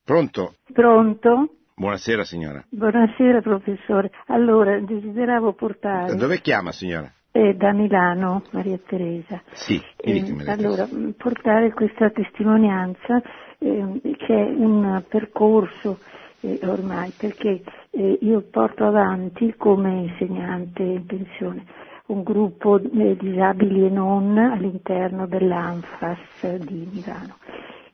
Pronto? 0.03 0.55
Pronto? 0.71 1.55
Buonasera 1.75 2.23
signora. 2.23 2.63
Buonasera 2.69 3.41
professore. 3.41 4.11
Allora, 4.27 4.79
desideravo 4.79 5.53
portare... 5.53 6.07
Da 6.07 6.15
dove 6.15 6.41
chiama 6.41 6.71
signora? 6.71 7.11
Eh, 7.31 7.55
da 7.55 7.73
Milano, 7.73 8.43
Maria 8.51 8.77
Teresa. 8.85 9.41
Sì, 9.53 9.81
eh, 9.97 10.35
allora, 10.45 10.87
portare 11.17 11.73
questa 11.73 12.11
testimonianza 12.11 13.21
eh, 13.57 14.01
che 14.17 14.35
è 14.35 14.49
un 14.55 15.03
percorso 15.07 15.99
eh, 16.41 16.59
ormai, 16.63 17.11
perché 17.17 17.63
eh, 17.89 18.17
io 18.21 18.41
porto 18.51 18.85
avanti 18.85 19.55
come 19.57 20.01
insegnante 20.01 20.83
in 20.83 21.05
pensione 21.07 21.65
un 22.07 22.23
gruppo 22.23 22.79
eh, 22.79 23.15
disabili 23.15 23.85
e 23.85 23.89
non 23.89 24.37
all'interno 24.37 25.25
dell'ANFAS 25.25 26.57
di 26.57 26.87
Milano 26.91 27.37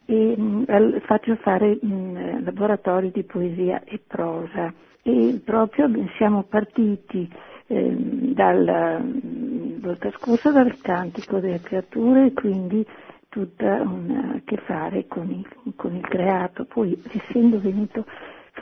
e 0.05 0.35
mh, 0.35 1.01
faccio 1.01 1.35
fare 1.35 1.77
mh, 1.79 2.43
laboratori 2.43 3.11
di 3.11 3.23
poesia 3.23 3.83
e 3.83 3.99
prosa 4.05 4.73
e 5.03 5.39
proprio 5.45 5.87
siamo 6.17 6.43
partiti 6.43 7.31
eh, 7.67 7.95
dal, 8.33 9.77
volta 9.79 10.09
scorsa 10.11 10.51
dal 10.51 10.75
cantico 10.81 11.39
delle 11.39 11.61
creature 11.61 12.25
e 12.25 12.33
quindi 12.33 12.85
tutta 13.29 13.81
una, 13.81 14.33
a 14.35 14.41
che 14.43 14.57
fare 14.57 15.05
con 15.07 15.29
il, 15.29 15.75
con 15.75 15.95
il 15.95 16.01
creato. 16.01 16.65
Poi 16.65 16.99
essendo 17.11 17.59
venuto 17.59 18.05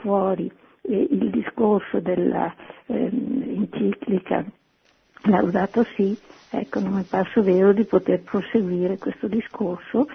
fuori 0.02 0.52
eh, 0.82 1.06
il 1.10 1.30
discorso 1.30 2.00
della 2.00 2.54
eh, 2.86 3.10
enciclica 3.10 4.44
Laudato 5.22 5.84
sì, 5.96 6.16
ecco 6.50 6.80
non 6.80 6.92
mi 6.92 7.02
passo 7.02 7.42
vero 7.42 7.72
di 7.72 7.84
poter 7.84 8.20
proseguire 8.22 8.98
questo 8.98 9.26
discorso 9.26 10.06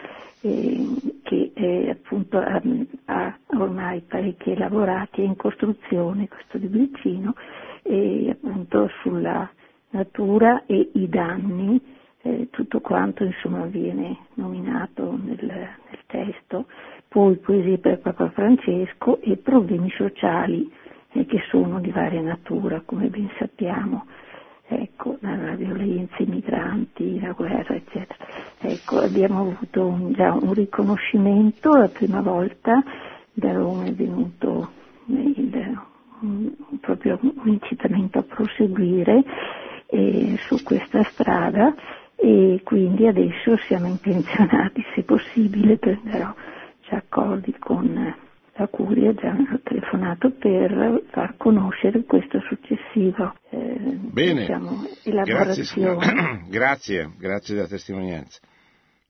eh, 0.41 0.85
che 1.23 1.51
eh, 1.53 1.89
appunto 1.89 2.37
ha, 2.37 2.61
ha, 3.05 3.37
ormai 3.57 4.01
parecchi 4.01 4.51
elaborati, 4.51 5.21
è 5.21 5.25
in 5.25 5.35
costruzione 5.35 6.27
questo 6.27 6.57
libricino 6.57 7.33
e 7.81 8.29
appunto 8.29 8.89
sulla 9.01 9.49
natura 9.91 10.63
e 10.65 10.89
i 10.93 11.07
danni, 11.07 11.79
eh, 12.21 12.47
tutto 12.49 12.81
quanto 12.81 13.23
insomma 13.23 13.65
viene 13.65 14.17
nominato 14.35 15.17
nel, 15.21 15.45
nel 15.45 15.99
testo, 16.07 16.65
poi 17.07 17.37
poesie 17.37 17.77
per 17.77 17.99
Papa 17.99 18.29
Francesco 18.31 19.21
e 19.21 19.37
problemi 19.37 19.89
sociali 19.91 20.69
eh, 21.11 21.25
che 21.25 21.41
sono 21.49 21.79
di 21.79 21.91
varia 21.91 22.21
natura, 22.21 22.81
come 22.83 23.07
ben 23.07 23.29
sappiamo, 23.37 24.05
ecco, 24.67 25.17
la 25.21 25.55
violenza, 25.55 26.15
i 26.19 26.25
migranti, 26.25 27.19
la 27.19 27.31
guerra, 27.31 27.75
eccetera. 27.75 28.25
Ecco, 28.59 28.99
abbiamo 28.99 29.41
avuto 29.41 29.85
un, 29.85 30.13
già 30.13 30.33
un 30.33 30.53
riconoscimento 30.53 31.75
la 31.75 31.89
prima 31.89 32.21
volta, 32.21 32.83
da 33.33 33.51
Roma 33.51 33.85
è 33.85 33.91
venuto 33.91 34.69
il, 35.07 35.79
proprio 36.79 37.19
un 37.21 37.47
incitamento 37.47 38.19
a 38.19 38.23
proseguire 38.23 39.23
eh, 39.87 40.37
su 40.47 40.61
questa 40.63 41.03
strada 41.03 41.73
e 42.15 42.61
quindi 42.63 43.07
adesso 43.07 43.57
siamo 43.67 43.87
intenzionati, 43.91 44.83
se 44.95 45.03
possibile, 45.03 45.77
prenderò 45.77 46.33
già 46.81 46.97
accordi 46.97 47.53
con 47.59 48.15
la 48.55 48.67
Curia, 48.67 49.13
già 49.13 49.31
ho 49.31 49.59
telefonato 49.63 50.29
per 50.31 51.03
far 51.09 51.35
conoscere 51.37 52.03
questo 52.03 52.39
successivo 52.41 53.33
eh, 53.49 53.77
Bene. 54.13 54.41
Diciamo, 54.41 54.85
elaborazione. 55.03 56.45
Grazie, 56.47 56.47
grazie, 56.49 57.11
grazie 57.17 57.55
della 57.55 57.67
testimonianza. 57.67 58.39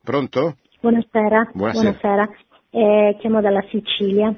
Pronto? 0.02 0.56
Buonasera. 0.80 1.52
Buonasera. 1.54 1.92
Buonasera. 1.92 2.30
Eh, 2.70 3.18
chiamo 3.20 3.42
dalla 3.42 3.64
Sicilia, 3.70 4.34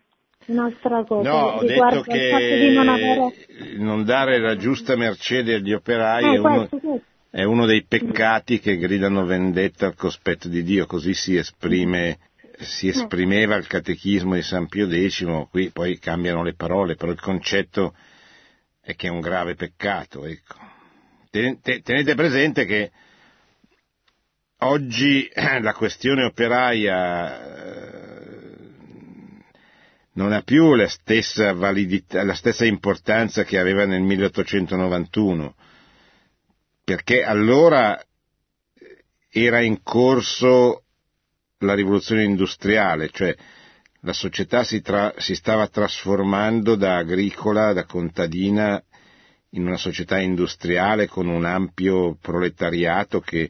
Un'altra 0.47 1.03
cosa 1.03 1.29
No, 1.29 1.37
ho 1.51 1.63
detto 1.63 2.03
di 2.07 2.73
non 2.73 2.87
avere... 2.89 3.31
che 3.31 3.75
non 3.77 4.03
dare 4.03 4.39
la 4.39 4.55
giusta 4.55 4.95
mercede 4.95 5.55
agli 5.55 5.71
operai 5.71 6.23
Eh, 6.23 6.33
è, 6.33 6.37
uno, 6.39 6.57
questo, 6.57 6.77
questo. 6.79 7.05
è 7.29 7.43
uno 7.43 7.65
dei 7.65 7.85
peccati 7.85 8.59
che 8.59 8.77
gridano 8.77 9.25
vendetta 9.25 9.85
al 9.85 9.95
cospetto 9.95 10.47
di 10.47 10.63
Dio, 10.63 10.85
così 10.85 11.13
si 11.13 11.35
esprime 11.35 12.17
si 12.61 12.87
esprimeva 12.89 13.55
il 13.55 13.67
catechismo 13.67 14.35
di 14.35 14.41
San 14.41 14.67
Pio 14.67 14.87
X, 14.87 15.25
qui 15.49 15.71
poi 15.71 15.97
cambiano 15.97 16.43
le 16.43 16.53
parole, 16.53 16.95
però 16.95 17.11
il 17.11 17.19
concetto 17.19 17.95
è 18.81 18.95
che 18.95 19.07
è 19.07 19.09
un 19.09 19.19
grave 19.19 19.55
peccato. 19.55 20.25
Ecco. 20.25 20.55
Tenete 21.29 22.15
presente 22.15 22.65
che 22.65 22.91
oggi 24.63 25.29
la 25.61 25.73
questione 25.73 26.23
operaia 26.23 27.45
eh, 27.45 28.31
non 30.13 30.33
ha 30.33 30.41
più 30.41 30.75
la 30.75 30.87
stessa 30.87 31.53
validità, 31.53 32.23
la 32.23 32.33
stessa 32.35 32.65
importanza 32.65 33.43
che 33.43 33.57
aveva 33.57 33.85
nel 33.85 34.01
1891, 34.01 35.55
perché 36.83 37.23
allora 37.23 37.99
era 39.29 39.61
in 39.61 39.81
corso 39.81 40.83
la 41.59 41.73
rivoluzione 41.73 42.23
industriale, 42.23 43.09
cioè 43.09 43.33
la 44.01 44.13
società 44.13 44.63
si, 44.63 44.81
tra, 44.81 45.13
si, 45.17 45.35
stava 45.35 45.67
trasformando 45.67 46.75
da 46.75 46.97
agricola, 46.97 47.71
da 47.71 47.85
contadina, 47.85 48.83
in 49.51 49.67
una 49.67 49.77
società 49.77 50.19
industriale 50.19 51.07
con 51.07 51.27
un 51.27 51.45
ampio 51.45 52.15
proletariato 52.19 53.19
che, 53.19 53.49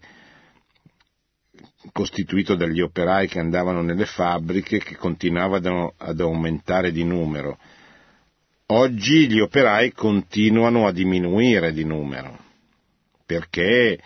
costituito 1.92 2.56
dagli 2.56 2.82
operai 2.82 3.28
che 3.28 3.40
andavano 3.40 3.82
nelle 3.82 4.06
fabbriche, 4.06 4.80
che 4.80 4.96
continuavano 4.96 5.94
ad 5.98 6.20
aumentare 6.20 6.92
di 6.92 7.04
numero. 7.04 7.58
Oggi 8.68 9.28
gli 9.28 9.40
operai 9.40 9.92
continuano 9.92 10.88
a 10.88 10.92
diminuire 10.94 11.74
di 11.74 11.84
numero, 11.84 12.38
perché 13.26 14.00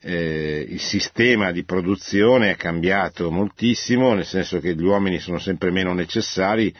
eh, 0.00 0.66
il 0.68 0.80
sistema 0.80 1.52
di 1.52 1.64
produzione 1.64 2.50
è 2.50 2.56
cambiato 2.56 3.30
moltissimo, 3.30 4.14
nel 4.14 4.24
senso 4.24 4.58
che 4.58 4.74
gli 4.74 4.82
uomini 4.82 5.18
sono 5.18 5.38
sempre 5.38 5.70
meno 5.70 5.92
necessari, 5.92 6.74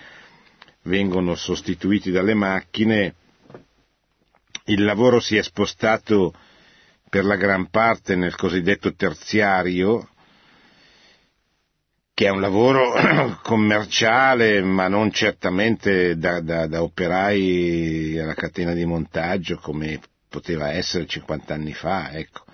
vengono 0.83 1.35
sostituiti 1.35 2.11
dalle 2.11 2.35
macchine, 2.35 3.15
il 4.65 4.83
lavoro 4.83 5.21
si 5.21 5.37
è 5.37 5.43
spostato 5.43 6.33
per 7.17 7.25
la 7.25 7.37
gran 7.37 7.71
parte 7.71 8.15
nel 8.15 8.37
cosiddetto 8.37 8.95
terziario, 8.95 10.07
che 12.13 12.27
è 12.27 12.29
un 12.29 12.43
lavoro 12.43 12.93
commerciale, 13.43 14.61
ma 14.61 14.87
non 14.89 15.11
certamente 15.11 16.19
da, 16.19 16.41
da, 16.41 16.67
da 16.67 16.83
operai 16.83 18.19
alla 18.19 18.35
catena 18.35 18.75
di 18.75 18.85
montaggio 18.85 19.57
come 19.57 19.99
poteva 20.29 20.73
essere 20.73 21.07
50 21.07 21.55
anni 21.55 21.73
fa, 21.73 22.13
ecco. 22.13 22.45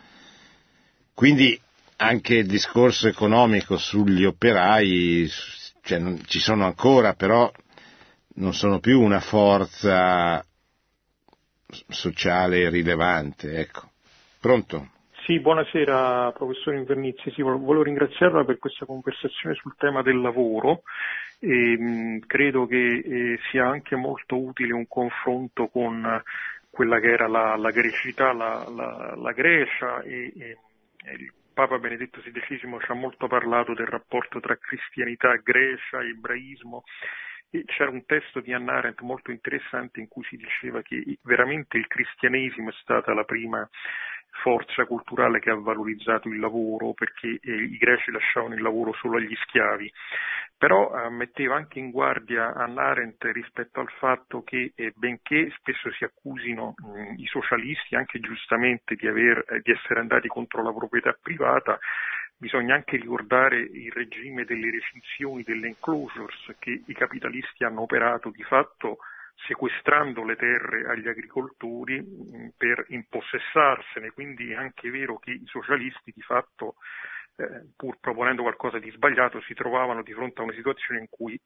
Quindi 1.13 1.61
anche 1.97 2.35
il 2.35 2.47
discorso 2.47 3.09
economico 3.09 3.77
sugli 3.77 4.25
operai, 4.25 5.29
cioè, 5.83 6.01
ci 6.27 6.39
sono 6.39 6.67
ancora, 6.67 7.15
però 7.15 7.51
non 8.35 8.55
sono 8.55 8.79
più 8.79 9.01
una 9.01 9.19
forza 9.19 10.41
sociale 11.89 12.71
rilevante. 12.71 13.57
Ecco. 13.57 13.91
Pronto? 14.43 14.89
Sì, 15.25 15.39
buonasera 15.39 16.33
professore 16.33 16.77
Invernizzi, 16.77 17.31
sì, 17.31 17.43
volevo 17.43 17.85
ringraziarla 17.85 18.45
per 18.45 18.59
questa 18.59 18.85
conversazione 18.85 19.55
sul 19.55 19.77
tema 19.79 20.03
del 20.03 20.21
lavoro. 20.21 20.83
E 21.39 21.79
mh, 21.79 22.27
credo 22.27 22.67
che 22.67 22.77
eh, 22.77 23.39
sia 23.49 23.69
anche 23.69 23.95
molto 23.95 24.37
utile 24.37 24.73
un 24.73 24.89
confronto 24.89 25.69
con 25.69 26.21
quella 26.69 26.99
che 26.99 27.13
era 27.13 27.29
la, 27.29 27.55
la 27.55 27.71
grecità, 27.71 28.33
la, 28.33 28.69
la, 28.69 29.15
la 29.15 29.31
Grecia 29.31 30.03
e, 30.03 30.33
e, 30.37 30.59
il 31.21 31.33
Papa 31.55 31.79
Benedetto 31.79 32.21
XVI 32.21 32.59
ci 32.59 32.91
ha 32.91 32.95
molto 32.95 33.29
parlato 33.29 33.75
del 33.75 33.87
rapporto 33.87 34.41
tra 34.41 34.57
cristianità, 34.57 35.37
Grecia, 35.37 36.03
ebraismo. 36.03 36.83
E 37.49 37.63
c'era 37.67 37.91
un 37.91 38.05
testo 38.07 38.41
di 38.41 38.53
Anna 38.53 38.79
Arendt 38.79 39.03
molto 39.03 39.31
interessante 39.31 40.01
in 40.01 40.09
cui 40.09 40.25
si 40.25 40.37
diceva 40.37 40.83
che 40.83 41.19
veramente 41.23 41.77
il 41.77 41.87
cristianesimo 41.87 42.71
è 42.71 42.75
stata 42.81 43.15
la 43.15 43.25
prima 43.25 43.69
forza 44.33 44.85
culturale 44.87 45.41
che 45.41 45.51
ha 45.51 45.57
valorizzato 45.57 46.29
il 46.29 46.41
lavoro 46.41 46.93
perché 46.93 47.39
eh, 47.41 47.53
i 47.53 47.77
greci 47.77 48.11
lasciavano 48.11 48.55
il 48.55 48.63
lavoro 48.63 48.93
solo 48.95 49.19
agli 49.19 49.35
schiavi, 49.43 49.93
però 50.57 50.91
eh, 50.95 51.11
metteva 51.11 51.57
anche 51.57 51.79
in 51.79 51.91
guardia 51.91 52.53
Arendt 52.55 53.25
rispetto 53.33 53.81
al 53.81 53.91
fatto 53.99 54.43
che 54.43 54.73
eh, 54.75 54.93
benché 54.97 55.53
spesso 55.59 55.91
si 55.93 56.05
accusino 56.05 56.75
i 57.17 57.27
socialisti 57.27 57.95
anche 57.95 58.21
giustamente 58.21 58.95
di, 58.95 59.07
aver, 59.07 59.45
di 59.63 59.71
essere 59.71 60.01
andati 60.01 60.29
contro 60.29 60.63
la 60.63 60.73
proprietà 60.73 61.17
privata, 61.21 61.79
bisogna 62.37 62.75
anche 62.75 62.97
ricordare 62.97 63.61
il 63.61 63.93
regime 63.93 64.45
delle 64.45 64.71
recinzioni, 64.71 65.45
delle 65.45 65.69
enclosures 65.69 66.55
che 66.59 66.83
i 66.85 66.95
capitalisti 66.95 67.65
hanno 67.65 67.83
operato 67.83 68.31
di 68.31 68.43
fatto 68.43 68.99
sequestrando 69.35 70.25
le 70.25 70.37
terre 70.37 70.85
agli 70.89 71.09
agricoltori 71.09 72.01
mm, 72.01 72.49
per 72.57 72.85
impossessarsene, 72.89 74.11
quindi 74.11 74.53
è 74.53 74.57
anche 74.57 74.91
vero 74.91 75.19
che 75.19 75.33
i 75.33 75.47
socialisti 75.47 76.13
di 76.15 76.23
fatto, 76.23 76.77
eh, 77.37 77.73
pur 77.77 77.99
proponendo 77.99 78.43
qualcosa 78.43 78.79
di 78.79 78.91
sbagliato, 78.91 79.41
si 79.43 79.55
trovavano 79.55 80.03
di 80.03 80.13
fronte 80.13 80.41
a 80.41 80.45
una 80.45 80.55
situazione 80.55 81.01
in 81.01 81.07
cui 81.09 81.39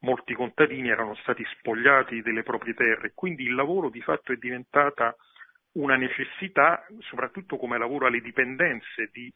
molti 0.00 0.34
contadini 0.34 0.88
erano 0.88 1.14
stati 1.16 1.44
spogliati 1.58 2.22
delle 2.22 2.42
proprie 2.42 2.74
terre, 2.74 3.12
quindi 3.14 3.44
il 3.44 3.54
lavoro 3.54 3.88
di 3.88 4.00
fatto 4.00 4.32
è 4.32 4.36
diventata 4.36 5.14
una 5.72 5.96
necessità, 5.96 6.84
soprattutto 7.00 7.56
come 7.56 7.78
lavoro 7.78 8.06
alle 8.06 8.20
dipendenze 8.20 9.08
di 9.12 9.32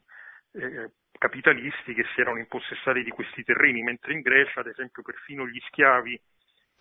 eh, 0.53 0.91
capitalisti 1.19 1.95
che 1.95 2.05
si 2.15 2.21
erano 2.21 2.39
impossessati 2.39 3.03
di 3.03 3.11
questi 3.11 3.43
terreni, 3.43 3.83
mentre 3.83 4.13
in 4.13 4.21
Grecia, 4.21 4.61
ad 4.61 4.67
esempio, 4.67 5.03
perfino 5.03 5.47
gli 5.47 5.61
schiavi 5.69 6.21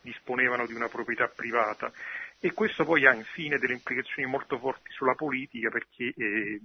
disponevano 0.05 0.65
di 0.65 0.73
una 0.73 0.87
proprietà 0.87 1.27
privata. 1.27 1.91
E 2.39 2.53
questo 2.53 2.85
poi 2.85 3.05
ha 3.05 3.13
infine 3.13 3.57
delle 3.57 3.73
implicazioni 3.73 4.29
molto 4.29 4.57
forti 4.59 4.91
sulla 4.91 5.15
politica 5.15 5.69
perché 5.69 6.13
eh, 6.15 6.61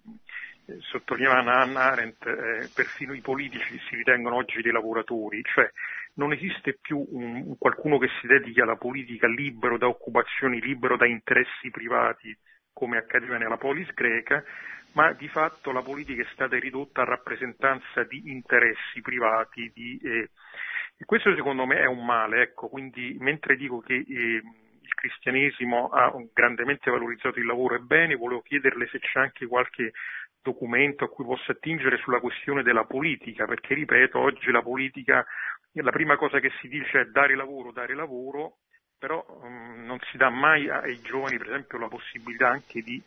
sottolineava 0.78 1.62
Anna 1.62 1.80
Arendt, 1.90 2.26
eh, 2.26 2.68
perfino 2.72 3.14
i 3.14 3.20
politici 3.20 3.80
si 3.88 3.96
ritengono 3.96 4.36
oggi 4.36 4.60
dei 4.60 4.72
lavoratori, 4.72 5.42
cioè 5.42 5.68
non 6.14 6.32
esiste 6.32 6.78
più 6.80 7.04
un, 7.10 7.42
un 7.46 7.58
qualcuno 7.58 7.98
che 7.98 8.08
si 8.20 8.26
dedichi 8.26 8.60
alla 8.60 8.76
politica 8.76 9.26
libero 9.26 9.78
da 9.78 9.88
occupazioni, 9.88 10.60
libero 10.60 10.96
da 10.96 11.06
interessi 11.06 11.70
privati 11.70 12.36
come 12.72 12.98
accadeva 12.98 13.38
nella 13.38 13.56
polis 13.56 13.92
greca, 13.94 14.44
ma 14.92 15.12
di 15.12 15.28
fatto 15.28 15.70
la 15.72 15.82
politica 15.82 16.22
è 16.22 16.26
stata 16.32 16.58
ridotta 16.58 17.02
a 17.02 17.04
rappresentanza 17.04 18.04
di 18.04 18.30
interessi 18.30 19.00
privati, 19.00 19.70
di, 19.72 20.00
eh, 20.02 20.30
e 21.00 21.06
questo 21.06 21.34
secondo 21.34 21.64
me 21.64 21.78
è 21.78 21.86
un 21.86 22.04
male, 22.04 22.42
ecco, 22.42 22.68
quindi 22.68 23.16
mentre 23.20 23.56
dico 23.56 23.80
che 23.80 23.94
eh, 23.94 24.04
il 24.04 24.94
cristianesimo 24.94 25.88
ha 25.88 26.12
grandemente 26.30 26.90
valorizzato 26.90 27.38
il 27.38 27.46
lavoro 27.46 27.74
e 27.74 27.78
bene, 27.78 28.16
volevo 28.16 28.42
chiederle 28.42 28.86
se 28.88 28.98
c'è 28.98 29.18
anche 29.18 29.46
qualche 29.46 29.92
documento 30.42 31.04
a 31.04 31.08
cui 31.08 31.24
possa 31.24 31.52
attingere 31.52 31.96
sulla 31.96 32.20
questione 32.20 32.62
della 32.62 32.84
politica, 32.84 33.46
perché 33.46 33.72
ripeto, 33.72 34.18
oggi 34.18 34.50
la 34.50 34.60
politica, 34.60 35.24
la 35.72 35.90
prima 35.90 36.16
cosa 36.16 36.38
che 36.38 36.50
si 36.60 36.68
dice 36.68 37.00
è 37.00 37.04
dare 37.06 37.34
lavoro, 37.34 37.72
dare 37.72 37.94
lavoro, 37.94 38.58
però 38.98 39.24
um, 39.40 39.82
non 39.86 39.98
si 40.10 40.18
dà 40.18 40.28
mai 40.28 40.68
ai 40.68 41.00
giovani, 41.00 41.38
per 41.38 41.46
esempio, 41.46 41.78
la 41.78 41.88
possibilità 41.88 42.50
anche 42.50 42.82
di 42.82 43.02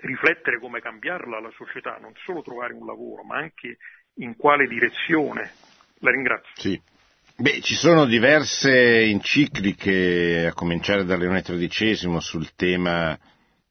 riflettere 0.00 0.58
come 0.58 0.80
cambiarla 0.80 1.38
la 1.38 1.50
società, 1.50 1.98
non 2.00 2.14
solo 2.24 2.40
trovare 2.40 2.72
un 2.72 2.86
lavoro, 2.86 3.24
ma 3.24 3.36
anche 3.36 3.76
in 4.14 4.36
quale 4.36 4.66
direzione. 4.66 5.52
La 5.98 6.10
ringrazio. 6.10 6.54
Sì. 6.54 6.98
Beh, 7.40 7.62
ci 7.62 7.74
sono 7.74 8.04
diverse 8.04 9.00
encicliche, 9.04 10.48
a 10.48 10.52
cominciare 10.52 11.06
da 11.06 11.16
Leone 11.16 11.40
XIII, 11.40 12.20
sul 12.20 12.50
tema 12.54 13.18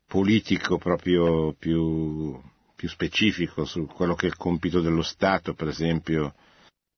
politico 0.07 0.79
proprio 0.79 1.53
più, 1.53 2.35
più 2.75 2.89
specifico, 2.89 3.65
su 3.65 3.85
quello 3.85 4.15
che 4.15 4.25
è 4.25 4.29
il 4.29 4.37
compito 4.37 4.81
dello 4.81 5.03
Stato, 5.03 5.53
per 5.53 5.67
esempio. 5.67 6.33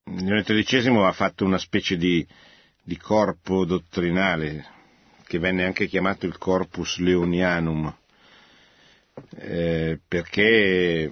Leone 0.05 0.43
XIII 0.43 0.95
ha 1.03 1.11
fatto 1.11 1.43
una 1.43 1.57
specie 1.57 1.97
di, 1.97 2.26
di 2.82 2.95
corpo 2.95 3.65
dottrinale, 3.65 4.65
che 5.28 5.39
venne 5.39 5.65
anche 5.65 5.88
chiamato 5.88 6.26
il 6.26 6.38
Corpus 6.38 6.99
Leonianum, 6.99 7.93
eh, 9.39 9.99
perché 10.07 11.11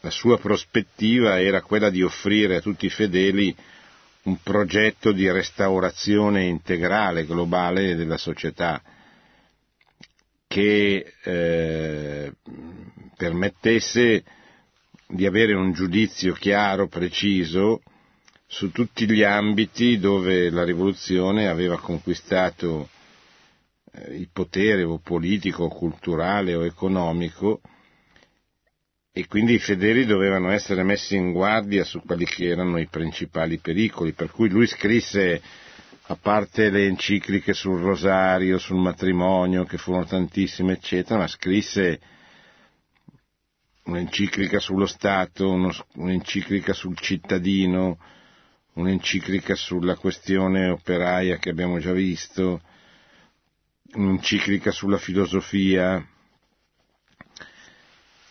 la 0.00 0.10
sua 0.10 0.36
prospettiva 0.36 1.40
era 1.40 1.62
quella 1.62 1.90
di 1.90 2.02
offrire 2.02 2.56
a 2.56 2.60
tutti 2.60 2.86
i 2.86 2.90
fedeli 2.90 3.54
un 4.24 4.38
progetto 4.42 5.12
di 5.12 5.30
restaurazione 5.30 6.44
integrale, 6.44 7.26
globale 7.26 7.96
della 7.96 8.16
società 8.18 8.80
che 10.46 11.14
eh, 11.24 12.32
permettesse 13.16 14.22
di 15.08 15.26
avere 15.26 15.54
un 15.54 15.72
giudizio 15.72 16.34
chiaro, 16.34 16.88
preciso 16.88 17.82
su 18.46 18.70
tutti 18.70 19.10
gli 19.10 19.22
ambiti 19.22 19.98
dove 19.98 20.50
la 20.50 20.62
rivoluzione 20.62 21.48
aveva 21.48 21.80
conquistato 21.80 22.90
eh, 23.92 24.14
il 24.14 24.28
potere 24.30 24.82
o 24.82 24.98
politico, 24.98 25.64
o 25.64 25.68
culturale 25.68 26.54
o 26.54 26.64
economico 26.64 27.60
e 29.14 29.26
quindi 29.26 29.52
i 29.54 29.58
fedeli 29.58 30.06
dovevano 30.06 30.50
essere 30.50 30.82
messi 30.82 31.16
in 31.16 31.32
guardia 31.32 31.84
su 31.84 32.00
quelli 32.00 32.24
che 32.24 32.46
erano 32.46 32.78
i 32.78 32.86
principali 32.86 33.58
pericoli, 33.58 34.12
per 34.12 34.30
cui 34.30 34.48
lui 34.48 34.66
scrisse, 34.66 35.42
a 36.06 36.16
parte 36.16 36.70
le 36.70 36.86
encicliche 36.86 37.52
sul 37.52 37.78
rosario, 37.78 38.56
sul 38.58 38.78
matrimonio, 38.78 39.64
che 39.64 39.76
furono 39.76 40.06
tantissime, 40.06 40.72
eccetera, 40.72 41.18
ma 41.20 41.26
scrisse 41.26 42.00
un'enciclica 43.84 44.58
sullo 44.58 44.86
Stato, 44.86 45.50
uno, 45.50 45.70
un'enciclica 45.96 46.72
sul 46.72 46.96
cittadino, 46.96 47.98
un'enciclica 48.74 49.54
sulla 49.54 49.96
questione 49.96 50.70
operaia 50.70 51.36
che 51.36 51.50
abbiamo 51.50 51.78
già 51.78 51.92
visto, 51.92 52.62
un'enciclica 53.92 54.70
sulla 54.70 54.96
filosofia, 54.96 56.02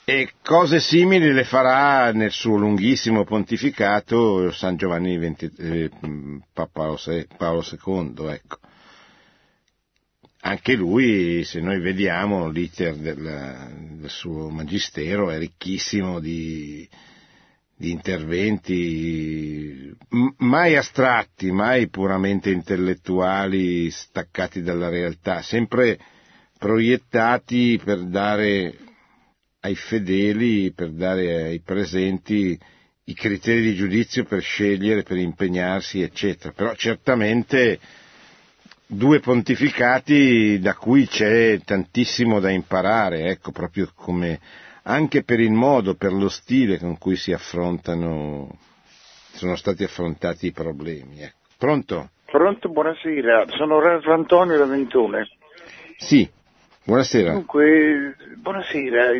e 0.03 0.31
cose 0.43 0.79
simili 0.79 1.31
le 1.31 1.43
farà 1.43 2.11
nel 2.11 2.31
suo 2.31 2.57
lunghissimo 2.57 3.23
pontificato 3.23 4.51
San 4.51 4.75
Giovanni 4.75 5.17
XX, 5.17 5.59
eh, 5.59 5.89
Paolo, 6.53 6.99
Paolo 7.37 7.63
II. 7.63 8.27
Ecco. 8.27 8.57
Anche 10.43 10.73
lui, 10.73 11.43
se 11.43 11.61
noi 11.61 11.79
vediamo 11.79 12.49
l'iter 12.49 12.95
del, 12.95 13.97
del 13.99 14.09
suo 14.09 14.49
magistero, 14.49 15.29
è 15.29 15.37
ricchissimo 15.37 16.19
di, 16.19 16.87
di 17.75 17.91
interventi 17.91 19.95
mai 20.37 20.75
astratti, 20.75 21.51
mai 21.51 21.89
puramente 21.89 22.49
intellettuali, 22.49 23.91
staccati 23.91 24.63
dalla 24.63 24.89
realtà, 24.89 25.43
sempre 25.43 25.99
proiettati 26.57 27.79
per 27.83 27.99
dare 28.05 28.75
ai 29.61 29.75
fedeli 29.75 30.71
per 30.73 30.91
dare 30.91 31.43
ai 31.43 31.61
presenti 31.61 32.57
i 33.05 33.13
criteri 33.13 33.61
di 33.61 33.75
giudizio 33.75 34.23
per 34.23 34.41
scegliere, 34.41 35.03
per 35.03 35.17
impegnarsi, 35.17 36.01
eccetera. 36.01 36.53
Però 36.53 36.73
certamente 36.75 37.79
due 38.85 39.19
pontificati 39.19 40.59
da 40.59 40.75
cui 40.75 41.07
c'è 41.07 41.59
tantissimo 41.63 42.39
da 42.39 42.49
imparare, 42.49 43.29
ecco, 43.29 43.51
proprio 43.51 43.89
come 43.95 44.39
anche 44.83 45.23
per 45.23 45.39
il 45.39 45.51
modo, 45.51 45.95
per 45.95 46.11
lo 46.11 46.29
stile 46.29 46.77
con 46.77 46.97
cui 46.97 47.15
si 47.15 47.31
affrontano, 47.31 48.49
sono 49.33 49.55
stati 49.55 49.83
affrontati 49.83 50.47
i 50.47 50.51
problemi. 50.51 51.21
Ecco. 51.21 51.37
Pronto? 51.57 52.09
Pronto, 52.25 52.69
buonasera, 52.69 53.45
sono 53.49 53.79
Raso 53.79 54.11
Antonio 54.11 54.57
da 54.57 54.65
Ventone. 54.65 55.27
Sì. 55.97 56.27
Buonasera. 56.83 57.33
Dunque, 57.33 58.15
buonasera, 58.37 59.11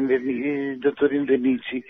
dottor 0.77 1.13
Invernizi. 1.13 1.83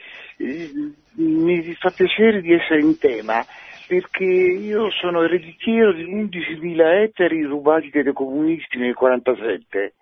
mi 1.14 1.74
fa 1.76 1.92
piacere 1.92 2.42
di 2.42 2.52
essere 2.54 2.82
in 2.82 2.98
tema 2.98 3.42
perché 3.88 4.24
io 4.24 4.90
sono 4.92 5.24
ereditiero 5.24 5.94
di 5.94 6.04
11.000 6.04 7.04
ettari 7.04 7.44
rubati 7.44 7.90
dai 7.90 8.12
comunisti 8.12 8.78
nel 8.78 8.96
1947 9.00 9.94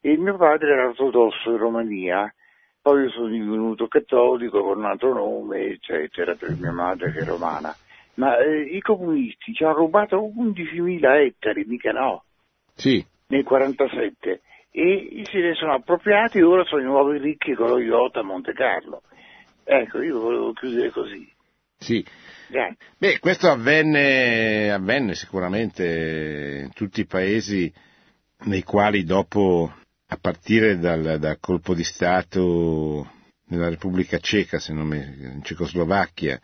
e 0.00 0.16
mio 0.16 0.36
padre 0.36 0.72
era 0.72 0.88
ortodosso 0.88 1.50
in 1.50 1.56
Romania, 1.56 2.32
poi 2.80 3.02
io 3.02 3.10
sono 3.10 3.28
divenuto 3.28 3.88
cattolico 3.88 4.62
con 4.62 4.78
un 4.78 4.84
altro 4.84 5.12
nome, 5.12 5.64
eccetera, 5.66 6.34
per 6.34 6.56
mia 6.60 6.72
madre 6.72 7.10
che 7.10 7.20
è 7.20 7.24
romana. 7.24 7.74
Ma 8.14 8.38
eh, 8.38 8.62
i 8.62 8.80
comunisti 8.80 9.52
ci 9.52 9.64
hanno 9.64 9.74
rubato 9.74 10.18
11.000 10.18 11.24
ettari, 11.24 11.64
mica 11.66 11.90
no? 11.90 12.22
Sì. 12.74 13.04
Nel 13.28 13.44
1947 13.44 14.40
e 14.78 15.24
se 15.24 15.38
ne 15.38 15.54
sono 15.54 15.72
appropriati 15.72 16.36
e 16.36 16.42
ora 16.42 16.62
sono 16.64 16.82
i 16.82 16.84
nuovi 16.84 17.16
ricchi 17.16 17.54
con 17.54 17.68
lo 17.68 17.78
yacht 17.78 18.16
a 18.16 18.22
Monte 18.22 18.52
Carlo. 18.52 19.00
Ecco, 19.64 20.02
io 20.02 20.20
volevo 20.20 20.52
chiudere 20.52 20.90
così. 20.90 21.26
Sì. 21.78 22.04
Grazie. 22.48 22.76
Beh, 22.98 23.18
questo 23.18 23.48
avvenne, 23.48 24.70
avvenne 24.70 25.14
sicuramente 25.14 26.64
in 26.64 26.72
tutti 26.74 27.00
i 27.00 27.06
paesi 27.06 27.72
nei 28.40 28.62
quali 28.64 29.04
dopo, 29.04 29.72
a 30.08 30.18
partire 30.20 30.78
dal, 30.78 31.18
dal 31.18 31.38
colpo 31.40 31.72
di 31.72 31.82
Stato 31.82 33.10
nella 33.46 33.70
Repubblica 33.70 34.18
Ceca, 34.18 34.58
se 34.58 34.74
non 34.74 34.88
mi, 34.88 34.98
in 34.98 35.40
Cecoslovacchia, 35.42 36.38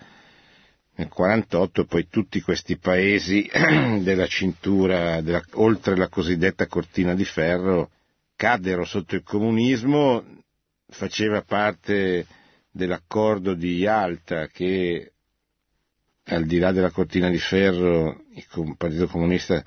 nel 0.94 1.08
48 1.08 1.84
poi 1.84 2.08
tutti 2.08 2.40
questi 2.40 2.78
paesi 2.78 3.46
della 4.00 4.26
cintura, 4.26 5.20
della, 5.20 5.42
oltre 5.52 5.96
la 5.96 6.08
cosiddetta 6.08 6.66
cortina 6.66 7.14
di 7.14 7.24
ferro, 7.26 7.90
caddero 8.42 8.84
sotto 8.84 9.14
il 9.14 9.22
comunismo, 9.22 10.24
faceva 10.88 11.42
parte 11.42 12.26
dell'accordo 12.72 13.54
di 13.54 13.76
Yalta 13.76 14.48
che 14.48 15.12
al 16.24 16.44
di 16.44 16.58
là 16.58 16.72
della 16.72 16.90
cortina 16.90 17.30
di 17.30 17.38
ferro 17.38 18.24
il 18.34 18.74
Partito 18.76 19.06
Comunista 19.06 19.62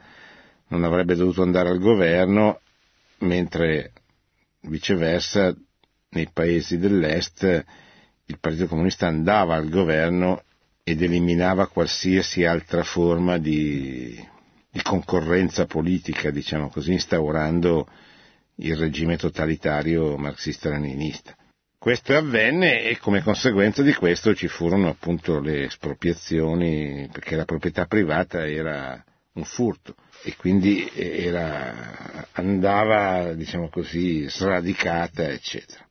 non 0.67 0.83
avrebbe 0.83 1.15
dovuto 1.15 1.41
andare 1.41 1.69
al 1.69 1.79
governo, 1.79 2.59
mentre 3.19 3.93
viceversa 4.63 5.55
nei 6.09 6.29
paesi 6.33 6.77
dell'Est 6.77 7.43
il 8.25 8.39
Partito 8.41 8.67
Comunista 8.67 9.07
andava 9.07 9.55
al 9.55 9.69
governo 9.69 10.43
ed 10.83 11.01
eliminava 11.01 11.69
qualsiasi 11.69 12.43
altra 12.43 12.83
forma 12.83 13.37
di, 13.37 14.21
di 14.69 14.81
concorrenza 14.81 15.65
politica, 15.65 16.29
diciamo 16.29 16.67
così, 16.67 16.91
instaurando 16.91 17.87
il 18.57 18.75
regime 18.75 19.17
totalitario 19.17 20.17
marxista-leninista. 20.17 21.35
Questo 21.77 22.15
avvenne 22.15 22.83
e 22.83 22.97
come 22.97 23.21
conseguenza 23.21 23.83
di 23.83 23.93
questo 23.93 24.33
ci 24.33 24.47
furono 24.47 24.89
appunto 24.89 25.39
le 25.39 25.65
espropriazioni 25.65 27.07
perché 27.11 27.35
la 27.35 27.45
proprietà 27.45 27.85
privata 27.85 28.47
era 28.47 29.03
un 29.33 29.43
furto 29.43 29.95
e 30.23 30.35
quindi 30.35 30.89
era, 30.95 32.27
andava, 32.31 33.33
diciamo 33.33 33.69
così, 33.69 34.27
sradicata, 34.27 35.29
eccetera. 35.29 35.87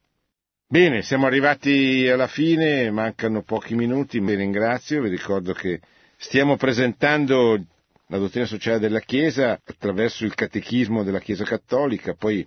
Bene, 0.66 1.02
siamo 1.02 1.26
arrivati 1.26 2.08
alla 2.08 2.26
fine, 2.26 2.90
mancano 2.90 3.42
pochi 3.42 3.76
minuti, 3.76 4.18
vi 4.18 4.34
ringrazio, 4.34 5.02
vi 5.02 5.10
ricordo 5.10 5.52
che 5.52 5.80
stiamo 6.16 6.56
presentando 6.56 7.62
la 8.08 8.18
dottrina 8.18 8.46
sociale 8.46 8.78
della 8.78 9.00
Chiesa 9.00 9.60
attraverso 9.64 10.24
il 10.24 10.34
catechismo 10.34 11.02
della 11.02 11.20
Chiesa 11.20 11.44
Cattolica, 11.44 12.14
poi 12.14 12.46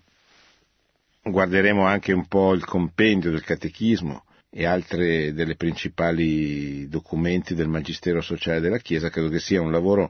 guarderemo 1.23 1.85
anche 1.85 2.13
un 2.13 2.27
po' 2.27 2.53
il 2.53 2.63
compendio 2.63 3.31
del 3.31 3.43
catechismo 3.43 4.23
e 4.49 4.65
altri 4.65 5.33
delle 5.33 5.55
principali 5.55 6.87
documenti 6.87 7.53
del 7.53 7.67
Magistero 7.67 8.21
Sociale 8.21 8.59
della 8.59 8.77
Chiesa, 8.77 9.09
credo 9.09 9.29
che 9.29 9.39
sia 9.39 9.61
un 9.61 9.71
lavoro 9.71 10.09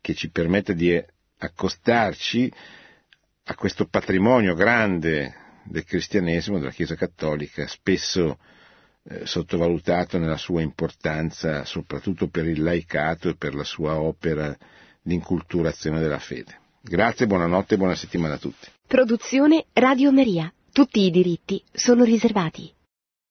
che 0.00 0.14
ci 0.14 0.30
permette 0.30 0.74
di 0.74 1.02
accostarci 1.38 2.52
a 3.44 3.54
questo 3.54 3.86
patrimonio 3.86 4.54
grande 4.54 5.34
del 5.64 5.84
cristianesimo, 5.84 6.58
della 6.58 6.70
Chiesa 6.70 6.94
Cattolica, 6.94 7.66
spesso 7.66 8.38
eh, 9.02 9.26
sottovalutato 9.26 10.18
nella 10.18 10.36
sua 10.36 10.62
importanza, 10.62 11.64
soprattutto 11.64 12.28
per 12.28 12.46
il 12.46 12.62
laicato 12.62 13.28
e 13.28 13.36
per 13.36 13.54
la 13.54 13.64
sua 13.64 14.00
opera 14.00 14.56
di 15.02 15.14
inculturazione 15.14 16.00
della 16.00 16.18
fede. 16.18 16.58
Grazie, 16.82 17.26
buonanotte 17.26 17.74
e 17.74 17.78
buona 17.78 17.94
settimana 17.94 18.34
a 18.34 18.38
tutti. 18.38 18.68
Produzione 18.86 19.66
Radio 19.72 20.12
Maria. 20.12 20.52
Tutti 20.72 21.00
i 21.00 21.10
diritti 21.10 21.62
sono 21.72 22.04
riservati. 22.04 22.72